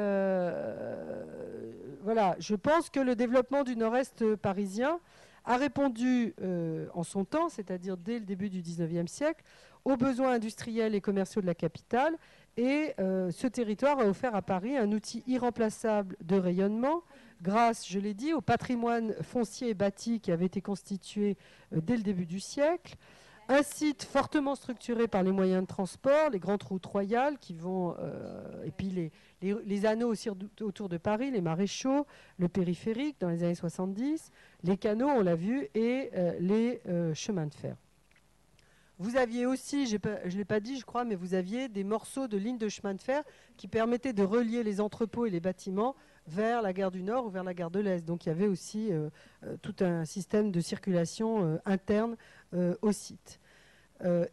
pense 2.54 2.88
que 2.88 3.00
le 3.00 3.16
développement 3.16 3.64
du 3.64 3.74
nord-est 3.74 4.36
parisien 4.36 5.00
a 5.44 5.56
répondu 5.56 6.34
euh, 6.40 6.86
en 6.94 7.02
son 7.02 7.24
temps, 7.24 7.48
c'est-à-dire 7.48 7.96
dès 7.96 8.18
le 8.18 8.24
début 8.24 8.48
du 8.48 8.62
XIXe 8.62 9.10
siècle, 9.10 9.44
aux 9.84 9.96
besoins 9.96 10.32
industriels 10.32 10.94
et 10.94 11.00
commerciaux 11.00 11.42
de 11.42 11.46
la 11.46 11.54
capitale. 11.54 12.16
Et 12.56 12.94
euh, 12.98 13.30
ce 13.30 13.46
territoire 13.46 13.98
a 13.98 14.06
offert 14.06 14.34
à 14.34 14.42
Paris 14.42 14.76
un 14.76 14.90
outil 14.92 15.22
irremplaçable 15.26 16.16
de 16.22 16.36
rayonnement 16.36 17.02
grâce, 17.42 17.86
je 17.86 17.98
l'ai 17.98 18.14
dit, 18.14 18.32
au 18.32 18.40
patrimoine 18.40 19.14
foncier 19.22 19.70
et 19.70 19.74
bâti 19.74 20.20
qui 20.20 20.32
avait 20.32 20.46
été 20.46 20.62
constitué 20.62 21.36
euh, 21.74 21.80
dès 21.82 21.96
le 21.96 22.02
début 22.02 22.26
du 22.26 22.40
siècle. 22.40 22.94
Un 23.48 23.62
site 23.62 24.04
fortement 24.04 24.54
structuré 24.54 25.06
par 25.06 25.22
les 25.22 25.30
moyens 25.30 25.62
de 25.62 25.66
transport, 25.66 26.30
les 26.30 26.38
grandes 26.38 26.62
routes 26.62 26.86
royales 26.86 27.38
qui 27.38 27.52
vont, 27.52 27.94
et 28.64 28.70
puis 28.70 29.10
les, 29.42 29.86
anneaux 29.86 30.14
autour 30.62 30.88
de 30.88 30.96
Paris, 30.96 31.30
les 31.30 31.42
maréchaux, 31.42 32.06
le 32.38 32.48
périphérique 32.48 33.16
dans 33.20 33.28
les 33.28 33.42
années 33.42 33.54
70, 33.54 34.30
les 34.62 34.78
canaux, 34.78 35.08
on 35.08 35.20
l'a 35.20 35.36
vu, 35.36 35.68
et 35.74 36.10
euh, 36.14 36.32
les 36.40 36.80
euh, 36.88 37.12
chemins 37.12 37.46
de 37.46 37.54
fer. 37.54 37.76
Vous 38.98 39.16
aviez 39.16 39.44
aussi, 39.44 39.86
je 39.86 39.96
ne 39.96 40.36
l'ai 40.36 40.44
pas 40.44 40.60
dit 40.60 40.78
je 40.78 40.84
crois, 40.84 41.04
mais 41.04 41.16
vous 41.16 41.34
aviez 41.34 41.68
des 41.68 41.84
morceaux 41.84 42.28
de 42.28 42.36
lignes 42.36 42.58
de 42.58 42.68
chemin 42.68 42.94
de 42.94 43.00
fer 43.00 43.24
qui 43.56 43.66
permettaient 43.66 44.12
de 44.12 44.22
relier 44.22 44.62
les 44.62 44.80
entrepôts 44.80 45.26
et 45.26 45.30
les 45.30 45.40
bâtiments 45.40 45.96
vers 46.26 46.62
la 46.62 46.72
gare 46.72 46.90
du 46.90 47.02
Nord 47.02 47.26
ou 47.26 47.30
vers 47.30 47.44
la 47.44 47.54
gare 47.54 47.70
de 47.70 47.80
l'Est. 47.80 48.04
Donc 48.04 48.26
il 48.26 48.28
y 48.28 48.32
avait 48.32 48.46
aussi 48.46 48.90
tout 49.62 49.74
un 49.80 50.04
système 50.04 50.50
de 50.50 50.60
circulation 50.60 51.60
interne 51.66 52.16
au 52.82 52.92
site. 52.92 53.40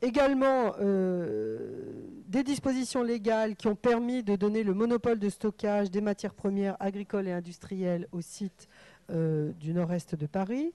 également 0.02 0.74
des 0.80 2.44
dispositions 2.44 3.04
légales 3.04 3.56
qui 3.56 3.68
ont 3.68 3.76
permis 3.76 4.24
de 4.24 4.36
donner 4.36 4.64
le 4.64 4.74
monopole 4.74 5.20
de 5.20 5.30
stockage 5.30 5.92
des 5.92 6.02
matières 6.02 6.34
premières 6.34 6.78
agricoles 6.80 7.28
et 7.28 7.34
industrielles 7.34 8.08
au 8.12 8.22
site 8.22 8.68
du 9.10 9.74
nord-est 9.74 10.16
de 10.16 10.26
Paris. 10.28 10.74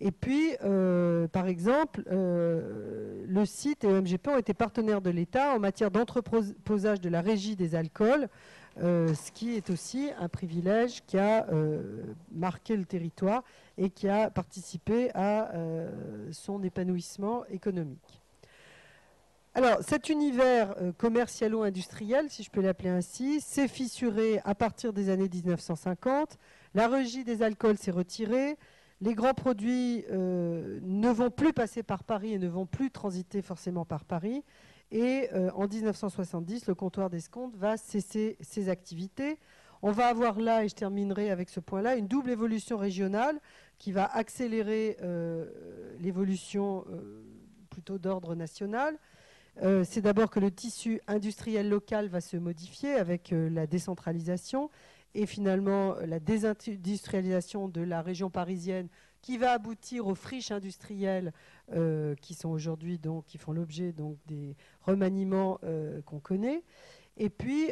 Et 0.00 0.12
puis, 0.12 0.54
euh, 0.64 1.28
par 1.28 1.46
exemple, 1.46 2.02
euh, 2.10 3.22
le 3.28 3.44
site 3.44 3.84
et 3.84 3.86
OMGP 3.86 4.28
ont 4.28 4.38
été 4.38 4.54
partenaires 4.54 5.02
de 5.02 5.10
l'État 5.10 5.54
en 5.54 5.58
matière 5.58 5.90
d'entreposage 5.90 7.02
de 7.02 7.08
la 7.10 7.20
régie 7.20 7.54
des 7.54 7.74
alcools, 7.74 8.28
euh, 8.78 9.14
ce 9.14 9.32
qui 9.32 9.56
est 9.56 9.70
aussi 9.70 10.10
un 10.18 10.28
privilège 10.28 11.02
qui 11.06 11.18
a 11.18 11.46
marqué 12.32 12.76
le 12.76 12.84
territoire 12.84 13.42
et 13.76 13.90
qui 13.90 14.08
a 14.08 14.30
participé 14.30 15.10
à 15.14 15.52
son 16.32 16.62
épanouissement 16.62 17.44
économique. 17.46 18.20
Alors, 19.54 19.78
cet 19.82 20.08
univers 20.08 20.74
commercialo-industriel, 20.96 22.30
si 22.30 22.44
je 22.44 22.50
peux 22.50 22.60
l'appeler 22.60 22.90
ainsi, 22.90 23.40
s'est 23.40 23.66
fissuré 23.66 24.40
à 24.44 24.54
partir 24.54 24.92
des 24.92 25.10
années 25.10 25.28
1950. 25.28 26.38
La 26.74 26.86
régie 26.86 27.24
des 27.24 27.42
alcools 27.42 27.76
s'est 27.76 27.90
retirée 27.90 28.56
les 29.00 29.14
grands 29.14 29.34
produits 29.34 30.04
euh, 30.10 30.78
ne 30.82 31.08
vont 31.08 31.30
plus 31.30 31.52
passer 31.52 31.82
par 31.82 32.04
Paris 32.04 32.34
et 32.34 32.38
ne 32.38 32.48
vont 32.48 32.66
plus 32.66 32.90
transiter 32.90 33.42
forcément 33.42 33.84
par 33.84 34.04
Paris. 34.04 34.44
Et 34.90 35.28
euh, 35.32 35.50
en 35.54 35.68
1970, 35.68 36.66
le 36.66 36.74
comptoir 36.74 37.10
d'Escompte 37.10 37.56
va 37.56 37.76
cesser 37.76 38.36
ses 38.40 38.68
activités. 38.68 39.38
On 39.82 39.92
va 39.92 40.06
avoir 40.06 40.38
là, 40.38 40.64
et 40.64 40.68
je 40.68 40.74
terminerai 40.74 41.30
avec 41.30 41.48
ce 41.48 41.60
point-là, 41.60 41.96
une 41.96 42.08
double 42.08 42.30
évolution 42.30 42.76
régionale 42.76 43.40
qui 43.78 43.92
va 43.92 44.04
accélérer 44.04 44.96
euh, 45.00 45.48
l'évolution 46.00 46.84
plutôt 47.70 47.98
d'ordre 47.98 48.34
national. 48.34 48.98
C'est 49.84 50.00
d'abord 50.00 50.30
que 50.30 50.40
le 50.40 50.50
tissu 50.50 51.00
industriel 51.06 51.68
local 51.68 52.08
va 52.08 52.20
se 52.20 52.36
modifier 52.36 52.94
avec 52.94 53.32
la 53.32 53.66
décentralisation 53.66 54.70
et 55.14 55.26
finalement 55.26 55.96
euh, 55.96 56.06
la 56.06 56.20
désindustrialisation 56.20 57.68
de 57.68 57.80
la 57.80 58.02
région 58.02 58.30
parisienne 58.30 58.88
qui 59.22 59.38
va 59.38 59.52
aboutir 59.52 60.06
aux 60.06 60.14
friches 60.14 60.50
industrielles 60.50 61.32
euh, 61.72 62.14
qui 62.16 62.34
sont 62.34 62.48
aujourd'hui 62.48 62.98
donc 62.98 63.24
qui 63.26 63.38
font 63.38 63.52
l'objet 63.52 63.94
des 64.26 64.56
remaniements 64.82 65.58
euh, 65.64 66.00
qu'on 66.02 66.20
connaît 66.20 66.62
et 67.16 67.28
puis 67.28 67.70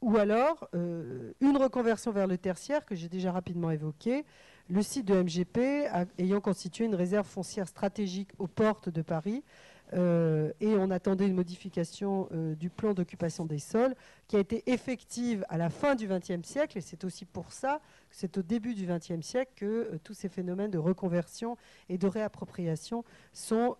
ou 0.00 0.16
alors 0.16 0.68
une 0.72 1.56
reconversion 1.56 2.10
vers 2.10 2.26
le 2.26 2.38
tertiaire 2.38 2.84
que 2.84 2.94
j'ai 2.94 3.08
déjà 3.08 3.30
rapidement 3.30 3.70
évoqué 3.70 4.24
le 4.68 4.82
site 4.82 5.06
de 5.06 5.14
MGP 5.14 5.88
ayant 6.18 6.40
constitué 6.40 6.86
une 6.86 6.94
réserve 6.94 7.26
foncière 7.26 7.68
stratégique 7.68 8.30
aux 8.38 8.48
portes 8.48 8.88
de 8.88 9.02
Paris 9.02 9.44
euh, 9.92 10.52
et 10.60 10.74
on 10.76 10.90
attendait 10.90 11.26
une 11.26 11.34
modification 11.34 12.28
euh, 12.32 12.54
du 12.56 12.70
plan 12.70 12.92
d'occupation 12.92 13.44
des 13.44 13.58
sols 13.58 13.94
qui 14.26 14.36
a 14.36 14.40
été 14.40 14.62
effective 14.66 15.44
à 15.48 15.58
la 15.58 15.70
fin 15.70 15.94
du 15.94 16.08
XXe 16.08 16.42
siècle. 16.42 16.78
Et 16.78 16.80
c'est 16.80 17.04
aussi 17.04 17.24
pour 17.24 17.52
ça 17.52 17.80
c'est 18.16 18.38
au 18.38 18.42
début 18.42 18.74
du 18.74 18.86
XXe 18.86 19.20
siècle 19.20 19.52
que 19.56 19.66
euh, 19.66 19.98
tous 20.02 20.14
ces 20.14 20.30
phénomènes 20.30 20.70
de 20.70 20.78
reconversion 20.78 21.58
et 21.90 21.98
de 21.98 22.06
réappropriation 22.06 23.04
sont 23.34 23.76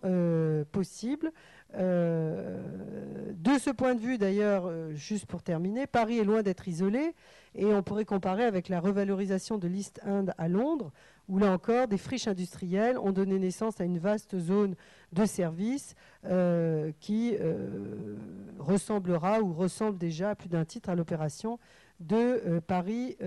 possibles. 0.71 1.31
de 1.73 3.59
ce 3.59 3.71
point 3.71 3.95
de 3.95 3.99
vue, 3.99 4.19
d'ailleurs, 4.19 4.71
juste 4.93 5.25
pour 5.25 5.41
terminer, 5.41 5.87
Paris 5.87 6.19
est 6.19 6.23
loin 6.23 6.43
d'être 6.43 6.67
isolé. 6.67 7.15
Et 7.55 7.65
on 7.65 7.81
pourrait 7.81 8.05
comparer 8.05 8.43
avec 8.43 8.69
la 8.69 8.79
revalorisation 8.79 9.57
de 9.57 9.67
l'East 9.67 9.99
End 10.05 10.27
à 10.37 10.47
Londres, 10.47 10.91
où 11.27 11.39
là 11.39 11.51
encore, 11.51 11.87
des 11.87 11.97
friches 11.97 12.27
industrielles 12.27 12.97
ont 12.99 13.11
donné 13.11 13.39
naissance 13.39 13.81
à 13.81 13.83
une 13.83 13.97
vaste 13.97 14.37
zone 14.37 14.75
de 15.11 15.25
services 15.25 15.95
euh, 16.25 16.91
qui 16.99 17.35
euh, 17.39 18.15
ressemblera 18.59 19.41
ou 19.41 19.53
ressemble 19.53 19.97
déjà 19.97 20.31
à 20.31 20.35
plus 20.35 20.49
d'un 20.49 20.65
titre 20.65 20.89
à 20.89 20.95
l'opération 20.95 21.59
de 21.99 22.15
euh, 22.15 22.61
Paris 22.61 23.17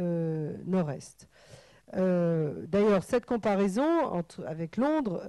Nord-Est. 0.66 1.28
D'ailleurs, 1.92 3.02
cette 3.02 3.26
comparaison 3.26 4.22
avec 4.46 4.76
Londres 4.76 5.22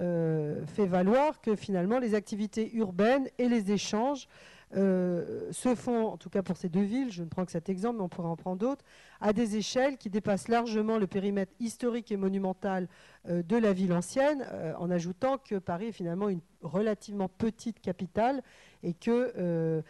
fait 0.68 0.86
valoir 0.86 1.42
que 1.42 1.56
finalement 1.56 1.98
les 1.98 2.14
activités 2.14 2.76
urbaines 2.76 3.28
et 3.40 3.50
les 3.50 3.72
échanges 3.72 4.28
se 4.72 5.76
font, 5.76 6.06
en 6.10 6.18
tout 6.18 6.30
cas 6.30 6.44
pour 6.44 6.58
ces 6.58 6.70
deux 6.70 6.84
villes, 6.84 7.12
je 7.12 7.24
ne 7.24 7.30
prends 7.30 7.46
que 7.46 7.52
cet 7.52 7.68
exemple, 7.68 7.98
mais 7.98 8.04
on 8.04 8.10
pourrait 8.10 8.28
en 8.28 8.36
prendre 8.36 8.58
d'autres, 8.58 8.86
à 9.22 9.34
des 9.34 9.56
échelles 9.56 9.98
qui 9.98 10.10
dépassent 10.10 10.48
largement 10.48 10.98
le 10.98 11.08
périmètre 11.08 11.54
historique 11.60 12.12
et 12.12 12.18
monumental 12.18 12.88
euh, 13.30 13.44
de 13.44 13.56
la 13.56 13.72
ville 13.72 13.94
ancienne, 13.94 14.46
euh, 14.52 14.74
en 14.78 14.90
ajoutant 14.90 15.38
que 15.38 15.56
Paris 15.56 15.88
est 15.88 15.92
finalement 15.92 16.28
une 16.28 16.42
relativement 16.62 17.30
petite 17.30 17.80
capitale 17.80 18.42
et 18.84 18.94
qu'elle 18.94 19.32
euh, 19.38 19.82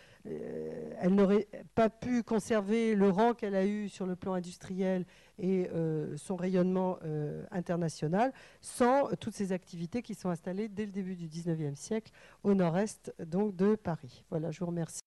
n'aurait 1.09 1.47
pas 1.75 1.89
pu 1.89 2.23
conserver 2.23 2.93
le 2.93 3.09
rang 3.09 3.33
qu'elle 3.33 3.55
a 3.55 3.65
eu 3.65 3.87
sur 3.87 4.05
le 4.05 4.17
plan 4.17 4.33
industriel 4.33 5.05
et 5.39 5.69
son 6.17 6.35
rayonnement 6.35 6.99
international 7.49 8.31
sans 8.61 9.09
toutes 9.19 9.33
ces 9.33 9.53
activités 9.53 10.01
qui 10.03 10.13
sont 10.13 10.29
installées 10.29 10.67
dès 10.67 10.85
le 10.85 10.91
début 10.91 11.15
du 11.15 11.27
19e 11.27 11.75
siècle 11.75 12.11
au 12.43 12.53
nord-est 12.53 13.13
donc 13.25 13.55
de 13.55 13.75
Paris. 13.75 14.23
Voilà, 14.29 14.51
je 14.51 14.59
vous 14.59 14.67
remercie. 14.67 15.01